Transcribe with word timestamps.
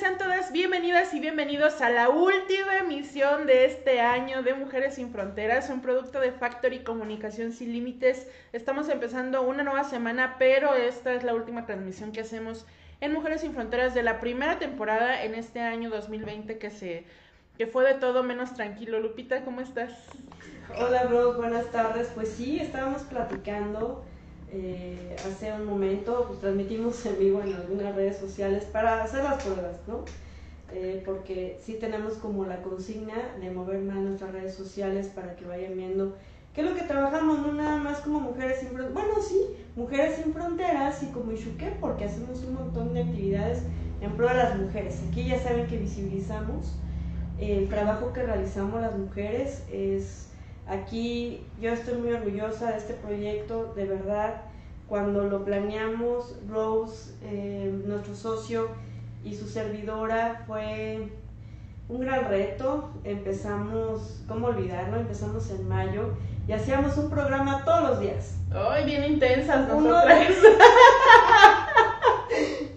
sean 0.00 0.16
todas 0.16 0.50
bienvenidas 0.50 1.12
y 1.12 1.20
bienvenidos 1.20 1.82
a 1.82 1.90
la 1.90 2.08
última 2.08 2.78
emisión 2.78 3.46
de 3.46 3.66
este 3.66 4.00
año 4.00 4.42
de 4.42 4.54
Mujeres 4.54 4.94
sin 4.94 5.12
Fronteras, 5.12 5.68
un 5.68 5.82
producto 5.82 6.20
de 6.20 6.32
Factory 6.32 6.78
Comunicación 6.84 7.52
Sin 7.52 7.74
Límites. 7.74 8.26
Estamos 8.54 8.88
empezando 8.88 9.42
una 9.42 9.62
nueva 9.62 9.84
semana, 9.84 10.36
pero 10.38 10.74
esta 10.74 11.12
es 11.12 11.22
la 11.22 11.34
última 11.34 11.66
transmisión 11.66 12.12
que 12.12 12.22
hacemos 12.22 12.64
en 13.00 13.12
Mujeres 13.12 13.40
sin 13.40 13.54
Fronteras 13.54 13.94
de 13.94 14.02
la 14.02 14.20
primera 14.20 14.58
temporada 14.58 15.24
en 15.24 15.34
este 15.34 15.60
año 15.60 15.90
2020 15.90 16.58
que 16.58 16.70
se 16.70 17.04
que 17.56 17.66
fue 17.66 17.84
de 17.86 18.00
todo 18.00 18.22
menos 18.22 18.54
tranquilo. 18.54 19.00
Lupita, 19.00 19.44
¿cómo 19.44 19.60
estás? 19.60 19.92
Hola, 20.78 21.04
bros, 21.04 21.36
buenas 21.36 21.70
tardes. 21.70 22.08
Pues 22.14 22.30
sí, 22.30 22.58
estábamos 22.58 23.02
platicando 23.02 24.02
eh, 24.50 25.14
hace 25.26 25.52
un 25.52 25.66
momento, 25.66 26.24
pues 26.26 26.40
transmitimos 26.40 27.04
en 27.04 27.18
vivo 27.18 27.42
en 27.42 27.52
algunas 27.52 27.94
redes 27.94 28.16
sociales 28.16 28.64
para 28.64 29.02
hacer 29.02 29.24
las 29.24 29.42
pruebas, 29.42 29.76
¿no? 29.86 30.06
Eh, 30.72 31.02
porque 31.04 31.58
sí 31.62 31.74
tenemos 31.74 32.14
como 32.14 32.46
la 32.46 32.62
consigna 32.62 33.14
de 33.40 33.50
mover 33.50 33.80
más 33.80 33.96
nuestras 33.96 34.32
redes 34.32 34.54
sociales 34.54 35.08
para 35.08 35.36
que 35.36 35.44
vayan 35.44 35.76
viendo 35.76 36.16
es 36.60 36.70
lo 36.70 36.74
que 36.74 36.82
trabajamos, 36.82 37.40
no 37.40 37.52
nada 37.52 37.78
más 37.78 37.98
como 37.98 38.20
Mujeres 38.20 38.60
sin 38.60 38.68
Fronteras, 38.68 38.94
bueno, 38.94 39.22
sí, 39.22 39.40
Mujeres 39.76 40.16
sin 40.16 40.32
Fronteras 40.32 41.02
y 41.02 41.06
como 41.06 41.32
Ishuque, 41.32 41.72
porque 41.80 42.04
hacemos 42.04 42.42
un 42.44 42.54
montón 42.54 42.94
de 42.94 43.02
actividades 43.02 43.62
en 44.00 44.12
pro 44.12 44.28
de 44.28 44.34
las 44.34 44.58
mujeres. 44.58 45.00
Aquí 45.08 45.26
ya 45.26 45.38
saben 45.38 45.66
que 45.66 45.76
visibilizamos 45.76 46.74
el 47.40 47.68
trabajo 47.68 48.12
que 48.12 48.22
realizamos 48.22 48.80
las 48.82 48.96
mujeres 48.96 49.64
es 49.72 50.28
aquí 50.66 51.42
yo 51.60 51.70
estoy 51.70 51.98
muy 51.98 52.12
orgullosa 52.12 52.72
de 52.72 52.78
este 52.78 52.94
proyecto 52.94 53.72
de 53.74 53.86
verdad 53.86 54.42
cuando 54.86 55.24
lo 55.24 55.44
planeamos 55.44 56.36
Rose 56.48 57.14
eh, 57.22 57.72
nuestro 57.86 58.14
socio 58.14 58.68
y 59.24 59.34
su 59.34 59.48
servidora 59.48 60.44
fue 60.46 61.08
un 61.88 62.00
gran 62.00 62.28
reto 62.28 62.90
empezamos 63.04 64.22
cómo 64.28 64.48
olvidarlo 64.48 64.98
empezamos 64.98 65.50
en 65.50 65.66
mayo 65.66 66.16
y 66.48 66.52
hacíamos 66.52 66.96
un 66.98 67.10
programa 67.10 67.64
todos 67.64 67.90
los 67.90 68.00
días 68.00 68.34
Ay, 68.52 68.84
bien 68.84 69.04
intensas 69.04 69.68
Uno 69.72 69.90
nosotras. 69.90 70.28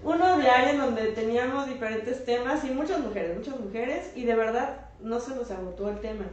uno 0.03 0.38
diario 0.38 0.69
en 0.72 0.78
donde 0.80 1.08
teníamos 1.14 1.67
diferentes 1.67 2.25
temas 2.25 2.64
y 2.66 2.72
muchas 2.72 3.00
mujeres, 3.00 3.38
muchas 3.38 3.59
mujeres 3.59 4.11
y 4.16 4.25
de 4.25 4.36
verdad 4.36 4.78
no 5.02 5.19
se 5.19 5.36
nos 5.36 5.50
agotó 5.52 5.89
el 5.89 6.00
tema. 6.00 6.25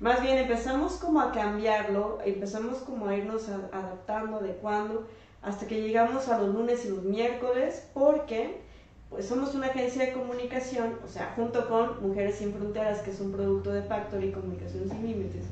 Más 0.00 0.20
bien 0.20 0.38
empezamos 0.38 0.94
como 0.96 1.20
a 1.20 1.32
cambiarlo, 1.32 2.18
empezamos 2.24 2.78
como 2.78 3.06
a 3.08 3.16
irnos 3.16 3.48
a- 3.48 3.68
adaptando, 3.76 4.38
adecuando, 4.38 5.06
hasta 5.42 5.66
que 5.66 5.80
llegamos 5.80 6.28
a 6.28 6.38
los 6.38 6.54
lunes 6.54 6.84
y 6.84 6.88
los 6.88 7.02
miércoles 7.02 7.88
porque 7.94 8.60
pues 9.08 9.26
somos 9.26 9.54
una 9.54 9.66
agencia 9.66 10.06
de 10.06 10.12
comunicación, 10.12 10.98
o 11.04 11.08
sea, 11.08 11.32
junto 11.36 11.68
con 11.68 12.02
Mujeres 12.06 12.36
Sin 12.36 12.52
Fronteras, 12.54 13.00
que 13.00 13.10
es 13.10 13.20
un 13.20 13.32
producto 13.32 13.70
de 13.70 13.82
Factory 13.82 14.32
Comunicación 14.32 14.88
Sin 14.88 15.06
Límites, 15.06 15.44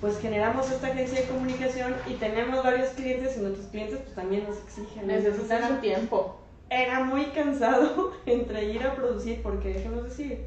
pues 0.00 0.18
generamos 0.20 0.70
esta 0.70 0.88
agencia 0.88 1.20
de 1.20 1.26
comunicación 1.26 1.94
y 2.06 2.14
tenemos 2.14 2.62
varios 2.62 2.90
clientes 2.90 3.36
y 3.36 3.40
nuestros 3.40 3.66
clientes 3.66 3.98
pues 3.98 4.14
también 4.14 4.44
nos 4.44 4.58
exigen. 4.58 5.06
Necesitan 5.06 5.68
su 5.68 5.80
tiempo. 5.80 6.40
era 6.70 7.04
muy 7.04 7.26
cansado 7.26 8.12
entre 8.26 8.66
ir 8.66 8.82
a 8.84 8.94
producir 8.94 9.42
porque 9.42 9.74
déjenos 9.74 10.04
decir 10.04 10.46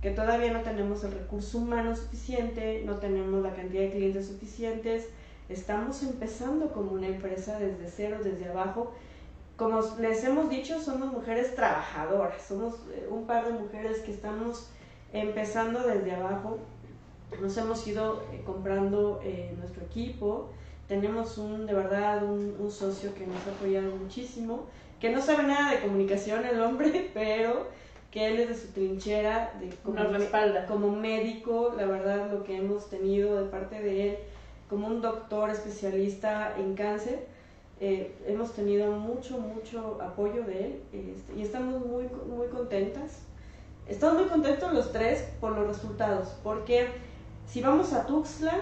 que 0.00 0.10
todavía 0.10 0.52
no 0.52 0.60
tenemos 0.60 1.02
el 1.04 1.12
recurso 1.12 1.58
humano 1.58 1.96
suficiente, 1.96 2.82
no 2.84 2.96
tenemos 2.96 3.42
la 3.42 3.54
cantidad 3.54 3.82
de 3.82 3.90
clientes 3.90 4.28
suficientes, 4.28 5.08
estamos 5.48 6.02
empezando 6.02 6.72
como 6.72 6.92
una 6.92 7.08
empresa 7.08 7.58
desde 7.58 7.88
cero, 7.88 8.18
desde 8.22 8.48
abajo. 8.48 8.92
Como 9.56 9.80
les 9.98 10.22
hemos 10.24 10.50
dicho, 10.50 10.80
somos 10.80 11.12
mujeres 11.12 11.54
trabajadoras, 11.54 12.42
somos 12.46 12.74
eh, 12.92 13.08
un 13.10 13.26
par 13.26 13.46
de 13.46 13.52
mujeres 13.58 14.00
que 14.00 14.12
estamos 14.12 14.68
empezando 15.12 15.82
desde 15.82 16.12
abajo. 16.12 16.58
Nos 17.40 17.56
hemos 17.56 17.86
ido 17.86 18.22
eh, 18.32 18.42
comprando 18.44 19.20
eh, 19.22 19.54
nuestro 19.58 19.84
equipo, 19.84 20.50
tenemos 20.88 21.38
un, 21.38 21.66
de 21.66 21.74
verdad 21.74 22.22
un, 22.22 22.56
un 22.58 22.70
socio 22.70 23.12
que 23.14 23.26
nos 23.26 23.44
ha 23.46 23.50
apoyado 23.50 23.94
muchísimo 23.96 24.66
que 25.00 25.10
no 25.10 25.20
sabe 25.20 25.44
nada 25.44 25.72
de 25.72 25.80
comunicación 25.80 26.44
el 26.44 26.60
hombre, 26.60 27.10
pero 27.14 27.66
que 28.10 28.28
él 28.28 28.36
desde 28.38 28.54
su 28.54 28.72
trinchera 28.72 29.52
de 29.60 29.70
como, 29.82 30.00
Nos 30.00 30.12
respalda. 30.12 30.66
como 30.66 30.90
médico, 30.90 31.74
la 31.76 31.86
verdad 31.86 32.30
lo 32.30 32.44
que 32.44 32.56
hemos 32.56 32.88
tenido 32.88 33.42
de 33.42 33.50
parte 33.50 33.82
de 33.82 34.10
él, 34.10 34.16
como 34.70 34.86
un 34.86 35.02
doctor 35.02 35.50
especialista 35.50 36.54
en 36.56 36.74
cáncer, 36.74 37.26
eh, 37.78 38.14
hemos 38.26 38.54
tenido 38.54 38.90
mucho, 38.92 39.38
mucho 39.38 39.98
apoyo 40.00 40.44
de 40.44 40.64
él 40.64 40.80
este, 40.92 41.34
y 41.38 41.42
estamos 41.42 41.84
muy, 41.84 42.04
muy 42.26 42.46
contentas. 42.48 43.20
Estamos 43.86 44.22
muy 44.22 44.28
contentos 44.30 44.72
los 44.72 44.92
tres 44.92 45.28
por 45.40 45.52
los 45.52 45.66
resultados, 45.66 46.34
porque 46.42 46.88
si 47.46 47.60
vamos 47.62 47.92
a 47.92 48.06
Tuxtla, 48.06 48.52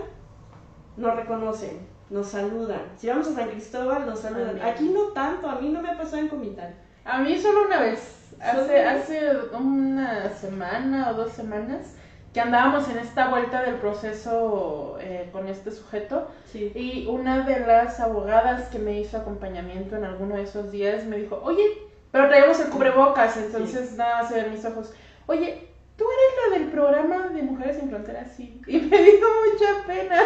nos 0.96 1.16
reconocen, 1.16 1.86
nos 2.10 2.28
saludan. 2.28 2.82
Si 2.96 3.08
vamos 3.08 3.26
a 3.28 3.34
San 3.34 3.48
Cristóbal, 3.48 4.06
nos 4.06 4.20
saludan. 4.20 4.60
Aquí 4.62 4.88
no 4.88 5.08
tanto, 5.12 5.48
a 5.48 5.56
mí 5.56 5.68
no 5.70 5.82
me 5.82 5.90
ha 5.90 5.96
pasado 5.98 6.18
en 6.18 6.28
Comitán. 6.28 6.74
A 7.04 7.18
mí 7.18 7.38
solo 7.38 7.66
una 7.66 7.80
vez, 7.80 8.30
¿Solo 8.38 8.62
hace, 8.62 8.84
hace 8.84 9.30
una 9.52 10.30
semana 10.30 11.10
o 11.10 11.14
dos 11.14 11.32
semanas, 11.32 11.94
que 12.32 12.40
andábamos 12.40 12.88
en 12.88 12.98
esta 12.98 13.28
vuelta 13.28 13.62
del 13.62 13.76
proceso 13.76 14.96
eh, 15.00 15.28
con 15.32 15.48
este 15.48 15.70
sujeto 15.70 16.28
Sí. 16.50 16.72
y 16.74 17.06
una 17.08 17.44
de 17.46 17.60
las 17.60 18.00
abogadas 18.00 18.68
que 18.68 18.78
me 18.78 19.00
hizo 19.00 19.16
acompañamiento 19.18 19.96
en 19.96 20.04
alguno 20.04 20.36
de 20.36 20.42
esos 20.42 20.70
días 20.72 21.04
me 21.04 21.16
dijo, 21.18 21.40
oye, 21.44 21.64
pero 22.10 22.28
traíamos 22.28 22.58
el 22.60 22.70
cubrebocas, 22.70 23.36
entonces 23.36 23.96
nada 23.96 24.22
más 24.22 24.28
se 24.28 24.40
ven 24.40 24.52
mis 24.52 24.64
ojos, 24.64 24.92
oye, 25.26 25.68
¿tú 25.96 26.04
eres 26.04 26.50
la 26.50 26.58
del 26.58 26.68
programa 26.70 27.28
de 27.28 27.42
Mujeres 27.42 27.76
sin 27.78 27.88
Fronteras? 27.90 28.30
Sí. 28.36 28.60
Y 28.66 28.78
me 28.80 29.02
dio 29.02 29.26
mucha 29.52 29.86
pena. 29.86 30.22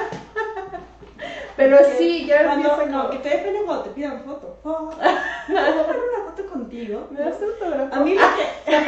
Pero 1.57 1.79
sí, 1.97 2.27
ya 2.27 2.45
Cuando, 2.45 2.69
empieza 2.71 2.91
no, 2.93 3.11
que 3.11 3.19
te 3.19 3.29
dé 3.29 3.39
pena 3.39 3.59
cuando 3.67 3.85
te 3.85 3.91
pidan 3.91 4.23
foto. 4.25 4.59
Oh, 4.63 4.91
¿Puedo 5.47 5.83
tomar 5.83 5.97
una 5.97 6.31
foto 6.31 6.47
contigo? 6.47 7.09
¿Me 7.11 7.21
das 7.21 7.43
autógrafo? 7.43 7.95
A 7.95 8.01
mí 8.01 8.15
lo 8.15 8.21
que... 8.37 8.47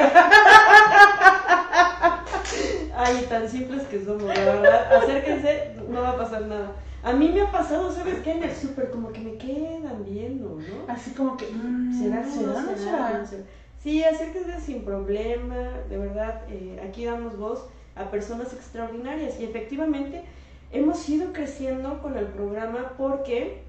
Ay, 2.97 3.27
tan 3.29 3.49
simples 3.49 3.83
que 3.85 4.05
somos, 4.05 4.25
la 4.25 4.35
verdad. 4.35 4.97
Acérquense, 4.97 5.73
no 5.89 6.03
va 6.03 6.11
a 6.11 6.17
pasar 6.17 6.43
nada. 6.43 6.73
A 7.03 7.13
mí 7.13 7.31
me 7.31 7.41
ha 7.41 7.51
pasado, 7.51 7.91
¿sabes 7.91 8.17
qué? 8.23 8.33
En 8.33 8.43
el 8.43 8.55
súper, 8.55 8.91
como 8.91 9.11
que 9.11 9.21
me 9.21 9.37
quedan 9.39 10.05
viendo, 10.05 10.59
¿no? 10.59 10.93
Así 10.93 11.13
como 11.13 11.37
que, 11.37 11.47
mm, 11.47 11.99
¿Será, 11.99 12.23
¿será, 12.25 12.63
será? 12.63 12.77
será? 12.77 13.19
No 13.19 13.27
será. 13.27 13.43
Sí, 13.83 14.05
acérquense 14.05 14.61
sin 14.61 14.85
problema, 14.85 15.57
de 15.89 15.97
verdad, 15.97 16.43
eh, 16.49 16.81
aquí 16.87 17.07
damos 17.07 17.39
voz 17.39 17.65
a 17.95 18.11
personas 18.11 18.53
extraordinarias 18.53 19.41
y 19.41 19.45
efectivamente 19.45 20.23
hemos 20.71 21.09
ido 21.09 21.33
creciendo 21.33 22.03
con 22.03 22.17
el 22.19 22.27
programa 22.27 22.93
porque 22.99 23.63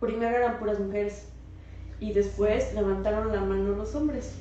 primero 0.00 0.36
eran 0.36 0.58
puras 0.58 0.80
mujeres 0.80 1.28
y 2.00 2.12
después 2.12 2.74
levantaron 2.74 3.32
la 3.32 3.40
mano 3.40 3.74
los 3.76 3.94
hombres 3.94 4.36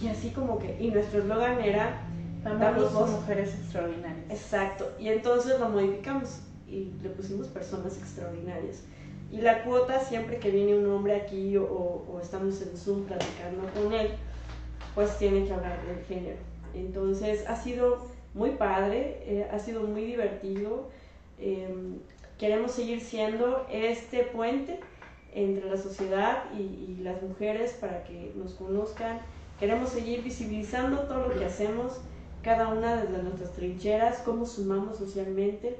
y 0.00 0.08
así 0.08 0.30
como 0.30 0.58
que, 0.58 0.76
y 0.80 0.88
nuestro 0.90 1.20
eslogan 1.20 1.60
era, 1.60 2.00
Damos 2.44 2.92
voz 2.92 3.08
a 3.10 3.12
mujeres 3.20 3.54
extraordinarias. 3.54 4.24
exacto, 4.28 4.90
y 4.98 5.08
entonces 5.08 5.58
lo 5.60 5.68
modificamos 5.70 6.40
y 6.66 6.90
le 7.02 7.08
pusimos 7.10 7.46
personas 7.46 7.96
extraordinarias. 7.96 8.82
Y 9.30 9.40
la 9.40 9.62
cuota, 9.64 9.98
siempre 10.00 10.38
que 10.38 10.50
viene 10.50 10.76
un 10.76 10.86
hombre 10.88 11.14
aquí 11.14 11.56
o- 11.56 11.64
o 11.64 12.20
estamos 12.20 12.60
en 12.60 12.76
Zoom 12.76 13.04
platicando 13.04 13.66
con 13.72 13.92
él, 13.94 14.10
pues 14.94 15.18
tiene 15.18 15.46
que 15.46 15.52
hablar 15.52 15.78
del 15.86 16.04
género. 16.04 16.36
Entonces 16.74 17.46
ha 17.46 17.56
sido 17.56 18.06
muy 18.34 18.50
padre, 18.50 19.22
eh, 19.26 19.48
ha 19.50 19.58
sido 19.58 19.82
muy 19.82 20.04
divertido. 20.04 20.90
eh, 21.38 21.68
queremos 22.38 22.72
seguir 22.72 23.00
siendo 23.00 23.64
este 23.70 24.24
puente 24.24 24.80
entre 25.34 25.68
la 25.70 25.76
sociedad 25.76 26.44
y, 26.56 26.62
y 26.62 26.98
las 27.02 27.22
mujeres 27.22 27.72
para 27.80 28.02
que 28.04 28.32
nos 28.36 28.54
conozcan. 28.54 29.20
Queremos 29.60 29.90
seguir 29.90 30.22
visibilizando 30.22 31.02
todo 31.02 31.28
lo 31.28 31.38
que 31.38 31.44
hacemos, 31.44 32.00
cada 32.42 32.68
una 32.68 32.96
desde 32.96 33.22
nuestras 33.22 33.52
trincheras, 33.52 34.18
cómo 34.24 34.46
sumamos 34.46 34.98
socialmente, 34.98 35.78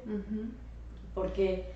porque 1.13 1.67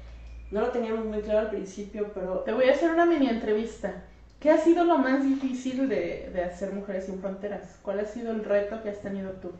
no 0.50 0.60
lo 0.60 0.68
teníamos 0.68 1.04
muy 1.04 1.20
claro 1.20 1.40
al 1.40 1.50
principio, 1.50 2.10
pero 2.14 2.38
Te 2.40 2.52
voy 2.52 2.68
a 2.68 2.72
hacer 2.72 2.90
una 2.90 3.04
mini 3.04 3.28
entrevista. 3.28 4.04
¿Qué 4.40 4.50
ha 4.50 4.58
sido 4.58 4.84
lo 4.84 4.98
más 4.98 5.22
difícil 5.22 5.88
de, 5.88 6.30
de 6.32 6.42
hacer 6.42 6.72
Mujeres 6.72 7.04
sin 7.04 7.20
Fronteras? 7.20 7.78
¿Cuál 7.82 8.00
ha 8.00 8.04
sido 8.04 8.32
el 8.32 8.42
reto 8.44 8.82
que 8.82 8.88
has 8.88 9.00
tenido 9.00 9.32
tú? 9.34 9.52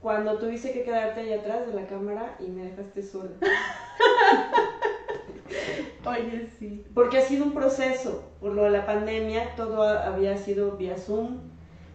cuando 0.00 0.38
tuviste 0.38 0.70
que 0.70 0.82
quedarte 0.82 1.20
ahí 1.20 1.32
atrás 1.32 1.66
de 1.66 1.72
la 1.72 1.86
cámara 1.86 2.34
y 2.38 2.50
me 2.50 2.62
dejaste 2.62 3.02
sola. 3.02 3.30
Oye, 6.04 6.46
sí. 6.58 6.82
Porque 6.94 7.18
ha 7.18 7.20
sido 7.20 7.44
un 7.44 7.52
proceso. 7.52 8.22
Por 8.40 8.52
lo 8.52 8.62
de 8.62 8.70
la 8.70 8.84
pandemia, 8.84 9.54
todo 9.54 9.82
ha- 9.82 10.06
había 10.06 10.36
sido 10.36 10.72
vía 10.72 10.96
Zoom. 10.96 11.38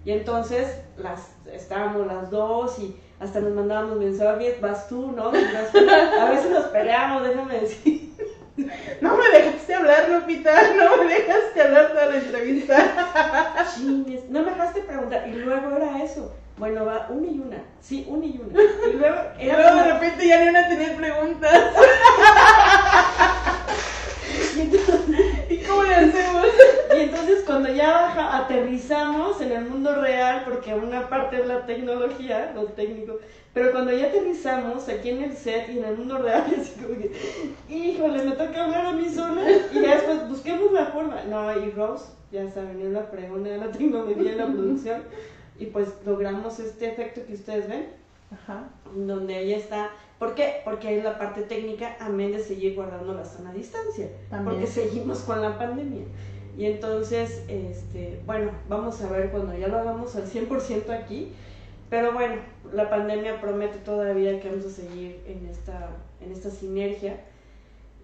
Y 0.06 0.12
entonces 0.12 0.78
las, 0.98 1.32
estábamos 1.46 2.06
las 2.06 2.30
dos 2.30 2.78
y 2.78 2.94
hasta 3.20 3.40
nos 3.40 3.54
mandábamos 3.54 3.96
mensajes, 3.96 4.60
vas 4.60 4.86
tú, 4.88 5.12
¿no? 5.12 5.32
Vas 5.50 5.74
tú. 5.74 5.96
A 6.14 6.26
veces 6.26 6.52
nos 6.52 6.66
peleamos, 6.66 7.24
déjame 7.24 7.60
decir. 7.62 8.03
No 9.04 9.18
me 9.18 9.28
dejaste 9.38 9.76
hablar, 9.76 10.08
Lupita. 10.10 10.54
No 10.78 11.04
me 11.04 11.14
dejaste 11.14 11.62
hablar 11.62 11.90
toda 11.90 12.06
la 12.06 12.16
entrevista. 12.20 13.66
Chines, 13.76 14.22
no 14.30 14.44
me 14.44 14.52
dejaste 14.52 14.80
preguntar. 14.80 15.28
Y 15.28 15.34
luego 15.34 15.76
era 15.76 16.02
eso. 16.02 16.34
Bueno, 16.56 16.86
va 16.86 17.08
una 17.10 17.28
y 17.28 17.38
una. 17.38 17.58
Sí, 17.82 18.06
una 18.08 18.26
y 18.26 18.40
una. 18.42 18.62
Y 18.62 18.94
luego 18.94 19.18
Y 19.42 19.50
era 19.50 19.60
luego 19.60 19.76
de 19.84 19.92
repente 19.94 20.26
ya 20.26 20.40
ni 20.42 20.48
una 20.48 20.70
tenía 20.70 20.96
preguntas. 20.96 21.54
y 24.56 24.62
entonces- 24.62 25.23
¿Y 25.54 25.58
cómo 25.68 25.84
le 25.84 25.96
hacemos? 25.96 26.46
Y 26.96 27.00
entonces 27.00 27.44
cuando 27.46 27.74
ya 27.74 27.92
baja- 27.92 28.38
aterrizamos 28.38 29.40
en 29.42 29.52
el 29.52 29.66
mundo 29.66 29.96
real, 30.02 30.44
porque 30.46 30.74
una 30.74 31.10
parte 31.10 31.40
es 31.42 31.48
la 31.48 31.66
tecnología, 31.66 32.52
lo 32.56 32.66
técnico, 32.66 33.20
pero 33.54 33.72
cuando 33.72 33.92
ya 33.92 34.08
aterrizamos 34.08 34.88
aquí 34.90 35.10
en 35.10 35.24
el 35.24 35.34
set 35.38 35.70
y 35.70 35.78
en 35.80 35.86
el 35.86 35.98
mundo 35.98 36.18
real, 36.18 36.44
así 36.60 36.72
como 36.82 36.98
que, 36.98 37.12
híjole, 37.70 38.24
me 38.24 38.32
toca 38.32 38.64
hablar 38.66 38.86
a 38.88 38.92
mi 38.94 39.10
zona 39.10 39.44
y 39.72 39.82
ya 39.82 39.96
después 39.96 40.28
busquemos 40.30 40.72
la 40.72 40.86
forma. 40.88 41.24
No, 41.30 41.58
y 41.60 41.70
Rose, 41.72 42.06
ya 42.32 42.50
saben, 42.50 42.82
es 42.82 42.92
la 42.92 43.10
pregunta 43.12 43.50
de 43.50 43.58
la 43.58 43.72
tecnología 43.72 44.32
y 44.32 44.36
la 44.36 44.48
producción, 44.48 45.04
y 45.60 45.66
pues 45.68 45.90
logramos 46.06 46.60
este 46.60 46.88
efecto 46.88 47.22
que 47.28 47.34
ustedes 47.34 47.68
ven, 47.70 47.88
Ajá. 48.32 48.64
donde 48.96 49.40
ella 49.40 49.58
está. 49.58 49.90
¿Por 50.24 50.36
qué? 50.36 50.62
Porque 50.64 50.98
es 50.98 51.04
la 51.04 51.18
parte 51.18 51.42
técnica, 51.42 51.98
amén 52.00 52.32
de 52.32 52.40
seguir 52.40 52.76
guardando 52.76 53.14
la 53.14 53.26
sana 53.26 53.52
distancia 53.52 54.08
También. 54.30 54.56
porque 54.56 54.72
seguimos 54.72 55.20
con 55.20 55.42
la 55.42 55.58
pandemia. 55.58 56.06
Y 56.58 56.64
entonces, 56.64 57.44
este, 57.50 58.22
bueno, 58.26 58.52
vamos 58.70 59.02
a 59.02 59.10
ver 59.10 59.32
cuando 59.32 59.54
ya 59.58 59.68
lo 59.68 59.80
hagamos 59.80 60.16
al 60.16 60.24
100% 60.24 60.92
aquí. 60.92 61.34
Pero 61.90 62.14
bueno, 62.14 62.36
la 62.72 62.90
pandemia 62.90 63.42
promete 63.42 63.80
todavía 63.80 64.40
que 64.40 64.48
vamos 64.48 64.66
a 64.66 64.70
seguir 64.70 65.20
en 65.28 65.46
esta, 65.46 65.90
en 66.22 66.32
esta 66.32 66.50
sinergia. 66.50 67.20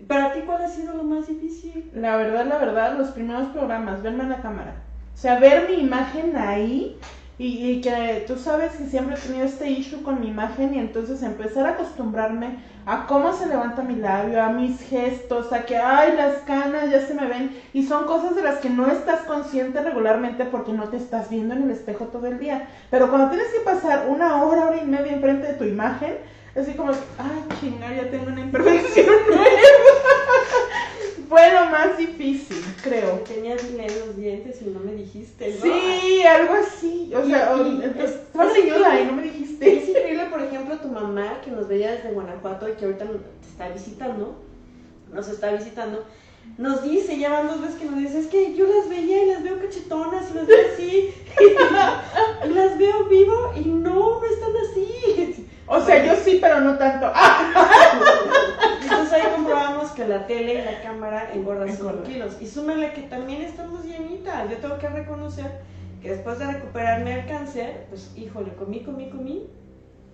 ¿Para 0.05 0.33
ti 0.33 0.41
cuál 0.45 0.63
ha 0.63 0.67
sido 0.67 0.95
lo 0.95 1.03
más 1.03 1.25
difícil? 1.25 1.89
La 1.93 2.17
verdad, 2.17 2.45
la 2.47 2.57
verdad, 2.57 2.97
los 2.97 3.11
primeros 3.11 3.47
programas, 3.53 4.03
verme 4.03 4.23
en 4.23 4.29
la 4.31 4.41
cámara. 4.41 4.75
O 5.13 5.17
sea, 5.17 5.39
ver 5.39 5.69
mi 5.69 5.83
imagen 5.83 6.35
ahí 6.35 6.99
y, 7.41 7.79
que 7.79 8.25
tú 8.27 8.35
sabes 8.35 8.73
que 8.73 8.85
siempre 8.85 9.15
he 9.15 9.17
tenido 9.17 9.45
este 9.45 9.69
issue 9.69 10.03
con 10.03 10.19
mi 10.19 10.27
imagen 10.27 10.75
y 10.75 10.79
entonces 10.79 11.23
empezar 11.23 11.65
a 11.65 11.69
acostumbrarme 11.69 12.57
a 12.85 13.07
cómo 13.07 13.31
se 13.31 13.45
levanta 13.45 13.81
mi 13.81 13.95
labio, 13.95 14.43
a 14.43 14.49
mis 14.49 14.81
gestos, 14.81 15.53
a 15.53 15.63
que, 15.65 15.77
ay, 15.77 16.15
las 16.17 16.39
canas 16.39 16.91
ya 16.91 16.99
se 16.99 17.13
me 17.13 17.27
ven. 17.27 17.57
Y 17.71 17.85
son 17.85 18.05
cosas 18.07 18.35
de 18.35 18.43
las 18.43 18.57
que 18.57 18.69
no 18.69 18.91
estás 18.91 19.21
consciente 19.21 19.81
regularmente 19.81 20.43
porque 20.43 20.73
no 20.73 20.89
te 20.89 20.97
estás 20.97 21.29
viendo 21.29 21.55
en 21.55 21.63
el 21.63 21.71
espejo 21.71 22.07
todo 22.07 22.27
el 22.27 22.39
día. 22.39 22.67
Pero 22.91 23.09
cuando 23.09 23.29
tienes 23.29 23.47
que 23.53 23.61
pasar 23.61 24.07
una 24.09 24.43
hora, 24.43 24.65
hora 24.65 24.83
y 24.83 24.85
media 24.85 25.13
enfrente 25.13 25.47
de 25.47 25.53
tu 25.53 25.63
imagen, 25.63 26.17
así 26.59 26.73
como, 26.73 26.91
ay, 26.91 27.57
chingar, 27.61 27.95
ya 27.95 28.11
tengo 28.11 28.27
una 28.27 28.41
imperfección 28.41 29.05
nueva. 29.29 29.45
Fue 31.29 31.53
lo 31.53 31.65
más 31.67 31.95
difícil, 31.97 32.57
creo. 32.83 33.19
Tenías 33.19 33.61
los 33.63 34.17
dientes 34.17 34.61
y 34.63 34.65
no 34.65 34.79
me 34.79 34.93
dijiste, 34.93 35.55
¿no? 35.59 35.61
Sí, 35.63 36.23
algo 36.23 36.53
así. 36.55 37.11
O 37.15 37.23
sea, 37.25 37.53
Y- 37.55 37.83
entonces, 37.83 38.17
reñuda 38.33 38.99
increíble. 38.99 39.01
y 39.01 39.05
no 39.05 39.11
me 39.13 39.21
dijiste. 39.23 39.77
Es 39.77 39.89
increíble, 39.89 40.25
por 40.31 40.41
ejemplo, 40.41 40.77
tu 40.79 40.87
mamá 40.87 41.39
que 41.43 41.51
nos 41.51 41.67
veía 41.67 41.91
desde 41.91 42.11
Guanajuato 42.13 42.67
y 42.67 42.73
que 42.73 42.85
ahorita 42.85 43.05
te 43.05 43.47
está 43.47 43.69
visitando, 43.69 44.35
nos 45.13 45.27
está 45.27 45.51
visitando, 45.51 46.03
nos 46.57 46.81
dice, 46.81 47.17
ya 47.19 47.29
van 47.29 47.47
dos 47.47 47.61
veces 47.61 47.75
que 47.75 47.85
nos 47.85 47.99
dice, 47.99 48.19
es 48.19 48.27
que 48.27 48.55
yo 48.55 48.65
las 48.65 48.89
veía 48.89 49.23
y 49.23 49.27
las 49.27 49.43
veo 49.43 49.59
cachetonas 49.59 50.31
y 50.31 50.33
las 50.33 50.47
veo 50.47 50.57
así, 50.73 51.13
y 52.45 52.49
las 52.49 52.77
veo 52.77 53.03
vivo 53.05 53.53
y 53.55 53.65
no, 53.65 54.19
no 54.19 54.25
están 54.25 54.51
así. 54.69 55.45
O 55.67 55.79
sea, 55.79 56.03
yo 56.03 56.19
sí, 56.23 56.39
pero 56.41 56.61
no 56.61 56.75
tanto. 56.79 57.11
¡Ah! 57.13 57.53
Y 58.81 58.83
entonces 58.85 59.13
ahí 59.13 59.21
comprobamos 59.35 59.88
que 59.99 60.07
la 60.07 60.27
tele 60.27 60.53
y 60.61 60.65
la 60.65 60.81
cámara 60.81 61.31
engordan 61.33 61.69
5 61.69 61.89
Engorda. 61.89 62.07
kilos. 62.07 62.37
Y 62.41 62.47
súmale 62.47 62.93
que 62.93 63.01
también 63.03 63.41
estamos 63.41 63.83
llenitas. 63.83 64.49
Yo 64.49 64.57
tengo 64.57 64.77
que 64.77 64.87
reconocer 64.89 65.61
que 66.01 66.11
después 66.11 66.39
de 66.39 66.51
recuperarme 66.51 67.15
del 67.17 67.25
cáncer, 67.27 67.85
pues 67.89 68.11
híjole, 68.15 68.53
comí, 68.55 68.81
comí, 68.83 69.09
comí 69.09 69.47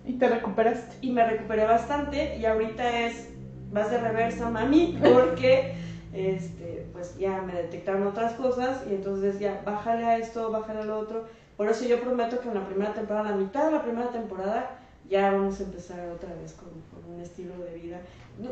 Y 0.04 0.14
te 0.14 0.28
recuperaste. 0.28 0.96
y 1.00 1.12
me 1.12 1.24
recuperé 1.24 1.64
bastante 1.64 2.36
y 2.38 2.44
ahorita 2.44 3.00
es 3.06 3.28
vas 3.70 3.90
de 3.90 3.98
reversa 3.98 4.48
mami 4.50 4.98
porque 5.02 5.74
este 6.12 6.86
pues 6.92 7.18
ya 7.18 7.42
me 7.42 7.52
detectaron 7.52 8.06
otras 8.06 8.32
cosas 8.34 8.82
y 8.88 8.94
entonces 8.94 9.38
ya 9.40 9.60
bájale 9.64 10.04
a 10.04 10.18
esto 10.18 10.50
bájale 10.52 10.80
a 10.80 10.84
lo 10.84 10.98
otro 10.98 11.26
por 11.56 11.68
eso 11.68 11.84
yo 11.84 12.00
prometo 12.00 12.40
que 12.40 12.48
en 12.48 12.54
la 12.54 12.64
primera 12.66 12.94
temporada 12.94 13.30
la 13.30 13.36
mitad 13.36 13.66
de 13.66 13.72
la 13.72 13.82
primera 13.82 14.10
temporada 14.10 14.78
ya 15.10 15.32
vamos 15.32 15.58
a 15.60 15.64
empezar 15.64 15.98
otra 16.10 16.32
vez 16.40 16.52
con, 16.52 16.68
con 16.92 17.12
un 17.12 17.20
estilo 17.20 17.58
de 17.58 17.74
vida 17.74 17.98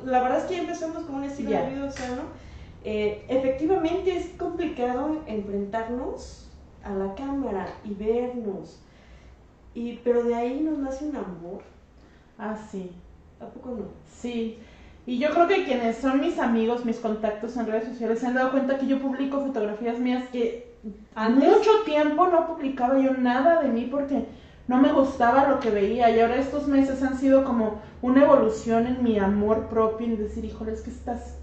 la 0.04 0.22
verdad 0.22 0.38
es 0.38 0.44
que 0.44 0.54
ya 0.54 0.60
empezamos 0.62 1.04
con 1.04 1.16
un 1.16 1.24
estilo 1.24 1.50
Ya. 1.50 1.62
de 1.64 1.74
vida 1.74 1.90
sano 1.90 2.22
Eh, 2.86 3.24
efectivamente 3.28 4.14
es 4.14 4.26
complicado 4.38 5.22
enfrentarnos 5.26 6.50
a 6.82 6.90
la 6.92 7.14
cámara 7.14 7.66
y 7.82 7.94
vernos 7.94 8.78
y 9.74 9.94
pero 10.04 10.22
de 10.24 10.34
ahí 10.34 10.60
nos 10.60 10.78
nace 10.78 11.06
un 11.06 11.16
amor 11.16 11.62
Ah, 12.38 12.56
sí. 12.70 12.90
¿A 13.40 13.46
poco 13.46 13.70
no? 13.70 13.84
Sí. 14.12 14.58
Y 15.06 15.18
yo 15.18 15.30
creo 15.30 15.46
que 15.46 15.64
quienes 15.64 15.96
son 15.98 16.20
mis 16.20 16.38
amigos, 16.38 16.84
mis 16.84 16.98
contactos 16.98 17.56
en 17.56 17.66
redes 17.66 17.84
sociales, 17.88 18.18
se 18.20 18.26
han 18.26 18.34
dado 18.34 18.50
cuenta 18.50 18.76
que 18.78 18.86
yo 18.86 19.00
publico 19.00 19.40
fotografías 19.40 19.98
mías 19.98 20.24
que 20.32 20.74
Antes- 21.14 21.48
mucho 21.48 21.70
tiempo 21.86 22.26
no 22.26 22.46
publicaba 22.46 22.98
yo 22.98 23.12
nada 23.14 23.62
de 23.62 23.68
mí 23.68 23.88
porque 23.90 24.26
no 24.66 24.78
me 24.78 24.92
gustaba 24.92 25.48
lo 25.48 25.60
que 25.60 25.70
veía. 25.70 26.10
Y 26.10 26.20
ahora 26.20 26.36
estos 26.36 26.66
meses 26.66 27.02
han 27.02 27.18
sido 27.18 27.44
como 27.44 27.80
una 28.02 28.22
evolución 28.22 28.86
en 28.86 29.02
mi 29.02 29.18
amor 29.18 29.66
propio 29.66 30.06
y 30.06 30.16
decir, 30.16 30.44
híjole, 30.44 30.72
es 30.72 30.80
que 30.80 30.90
estás 30.90 31.36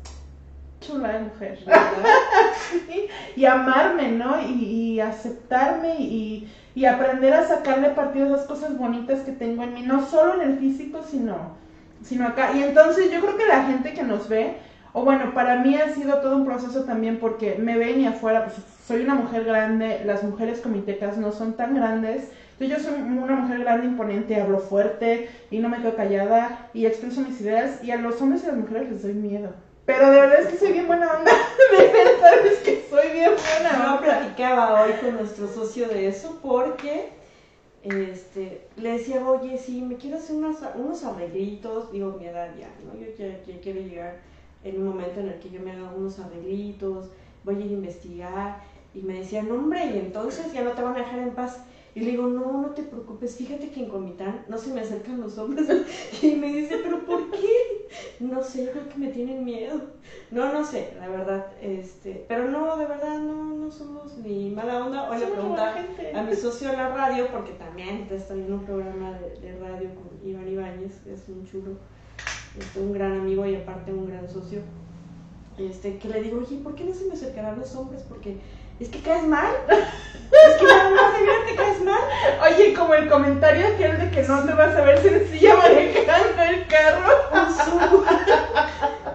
chula 0.79 1.09
de 1.09 1.19
mujer. 1.19 1.59
y 3.35 3.45
amarme, 3.45 4.11
¿no? 4.11 4.41
Y, 4.41 4.63
y 4.63 4.99
aceptarme 4.99 5.95
y, 5.99 6.51
y 6.75 6.85
aprender 6.85 7.33
a 7.33 7.47
sacarle 7.47 7.89
partido 7.89 8.27
a 8.27 8.37
las 8.37 8.45
cosas 8.45 8.77
bonitas 8.77 9.21
que 9.21 9.31
tengo 9.31 9.63
en 9.63 9.73
mí, 9.73 9.83
no 9.83 10.05
solo 10.05 10.41
en 10.41 10.49
el 10.49 10.57
físico, 10.57 11.01
sino, 11.09 11.55
sino 12.03 12.27
acá. 12.27 12.51
Y 12.55 12.63
entonces 12.63 13.11
yo 13.11 13.21
creo 13.21 13.37
que 13.37 13.45
la 13.45 13.65
gente 13.65 13.93
que 13.93 14.03
nos 14.03 14.27
ve, 14.27 14.57
o 14.93 15.03
bueno, 15.03 15.33
para 15.33 15.57
mí 15.57 15.75
ha 15.75 15.93
sido 15.93 16.17
todo 16.17 16.35
un 16.37 16.45
proceso 16.45 16.83
también 16.83 17.19
porque 17.19 17.55
me 17.55 17.77
ven 17.77 18.01
y 18.01 18.07
afuera, 18.07 18.45
pues 18.45 18.57
soy 18.85 19.03
una 19.03 19.15
mujer 19.15 19.43
grande, 19.45 20.01
las 20.05 20.23
mujeres 20.23 20.59
comitecas 20.59 21.17
no 21.17 21.31
son 21.31 21.53
tan 21.53 21.75
grandes. 21.75 22.31
Yo 22.67 22.79
soy 22.79 22.93
una 22.93 23.35
mujer 23.35 23.59
grande, 23.59 23.87
imponente, 23.87 24.39
hablo 24.39 24.59
fuerte 24.59 25.29
y 25.49 25.59
no 25.59 25.69
me 25.69 25.77
quedo 25.77 25.95
callada 25.95 26.69
y 26.73 26.85
expreso 26.85 27.21
mis 27.21 27.41
ideas 27.41 27.83
y 27.83 27.91
a 27.91 27.97
los 27.97 28.21
hombres 28.21 28.43
y 28.43 28.45
a 28.45 28.49
las 28.49 28.57
mujeres 28.57 28.91
les 28.91 29.01
doy 29.01 29.13
miedo. 29.13 29.49
Pero 29.85 30.11
de 30.11 30.21
verdad 30.21 30.39
es 30.41 30.47
que 30.47 30.57
soy 30.57 30.73
bien 30.73 30.87
buena 30.87 31.11
onda. 31.11 31.31
De 31.71 31.87
verdad 31.87 32.45
es 32.45 32.59
que 32.59 32.85
soy 32.89 33.11
bien 33.13 33.31
buena 33.31 33.71
Yo 33.71 33.95
onda. 33.95 34.01
platicaba 34.01 34.83
hoy 34.83 34.91
con 35.01 35.15
nuestro 35.15 35.47
socio 35.47 35.87
de 35.87 36.07
eso 36.07 36.39
porque 36.43 37.09
este, 37.83 38.67
le 38.77 38.91
decía, 38.91 39.27
oye, 39.27 39.57
sí, 39.57 39.81
me 39.81 39.95
quiero 39.95 40.17
hacer 40.17 40.35
unos, 40.35 40.57
unos 40.75 41.03
arreglitos, 41.03 41.91
digo, 41.91 42.15
mi 42.19 42.27
edad 42.27 42.49
ya, 42.59 42.69
¿no? 42.85 42.93
Yo 42.99 43.07
ya, 43.17 43.43
ya 43.43 43.59
quiero 43.61 43.81
llegar 43.81 44.17
en 44.63 44.77
un 44.77 44.89
momento 44.89 45.19
en 45.19 45.29
el 45.29 45.39
que 45.39 45.49
yo 45.49 45.61
me 45.61 45.71
haga 45.71 45.91
unos 45.95 46.19
arreglitos, 46.19 47.09
voy 47.43 47.55
a 47.55 47.59
ir 47.65 47.71
a 47.71 47.73
investigar. 47.73 48.61
Y 48.93 49.01
me 49.01 49.15
decía, 49.15 49.41
no, 49.41 49.55
hombre, 49.55 49.85
y 49.85 49.97
entonces 49.97 50.51
ya 50.53 50.63
no 50.63 50.71
te 50.71 50.81
van 50.81 50.95
a 50.95 50.99
dejar 50.99 51.19
en 51.19 51.31
paz. 51.31 51.61
Y 51.93 51.99
le 51.99 52.11
digo, 52.11 52.27
no, 52.27 52.61
no 52.61 52.69
te 52.69 52.83
preocupes, 52.83 53.35
fíjate 53.35 53.69
que 53.69 53.81
en 53.81 53.89
Comitán 53.89 54.45
no 54.47 54.57
se 54.57 54.73
me 54.73 54.79
acercan 54.79 55.19
los 55.19 55.37
hombres. 55.37 55.67
Y 56.21 56.35
me 56.35 56.47
dice, 56.47 56.79
¿pero 56.81 57.05
por 57.05 57.29
qué? 57.31 57.87
No 58.19 58.41
sé, 58.41 58.65
yo 58.65 58.71
creo 58.71 58.87
que 58.87 58.97
me 58.97 59.07
tienen 59.07 59.43
miedo. 59.43 59.81
No, 60.29 60.53
no 60.53 60.63
sé, 60.63 60.93
la 60.97 61.09
verdad. 61.09 61.47
este 61.61 62.25
Pero 62.29 62.49
no, 62.49 62.77
de 62.77 62.85
verdad, 62.85 63.19
no, 63.19 63.55
no 63.55 63.71
somos 63.71 64.17
ni 64.17 64.51
mala 64.51 64.85
onda. 64.85 65.09
Hoy 65.09 65.19
le 65.19 65.25
gente. 65.25 66.15
a 66.15 66.23
mi 66.23 66.35
socio 66.35 66.69
de 66.69 66.77
la 66.77 66.89
radio, 66.89 67.27
porque 67.31 67.51
también 67.53 68.07
está 68.09 68.33
en 68.33 68.53
un 68.53 68.63
programa 68.63 69.19
de, 69.19 69.41
de 69.41 69.59
radio 69.59 69.89
con 69.95 70.27
Iván 70.29 70.47
Ibáñez, 70.47 71.01
que 71.03 71.13
es 71.13 71.27
un 71.27 71.45
chulo, 71.45 71.71
este, 72.57 72.79
un 72.79 72.93
gran 72.93 73.19
amigo 73.19 73.45
y 73.45 73.55
aparte 73.55 73.91
un 73.91 74.07
gran 74.07 74.29
socio. 74.29 74.61
Este, 75.57 75.97
que 75.97 76.07
le 76.07 76.23
digo, 76.23 76.39
oye, 76.39 76.57
¿por 76.57 76.75
qué 76.75 76.85
no 76.85 76.93
se 76.93 77.05
me 77.05 77.13
acercarán 77.13 77.59
los 77.59 77.75
hombres? 77.75 78.03
Porque 78.07 78.37
es 78.81 78.89
que 78.89 78.99
caes 78.99 79.23
mal. 79.23 79.53
Es 80.31 80.55
que 80.55 80.65
nada 80.65 80.89
más 80.89 81.19
de 81.19 81.25
verte 81.25 81.55
caes 81.55 81.81
mal. 81.83 82.01
Oye, 82.41 82.73
como 82.73 82.93
el 82.93 83.09
comentario 83.09 83.67
aquel 83.67 83.99
de 83.99 84.11
que 84.11 84.23
no 84.23 84.43
te 84.43 84.53
vas 84.53 84.75
a 84.75 84.81
ver 84.81 85.01
sencilla 85.01 85.55
manejando 85.57 86.41
el 86.43 86.67
carro. 86.67 87.11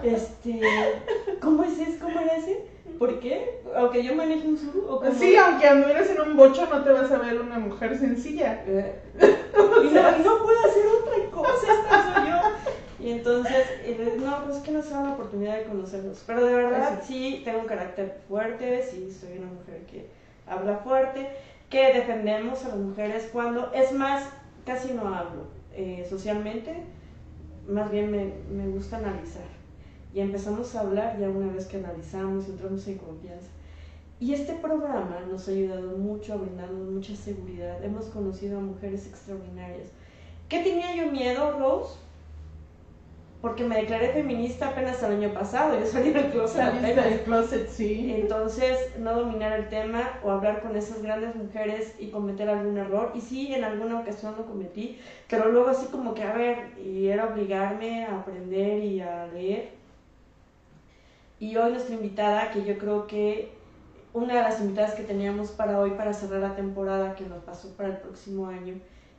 Este, 0.03 0.61
¿cómo 1.41 1.63
es 1.63 1.79
ese? 1.79 1.97
¿Cómo 1.99 2.19
era 2.19 2.35
ese? 2.35 2.65
¿Por 2.97 3.19
qué? 3.19 3.61
Aunque 3.75 4.03
yo 4.03 4.15
maneje 4.15 4.47
un 4.47 4.57
Zoom 4.57 4.85
o. 4.87 5.01
Sí, 5.11 5.35
aunque 5.35 5.67
anduvieras 5.67 6.09
en 6.09 6.21
un 6.21 6.37
bocho 6.37 6.65
no 6.71 6.83
te 6.83 6.91
vas 6.91 7.11
a 7.11 7.17
ver 7.17 7.41
una 7.41 7.59
mujer 7.59 7.97
sencilla. 7.97 8.63
Eh, 8.65 8.95
y, 9.19 9.87
no, 9.93 10.17
y 10.17 10.21
no 10.23 10.43
puedo 10.43 10.59
hacer 10.65 10.85
otra 11.01 11.31
cosa, 11.31 11.73
esta 11.73 12.15
soy 12.15 12.29
yo. 12.29 12.36
Y 13.07 13.11
entonces, 13.11 13.65
no, 14.19 14.43
pues 14.43 14.57
es 14.57 14.63
que 14.63 14.71
no 14.71 14.81
se 14.81 14.89
da 14.89 15.01
la 15.01 15.13
oportunidad 15.13 15.59
de 15.59 15.63
conocerlos. 15.63 16.21
Pero 16.27 16.45
de 16.45 16.53
verdad, 16.53 17.01
sí, 17.01 17.41
tengo 17.45 17.59
un 17.59 17.65
carácter 17.65 18.19
fuerte, 18.27 18.83
sí, 18.83 19.09
soy 19.09 19.37
una 19.37 19.47
mujer 19.47 19.85
que 19.85 20.09
habla 20.45 20.79
fuerte, 20.79 21.29
que 21.69 21.93
defendemos 21.93 22.65
a 22.65 22.67
las 22.67 22.77
mujeres 22.79 23.29
cuando, 23.31 23.71
es 23.71 23.93
más, 23.93 24.25
casi 24.65 24.91
no 24.91 25.07
hablo 25.07 25.43
eh, 25.71 26.05
socialmente, 26.09 26.83
más 27.65 27.89
bien 27.91 28.11
me, 28.11 28.33
me 28.51 28.67
gusta 28.67 28.97
analizar. 28.97 29.47
Y 30.13 30.19
empezamos 30.19 30.75
a 30.75 30.81
hablar 30.81 31.17
ya 31.17 31.29
una 31.29 31.53
vez 31.53 31.65
que 31.65 31.77
analizamos, 31.77 32.49
entramos 32.49 32.85
en 32.89 32.97
confianza. 32.97 33.47
Y 34.19 34.33
este 34.33 34.51
programa 34.51 35.21
nos 35.31 35.47
ha 35.47 35.51
ayudado 35.51 35.95
mucho 35.95 36.33
a 36.33 36.35
brindarnos 36.35 36.89
mucha 36.89 37.15
seguridad. 37.15 37.81
Hemos 37.81 38.07
conocido 38.07 38.57
a 38.57 38.61
mujeres 38.61 39.07
extraordinarias. 39.07 39.91
¿Qué 40.49 40.61
tenía 40.61 40.93
yo 40.93 41.09
miedo, 41.09 41.57
Rose? 41.57 42.06
Porque 43.47 43.63
me 43.63 43.77
declaré 43.77 44.09
feminista 44.09 44.67
apenas 44.67 45.01
el 45.03 45.13
año 45.13 45.33
pasado, 45.33 45.79
yo 45.79 45.85
salí 45.85 46.11
del 46.11 46.31
closet. 46.31 46.81
del 46.81 47.21
closet, 47.21 47.69
sí. 47.69 48.13
Entonces, 48.13 48.99
no 48.99 49.13
dominar 49.13 49.53
el 49.57 49.69
tema 49.69 50.19
o 50.21 50.31
hablar 50.31 50.61
con 50.61 50.75
esas 50.75 51.01
grandes 51.01 51.33
mujeres 51.33 51.95
y 51.97 52.09
cometer 52.09 52.49
algún 52.49 52.77
error. 52.77 53.13
Y 53.15 53.21
sí, 53.21 53.53
en 53.53 53.63
alguna 53.63 54.01
ocasión 54.01 54.35
lo 54.37 54.45
cometí, 54.45 54.99
pero 55.29 55.49
luego 55.49 55.69
así 55.69 55.85
como 55.85 56.13
que, 56.13 56.23
a 56.23 56.33
ver, 56.33 56.77
y 56.77 57.07
era 57.07 57.27
obligarme 57.27 58.03
a 58.03 58.19
aprender 58.19 58.83
y 58.83 58.99
a 58.99 59.27
leer. 59.27 59.69
Y 61.39 61.55
hoy 61.55 61.71
nuestra 61.71 61.95
invitada, 61.95 62.51
que 62.51 62.65
yo 62.65 62.77
creo 62.77 63.07
que 63.07 63.53
una 64.11 64.35
de 64.35 64.41
las 64.41 64.59
invitadas 64.59 64.95
que 64.95 65.03
teníamos 65.03 65.51
para 65.51 65.79
hoy, 65.79 65.91
para 65.91 66.11
cerrar 66.11 66.41
la 66.41 66.55
temporada 66.57 67.15
que 67.15 67.25
nos 67.25 67.41
pasó 67.45 67.77
para 67.77 67.87
el 67.87 67.97
próximo 67.97 68.47
año, 68.47 68.73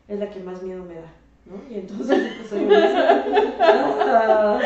es 0.06 0.18
la 0.18 0.28
que 0.28 0.40
más 0.40 0.62
miedo 0.62 0.84
me 0.84 0.96
da. 0.96 1.14
¿No? 1.48 1.56
Y 1.70 1.78
entonces 1.78 2.32
pues, 2.38 2.48
soy 2.48 2.68
ah, 3.60 4.60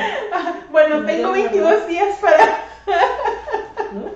Bueno, 0.70 1.04
tengo 1.06 1.32
22 1.32 1.86
días 1.88 2.18
para... 2.20 2.58
¿No? 3.92 4.10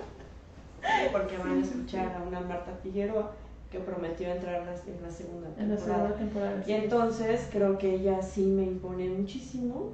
Porque 1.13 1.39
van 1.39 1.59
a 1.59 1.63
escuchar 1.63 2.15
a 2.17 2.23
una 2.27 2.41
Marta 2.41 2.73
Figueroa 2.83 3.33
que 3.71 3.79
prometió 3.79 4.29
entrar 4.29 4.61
en 4.61 4.67
la 4.67 5.11
segunda 5.11 5.49
temporada. 5.49 5.63
En 5.63 5.71
la 5.71 5.77
segunda 5.77 6.15
temporada. 6.15 6.65
Y 6.67 6.73
entonces 6.73 7.49
creo 7.51 7.79
que 7.79 7.95
ella 7.95 8.23
sí 8.23 8.43
me 8.43 8.63
impone 8.63 9.09
muchísimo 9.09 9.93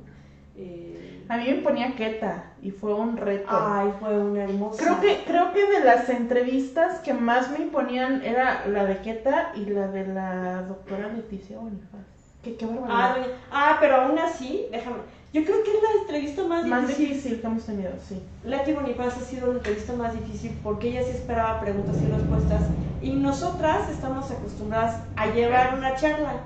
eh, 0.55 1.25
a 1.29 1.39
mí 1.39 1.45
me 1.49 1.63
ponía 1.63 1.97
Keta 1.97 2.53
y 2.61 2.71
fue 2.71 2.93
un 2.93 3.17
reto. 3.17 3.49
Ay, 3.49 3.91
fue 3.99 4.19
una 4.19 4.45
hermosa. 4.45 4.83
Creo 4.83 5.01
que, 5.01 5.25
creo 5.25 5.53
que 5.53 5.67
de 5.67 5.85
las 5.85 6.09
entrevistas 6.11 7.01
que 7.01 7.15
más 7.15 7.51
me 7.51 7.61
imponían 7.61 8.23
era 8.23 8.67
la 8.67 8.85
de 8.85 8.99
Keta 8.99 9.53
y 9.55 9.67
la 9.67 9.89
de 9.89 10.07
la 10.09 10.63
doctora 10.63 11.09
Leticia 11.09 11.59
Bonifaz. 11.59 12.01
Qué, 12.43 12.57
qué 12.57 12.67
ah, 12.89 13.17
ah, 13.51 13.77
pero 13.81 13.97
aún 13.97 14.19
así, 14.19 14.67
déjame. 14.71 14.97
Yo 15.33 15.45
creo 15.45 15.63
que 15.63 15.71
es 15.71 15.83
la 15.83 16.03
entrevista 16.03 16.45
más, 16.45 16.67
más 16.67 16.89
difícil. 16.89 17.41
que 17.41 17.47
hemos 17.47 17.65
tenido, 17.65 17.91
sí. 18.07 18.21
Leti 18.45 18.73
Bonifaz 18.73 19.17
ha 19.17 19.21
sido 19.21 19.47
la 19.47 19.55
entrevista 19.55 19.95
más 19.95 20.13
difícil 20.13 20.59
porque 20.63 20.89
ella 20.89 21.05
sí 21.05 21.11
esperaba 21.11 21.61
preguntas 21.61 21.97
y 22.03 22.13
respuestas 22.13 22.63
y 23.01 23.13
nosotras 23.13 23.89
estamos 23.89 24.31
acostumbradas 24.31 25.03
a 25.17 25.29
llevar 25.29 25.75
una 25.79 25.97
charla. 25.97 26.45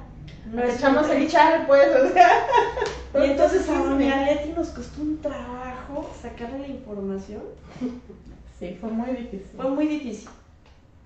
Nos 0.53 0.75
echamos 0.75 1.09
el 1.11 1.29
chal, 1.29 1.65
pues, 1.67 1.89
o 1.89 2.13
sea. 2.13 2.47
Y 3.15 3.31
entonces 3.31 3.67
a 3.71 3.79
doña 3.79 4.27
Leti 4.27 4.51
nos 4.51 4.69
costó 4.69 5.01
un 5.01 5.19
trabajo 5.23 6.11
sacarle 6.21 6.59
la 6.59 6.69
información. 6.69 7.43
Sí, 8.59 8.75
fue 8.81 8.91
muy 8.91 9.11
difícil. 9.11 9.51
Fue 9.55 9.69
muy 9.69 9.87
difícil. 9.87 10.31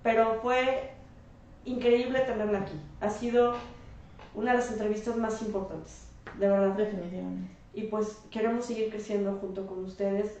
Pero 0.03 0.39
fue 0.41 0.91
increíble 1.65 2.21
tenerla 2.21 2.59
aquí. 2.59 2.79
Ha 3.01 3.09
sido 3.09 3.55
una 4.35 4.51
de 4.51 4.57
las 4.57 4.71
entrevistas 4.71 5.15
más 5.17 5.41
importantes, 5.41 6.03
de 6.39 6.47
verdad. 6.47 6.75
Definitivamente. 6.75 7.51
Y 7.73 7.83
pues 7.83 8.19
queremos 8.29 8.65
seguir 8.65 8.89
creciendo 8.89 9.37
junto 9.39 9.65
con 9.65 9.85
ustedes. 9.85 10.37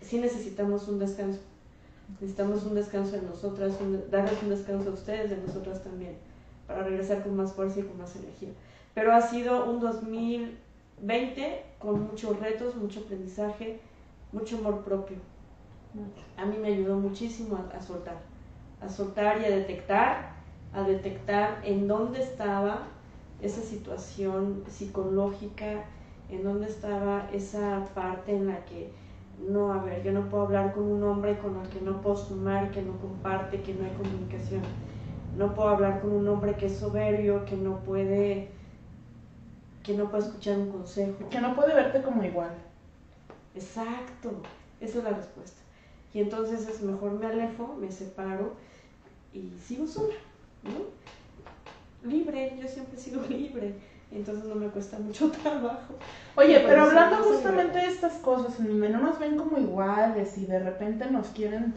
Sí 0.00 0.18
necesitamos 0.18 0.88
un 0.88 0.98
descanso. 0.98 1.40
Necesitamos 2.20 2.64
un 2.64 2.74
descanso 2.74 3.12
de 3.12 3.22
nosotras, 3.22 3.74
darles 4.10 4.42
un 4.42 4.48
descanso 4.48 4.90
a 4.90 4.92
ustedes, 4.92 5.30
de 5.30 5.36
nosotras 5.36 5.82
también 5.82 6.16
para 6.68 6.84
regresar 6.84 7.22
con 7.22 7.34
más 7.34 7.54
fuerza 7.54 7.80
y 7.80 7.82
con 7.82 7.98
más 7.98 8.14
energía. 8.14 8.50
Pero 8.94 9.12
ha 9.12 9.20
sido 9.22 9.68
un 9.68 9.80
2020 9.80 11.64
con 11.78 12.06
muchos 12.06 12.38
retos, 12.38 12.76
mucho 12.76 13.00
aprendizaje, 13.00 13.80
mucho 14.30 14.58
amor 14.58 14.84
propio. 14.84 15.16
A 16.36 16.44
mí 16.44 16.58
me 16.58 16.68
ayudó 16.68 16.96
muchísimo 16.96 17.58
a, 17.74 17.80
soltar, 17.80 18.18
a 18.80 18.88
soltar 18.88 19.40
y 19.40 19.46
a 19.46 19.56
detectar, 19.56 20.34
a 20.74 20.82
detectar 20.82 21.62
en 21.64 21.88
dónde 21.88 22.22
estaba 22.22 22.88
esa 23.40 23.62
situación 23.62 24.64
psicológica, 24.68 25.84
en 26.28 26.44
dónde 26.44 26.66
estaba 26.66 27.28
esa 27.32 27.84
parte 27.94 28.36
en 28.36 28.48
la 28.48 28.64
que 28.64 28.92
no, 29.48 29.72
a 29.72 29.82
ver, 29.82 30.02
yo 30.02 30.12
no 30.12 30.28
puedo 30.28 30.44
hablar 30.44 30.74
con 30.74 30.84
un 30.84 31.02
hombre 31.04 31.38
con 31.38 31.56
el 31.60 31.68
que 31.68 31.80
no 31.80 32.00
puedo 32.00 32.16
sumar, 32.16 32.70
que 32.70 32.82
no 32.82 32.98
comparte, 32.98 33.62
que 33.62 33.74
no 33.74 33.84
hay 33.84 33.92
comunicación 33.92 34.62
no 35.38 35.54
puedo 35.54 35.68
hablar 35.68 36.00
con 36.00 36.12
un 36.12 36.26
hombre 36.26 36.56
que 36.56 36.66
es 36.66 36.78
soberbio, 36.78 37.44
que 37.44 37.56
no 37.56 37.78
puede 37.84 38.50
que 39.84 39.94
no 39.94 40.10
puede 40.10 40.24
escuchar 40.24 40.58
un 40.58 40.70
consejo. 40.70 41.28
Que 41.30 41.40
no 41.40 41.54
puede 41.54 41.74
verte 41.74 42.02
como 42.02 42.22
igual. 42.24 42.50
Exacto, 43.54 44.42
esa 44.80 44.98
es 44.98 45.04
la 45.04 45.10
respuesta. 45.10 45.62
Y 46.12 46.20
entonces 46.20 46.68
es 46.68 46.82
mejor 46.82 47.12
me 47.12 47.26
alejo, 47.26 47.76
me 47.80 47.90
separo 47.90 48.56
y 49.32 49.50
sigo 49.58 49.86
sola, 49.86 50.14
¿no? 50.64 50.98
Libre, 52.04 52.56
yo 52.60 52.68
siempre 52.68 52.96
he 52.96 53.00
sido 53.00 53.22
libre, 53.28 53.74
entonces 54.10 54.44
no 54.44 54.54
me 54.54 54.68
cuesta 54.68 54.98
mucho 54.98 55.30
trabajo. 55.42 55.94
Oye, 56.36 56.62
pero 56.66 56.84
hablando 56.84 57.16
justamente 57.24 57.78
de 57.78 57.86
estas 57.86 58.14
cosas, 58.14 58.58
no 58.60 58.98
nos 59.00 59.18
ven 59.18 59.36
como 59.36 59.58
iguales 59.58 60.38
y 60.38 60.46
de 60.46 60.60
repente 60.60 61.10
nos 61.10 61.28
quieren 61.28 61.74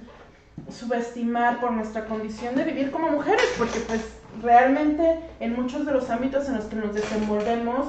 subestimar 0.70 1.60
por 1.60 1.72
nuestra 1.72 2.06
condición 2.06 2.56
de 2.56 2.63
vivir 2.63 2.92
como 2.92 3.10
mujeres, 3.10 3.46
porque 3.58 3.80
pues 3.80 4.01
realmente 4.42 5.20
en 5.40 5.56
muchos 5.56 5.86
de 5.86 5.92
los 5.92 6.10
ámbitos 6.10 6.48
en 6.48 6.56
los 6.56 6.66
que 6.66 6.75
nos 6.75 6.94
desenvolvemos, 6.94 7.88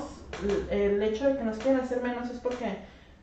el 0.71 1.03
hecho 1.03 1.29
de 1.29 1.37
que 1.37 1.45
nos 1.45 1.59
quieran 1.59 1.83
hacer 1.83 2.03
menos 2.03 2.31
es 2.31 2.39
porque 2.39 2.79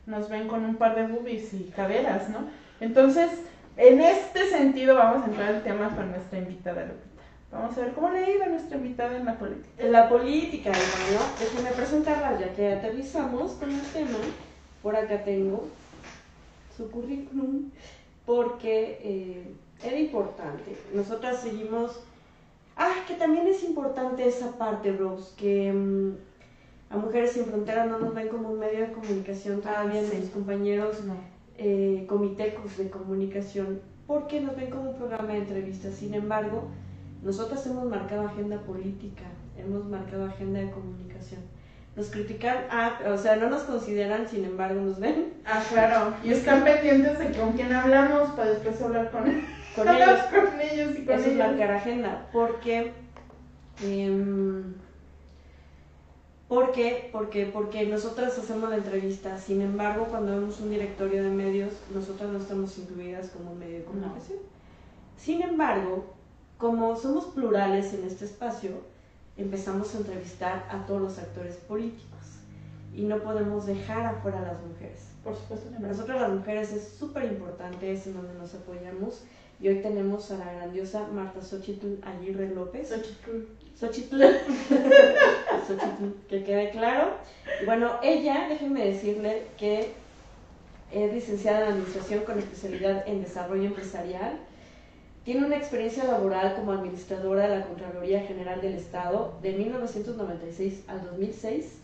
nos 0.06 0.28
ven 0.28 0.48
con 0.48 0.64
un 0.64 0.76
par 0.76 0.94
de 0.94 1.06
boobies 1.06 1.52
y 1.54 1.72
caderas, 1.74 2.28
¿no? 2.28 2.38
Entonces, 2.80 3.30
en 3.76 4.00
este 4.00 4.48
sentido 4.48 4.96
vamos 4.96 5.24
a 5.24 5.30
entrar 5.30 5.54
al 5.54 5.62
tema 5.62 5.94
con 5.94 6.10
nuestra 6.10 6.38
invitada 6.38 6.86
Lupita. 6.86 7.09
Vamos 7.52 7.76
a 7.76 7.80
ver 7.80 7.92
cómo 7.94 8.10
le 8.10 8.32
iba 8.32 8.44
a 8.46 8.48
nuestra 8.48 8.76
invitada 8.76 9.16
en 9.16 9.24
la 9.24 9.38
política. 9.38 9.68
En 9.78 9.92
la 9.92 10.08
política, 10.08 10.70
bueno, 10.70 11.20
déjeme 11.38 11.70
presentarla 11.72 12.38
ya 12.38 12.52
que 12.54 12.74
aterrizamos 12.74 13.52
con 13.52 13.70
el 13.70 13.82
tema. 13.92 14.18
Por 14.82 14.94
acá 14.94 15.24
tengo 15.24 15.66
su 16.76 16.90
currículum 16.90 17.70
porque 18.24 19.00
eh, 19.02 19.54
era 19.84 19.98
importante. 19.98 20.76
Nosotras 20.94 21.40
seguimos... 21.40 22.00
Ah, 22.76 22.94
que 23.06 23.14
también 23.14 23.46
es 23.48 23.62
importante 23.64 24.26
esa 24.26 24.56
parte, 24.56 24.92
Rose, 24.92 25.34
que 25.36 25.72
mm, 25.72 26.14
a 26.90 26.96
Mujeres 26.96 27.32
Sin 27.32 27.44
Fronteras 27.44 27.88
no 27.88 27.98
nos 27.98 28.14
ven 28.14 28.28
como 28.28 28.50
un 28.50 28.58
medio 28.58 28.80
de 28.86 28.92
comunicación 28.92 29.60
todavía, 29.60 30.00
ah, 30.00 30.14
mis 30.18 30.30
compañeros 30.30 31.04
no. 31.04 31.14
eh, 31.58 32.06
comitecos 32.08 32.78
de 32.78 32.88
comunicación, 32.88 33.80
porque 34.06 34.40
nos 34.40 34.56
ven 34.56 34.70
como 34.70 34.90
un 34.90 34.96
programa 34.96 35.32
de 35.32 35.40
entrevistas. 35.40 35.94
Sin 35.94 36.14
embargo, 36.14 36.68
nosotras 37.22 37.66
hemos 37.66 37.86
marcado 37.86 38.26
agenda 38.26 38.58
política, 38.60 39.24
hemos 39.56 39.84
marcado 39.86 40.26
agenda 40.26 40.60
de 40.60 40.70
comunicación 40.70 41.40
nos 41.96 42.08
critican, 42.08 42.66
ah, 42.70 42.98
o 43.12 43.18
sea, 43.18 43.36
no 43.36 43.50
nos 43.50 43.62
consideran, 43.62 44.28
sin 44.28 44.44
embargo, 44.44 44.80
nos 44.80 44.98
ven. 45.00 45.34
Ah, 45.44 45.62
claro. 45.68 46.14
Y 46.24 46.30
están 46.32 46.64
pendientes 46.64 47.18
de 47.18 47.32
con 47.32 47.52
quién 47.52 47.72
hablamos 47.72 48.30
para 48.30 48.50
después 48.50 48.80
hablar 48.80 49.10
con, 49.10 49.24
con 49.74 49.88
ellos. 49.94 50.20
con 50.30 50.60
ellos 50.60 50.98
y 50.98 51.04
con 51.04 51.14
Eso 51.14 51.30
ellos. 51.30 51.46
es 51.52 51.58
la 51.58 51.76
agenda, 51.76 52.28
porque... 52.32 52.92
Eh, 53.82 54.62
¿Por 56.48 56.72
qué? 56.72 57.10
Porque, 57.12 57.46
porque 57.46 57.86
nosotras 57.86 58.36
hacemos 58.36 58.70
la 58.70 58.76
entrevista, 58.76 59.38
sin 59.38 59.60
embargo, 59.62 60.06
cuando 60.10 60.32
vemos 60.32 60.58
un 60.58 60.70
directorio 60.70 61.22
de 61.22 61.30
medios, 61.30 61.72
nosotras 61.94 62.28
no 62.30 62.38
estamos 62.38 62.76
incluidas 62.76 63.28
como 63.28 63.54
medio 63.54 63.78
de 63.78 63.84
comunicación. 63.84 64.38
Sin 65.16 65.42
embargo, 65.42 66.12
como 66.60 66.94
somos 66.94 67.24
plurales 67.26 67.94
en 67.94 68.04
este 68.04 68.26
espacio, 68.26 68.70
empezamos 69.36 69.94
a 69.94 69.98
entrevistar 69.98 70.68
a 70.70 70.84
todos 70.86 71.00
los 71.00 71.18
actores 71.18 71.56
políticos 71.56 72.10
y 72.94 73.02
no 73.02 73.18
podemos 73.20 73.66
dejar 73.66 74.04
afuera 74.04 74.40
a 74.40 74.52
las 74.52 74.62
mujeres. 74.62 75.06
Por 75.24 75.34
supuesto. 75.34 75.70
Para 75.70 75.88
nosotros 75.88 76.20
las 76.20 76.30
mujeres 76.30 76.72
es 76.72 76.88
súper 76.98 77.24
importante, 77.24 77.92
es 77.92 78.06
en 78.06 78.14
donde 78.14 78.34
nos 78.34 78.54
apoyamos. 78.54 79.22
Y 79.58 79.68
hoy 79.68 79.82
tenemos 79.82 80.30
a 80.30 80.38
la 80.38 80.52
grandiosa 80.52 81.06
Marta 81.12 81.42
Xochitl 81.42 82.02
Aguirre 82.02 82.54
López. 82.54 82.88
Xochitl. 82.88 83.46
Xochitl. 83.78 84.22
Xochitl, 85.66 86.14
que 86.28 86.44
quede 86.44 86.70
claro. 86.70 87.14
Bueno, 87.66 87.92
ella, 88.02 88.46
déjenme 88.48 88.86
decirle 88.86 89.46
que 89.58 89.92
es 90.90 91.12
licenciada 91.12 91.60
en 91.60 91.72
Administración 91.72 92.24
con 92.24 92.38
especialidad 92.38 93.06
en 93.06 93.22
Desarrollo 93.22 93.64
Empresarial 93.64 94.38
tiene 95.24 95.44
una 95.44 95.58
experiencia 95.58 96.04
laboral 96.04 96.54
como 96.54 96.72
administradora 96.72 97.46
de 97.46 97.58
la 97.58 97.66
Contraloría 97.66 98.22
General 98.22 98.60
del 98.62 98.74
Estado 98.74 99.34
de 99.42 99.52
1996 99.52 100.84
al 100.88 101.04
2006. 101.04 101.78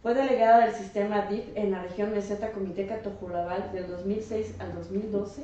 Fue 0.00 0.14
delegada 0.14 0.64
del 0.64 0.74
sistema 0.74 1.26
DIF 1.26 1.44
en 1.54 1.70
la 1.70 1.82
región 1.82 2.12
Meseta 2.12 2.50
Comiteca 2.52 3.02
Tojolabal 3.02 3.72
del 3.72 3.88
2006 3.88 4.54
al 4.58 4.74
2012, 4.74 5.42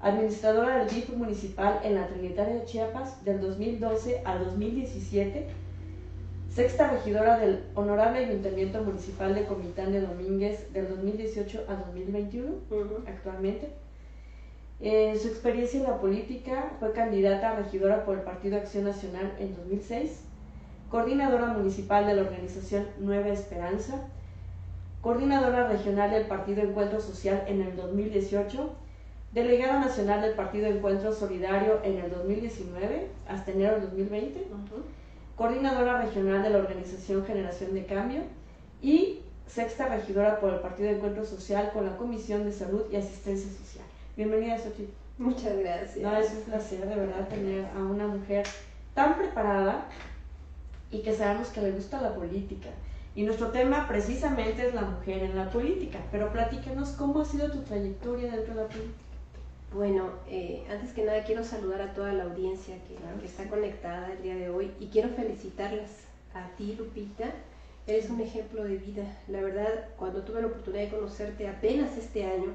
administradora 0.00 0.78
del 0.78 0.88
DIF 0.88 1.10
municipal 1.10 1.80
en 1.82 1.96
la 1.96 2.06
Trinitaria 2.06 2.54
de 2.54 2.64
Chiapas 2.64 3.24
del 3.24 3.40
2012 3.40 4.22
al 4.24 4.44
2017, 4.44 5.48
sexta 6.54 6.88
regidora 6.88 7.38
del 7.38 7.64
Honorable 7.74 8.24
Ayuntamiento 8.24 8.82
Municipal 8.84 9.34
de 9.34 9.44
Comitán 9.44 9.90
de 9.90 10.02
Domínguez 10.02 10.72
del 10.72 10.88
2018 10.88 11.64
al 11.68 11.80
2021, 11.80 12.54
actualmente. 13.06 13.72
En 14.80 15.18
su 15.18 15.28
experiencia 15.28 15.80
en 15.80 15.86
la 15.86 16.00
política 16.00 16.72
fue 16.78 16.92
candidata 16.92 17.50
a 17.50 17.56
regidora 17.56 18.04
por 18.04 18.18
el 18.18 18.24
Partido 18.24 18.56
Acción 18.56 18.84
Nacional 18.84 19.34
en 19.38 19.56
2006 19.56 20.28
coordinadora 20.90 21.48
municipal 21.48 22.06
de 22.06 22.14
la 22.14 22.22
organización 22.22 22.86
Nueva 22.98 23.28
Esperanza, 23.28 24.06
coordinadora 25.02 25.68
regional 25.68 26.10
del 26.10 26.26
Partido 26.26 26.62
Encuentro 26.62 27.00
Social 27.00 27.44
en 27.46 27.60
el 27.60 27.76
2018, 27.76 28.70
delegada 29.32 29.80
nacional 29.80 30.22
del 30.22 30.32
Partido 30.32 30.66
Encuentro 30.66 31.12
Solidario 31.12 31.80
en 31.84 31.98
el 31.98 32.10
2019 32.10 33.08
hasta 33.28 33.50
enero 33.50 33.72
del 33.72 33.82
2020, 33.82 34.46
coordinadora 35.36 36.02
regional 36.02 36.42
de 36.42 36.50
la 36.50 36.58
organización 36.58 37.24
Generación 37.26 37.74
de 37.74 37.84
Cambio 37.84 38.22
y 38.80 39.20
sexta 39.46 39.88
regidora 39.88 40.40
por 40.40 40.54
el 40.54 40.60
Partido 40.60 40.88
Encuentro 40.88 41.24
Social 41.24 41.70
con 41.72 41.84
la 41.84 41.96
Comisión 41.96 42.44
de 42.44 42.52
Salud 42.52 42.84
y 42.90 42.96
Asistencia 42.96 43.50
Social. 43.50 43.77
Bienvenida, 44.18 44.58
Sochi. 44.58 44.88
Muchas 45.16 45.56
gracias. 45.56 45.98
No, 45.98 46.16
es 46.16 46.32
un 46.32 46.42
placer 46.42 46.88
de 46.88 46.96
verdad 46.96 47.28
tener 47.28 47.64
a 47.66 47.78
una 47.78 48.08
mujer 48.08 48.44
tan 48.92 49.16
preparada 49.16 49.86
y 50.90 51.02
que 51.02 51.14
sabemos 51.14 51.50
que 51.50 51.60
le 51.60 51.70
gusta 51.70 52.02
la 52.02 52.16
política. 52.16 52.68
Y 53.14 53.22
nuestro 53.22 53.52
tema 53.52 53.86
precisamente 53.86 54.66
es 54.66 54.74
la 54.74 54.82
mujer 54.82 55.22
en 55.22 55.36
la 55.36 55.48
política, 55.50 56.00
pero 56.10 56.32
platícanos 56.32 56.88
cómo 56.98 57.20
ha 57.20 57.24
sido 57.24 57.48
tu 57.52 57.60
trayectoria 57.60 58.32
dentro 58.32 58.56
de 58.56 58.62
la 58.62 58.66
política. 58.66 58.98
Bueno, 59.72 60.10
eh, 60.28 60.66
antes 60.68 60.92
que 60.92 61.04
nada 61.04 61.22
quiero 61.22 61.44
saludar 61.44 61.80
a 61.80 61.94
toda 61.94 62.12
la 62.12 62.24
audiencia 62.24 62.74
que, 62.88 62.96
que, 63.20 63.26
está 63.26 63.48
conectada 63.48 64.10
el 64.10 64.22
día 64.24 64.34
de 64.34 64.50
hoy 64.50 64.72
y 64.80 64.88
quiero 64.88 65.10
felicitarlas 65.10 65.92
a 66.34 66.48
ti, 66.56 66.74
Lupita. 66.76 67.26
Eres 67.86 68.10
un 68.10 68.20
ejemplo 68.20 68.64
de 68.64 68.78
vida. 68.78 69.04
La 69.28 69.42
verdad, 69.42 69.90
cuando 69.96 70.24
tuve 70.24 70.40
la 70.40 70.48
oportunidad 70.48 70.86
de 70.86 70.90
conocerte 70.90 71.46
apenas 71.46 71.96
este 71.96 72.24
año, 72.24 72.52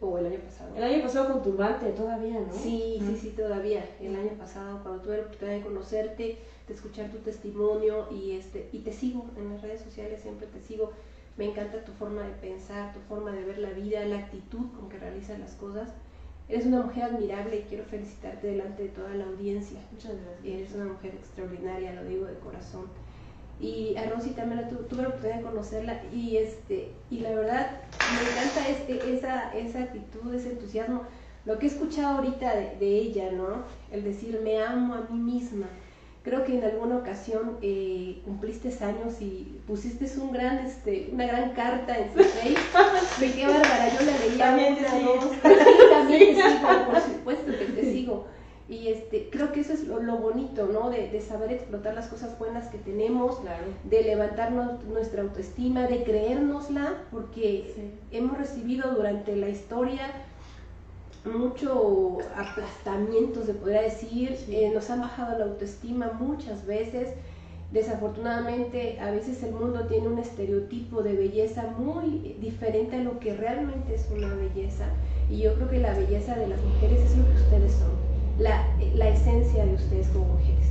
o 0.00 0.18
el 0.18 0.26
año 0.26 0.38
pasado. 0.38 0.76
El 0.76 0.82
año 0.82 1.02
pasado 1.02 1.32
con 1.32 1.42
tu 1.42 1.52
mate 1.52 1.90
todavía, 1.90 2.40
¿no? 2.40 2.52
Sí, 2.52 2.98
sí, 3.00 3.16
sí, 3.20 3.28
todavía. 3.30 3.84
El 4.00 4.14
año 4.14 4.32
pasado, 4.38 4.80
cuando 4.82 5.02
tuve 5.02 5.16
la 5.16 5.22
oportunidad 5.24 5.56
de 5.56 5.64
conocerte, 5.64 6.38
de 6.66 6.74
escuchar 6.74 7.10
tu 7.10 7.18
testimonio 7.18 8.06
y, 8.10 8.32
este, 8.32 8.68
y 8.72 8.80
te 8.80 8.92
sigo 8.92 9.26
en 9.36 9.52
las 9.52 9.62
redes 9.62 9.80
sociales, 9.80 10.20
siempre 10.20 10.46
te 10.46 10.60
sigo. 10.60 10.92
Me 11.36 11.46
encanta 11.46 11.84
tu 11.84 11.92
forma 11.92 12.22
de 12.22 12.32
pensar, 12.32 12.92
tu 12.92 13.00
forma 13.00 13.32
de 13.32 13.44
ver 13.44 13.58
la 13.58 13.70
vida, 13.70 14.04
la 14.04 14.18
actitud 14.18 14.66
con 14.78 14.88
que 14.88 14.98
realizas 14.98 15.38
las 15.38 15.54
cosas. 15.54 15.90
Eres 16.48 16.66
una 16.66 16.82
mujer 16.82 17.04
admirable 17.04 17.56
y 17.56 17.62
quiero 17.68 17.84
felicitarte 17.84 18.46
delante 18.46 18.84
de 18.84 18.88
toda 18.88 19.10
la 19.14 19.24
audiencia. 19.24 19.80
Muchas 19.92 20.12
gracias. 20.12 20.44
Eres 20.44 20.74
una 20.74 20.86
mujer 20.86 21.14
extraordinaria, 21.14 21.92
lo 21.92 22.04
digo 22.04 22.24
de 22.24 22.38
corazón. 22.38 22.86
Y 23.60 23.96
a 23.96 24.08
Rosy 24.08 24.30
también 24.30 24.62
la 24.62 24.68
tuve 24.68 25.02
la 25.02 25.08
oportunidad 25.08 25.38
de 25.38 25.42
conocerla 25.42 26.00
y, 26.12 26.36
este, 26.36 26.92
y 27.10 27.20
la 27.20 27.30
verdad 27.30 27.70
me 28.14 28.30
encanta 28.30 28.68
este, 28.68 29.16
esa, 29.16 29.52
esa 29.52 29.82
actitud, 29.82 30.32
ese 30.34 30.50
entusiasmo. 30.50 31.02
Lo 31.44 31.58
que 31.58 31.66
he 31.66 31.68
escuchado 31.68 32.18
ahorita 32.18 32.54
de, 32.54 32.76
de 32.78 32.86
ella, 32.86 33.32
¿no? 33.32 33.64
El 33.90 34.04
decir, 34.04 34.40
me 34.44 34.62
amo 34.62 34.94
a 34.94 35.06
mí 35.10 35.18
misma 35.18 35.66
creo 36.28 36.44
que 36.44 36.58
en 36.58 36.64
alguna 36.64 36.96
ocasión 36.96 37.56
eh, 37.62 38.20
cumpliste 38.24 38.68
años 38.84 39.20
y 39.20 39.60
pusiste 39.66 40.06
un 40.20 40.32
gran, 40.32 40.58
este, 40.58 41.08
una 41.12 41.26
gran 41.26 41.52
carta 41.52 41.96
en 41.96 42.12
su 42.12 42.18
Facebook. 42.22 43.18
De 43.18 43.32
qué 43.32 43.46
bárbara, 43.46 43.88
yo 43.94 44.04
la 44.04 44.18
leía 44.18 44.44
también 44.44 44.76
te 44.76 44.82
dos, 44.82 45.32
también 45.90 46.36
te 46.36 46.42
sigo, 46.50 46.86
por 46.86 47.00
supuesto 47.00 47.52
que 47.52 47.64
te 47.64 47.82
sigo. 47.82 48.26
Y 48.68 48.88
este, 48.88 49.30
creo 49.30 49.50
que 49.52 49.60
eso 49.60 49.72
es 49.72 49.86
lo, 49.86 49.98
lo 50.00 50.18
bonito, 50.18 50.66
¿no? 50.70 50.90
De, 50.90 51.08
de, 51.08 51.20
saber 51.22 51.52
explotar 51.52 51.94
las 51.94 52.08
cosas 52.08 52.38
buenas 52.38 52.68
que 52.68 52.76
tenemos, 52.78 53.38
claro. 53.38 53.64
de 53.84 54.02
levantarnos 54.02 54.84
nuestra 54.84 55.22
autoestima, 55.22 55.86
de 55.86 56.02
creérnosla, 56.04 57.04
porque 57.10 57.72
Sí. 57.74 57.90
hemos 58.10 58.36
recibido 58.36 58.90
durante 58.94 59.34
la 59.36 59.48
historia 59.48 60.02
mucho 61.24 62.18
aplastamiento, 62.36 63.42
se 63.44 63.54
podría 63.54 63.82
decir, 63.82 64.36
Sí. 64.36 64.56
eh, 64.56 64.70
nos 64.74 64.88
han 64.90 65.00
bajado 65.00 65.38
la 65.38 65.44
autoestima 65.46 66.12
muchas 66.18 66.66
veces. 66.66 67.08
Desafortunadamente, 67.72 68.98
a 69.00 69.10
veces 69.10 69.42
el 69.42 69.52
mundo 69.52 69.86
tiene 69.88 70.08
un 70.08 70.18
estereotipo 70.18 71.02
de 71.02 71.12
belleza 71.14 71.64
muy 71.78 72.36
diferente 72.40 72.96
a 72.96 73.00
lo 73.00 73.18
que 73.18 73.34
realmente 73.34 73.94
es 73.94 74.08
una 74.10 74.34
belleza. 74.34 74.86
Y 75.28 75.38
yo 75.42 75.54
creo 75.54 75.68
que 75.68 75.78
la 75.78 75.92
belleza 75.92 76.34
de 76.36 76.46
las 76.48 76.62
mujeres 76.62 77.00
es 77.00 77.16
lo 77.18 77.26
que 77.26 77.34
ustedes 77.34 77.72
son, 77.72 77.90
la, 78.38 78.66
la 78.94 79.08
esencia 79.08 79.64
de 79.64 79.74
ustedes 79.74 80.08
como 80.08 80.26
mujeres. 80.26 80.66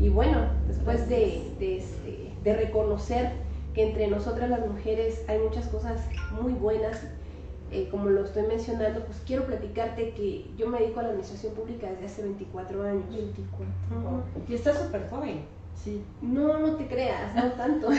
Y 0.00 0.08
bueno, 0.08 0.46
después 0.66 1.08
de, 1.08 1.42
de, 1.58 1.78
este, 1.78 2.32
de 2.42 2.56
reconocer 2.56 3.30
que 3.74 3.88
entre 3.88 4.08
nosotras 4.08 4.50
las 4.50 4.66
mujeres 4.66 5.24
hay 5.28 5.38
muchas 5.38 5.66
cosas 5.68 6.00
muy 6.40 6.52
buenas 6.52 7.00
eh, 7.72 7.88
como 7.90 8.10
lo 8.10 8.22
estoy 8.22 8.42
mencionando, 8.42 9.02
pues 9.06 9.22
quiero 9.26 9.46
platicarte 9.46 10.10
que 10.10 10.50
yo 10.58 10.68
me 10.68 10.78
dedico 10.78 11.00
a 11.00 11.04
la 11.04 11.08
administración 11.08 11.54
pública 11.54 11.88
desde 11.88 12.04
hace 12.04 12.22
24 12.22 12.82
años. 12.82 13.10
24. 13.10 13.66
Ujú. 13.96 14.22
Y 14.46 14.54
estás 14.54 14.78
súper 14.78 15.08
joven. 15.08 15.40
Sí. 15.74 16.04
No, 16.20 16.58
no 16.58 16.76
te 16.76 16.86
creas, 16.86 17.34
no 17.34 17.50
tanto. 17.52 17.90
Di 17.90 17.96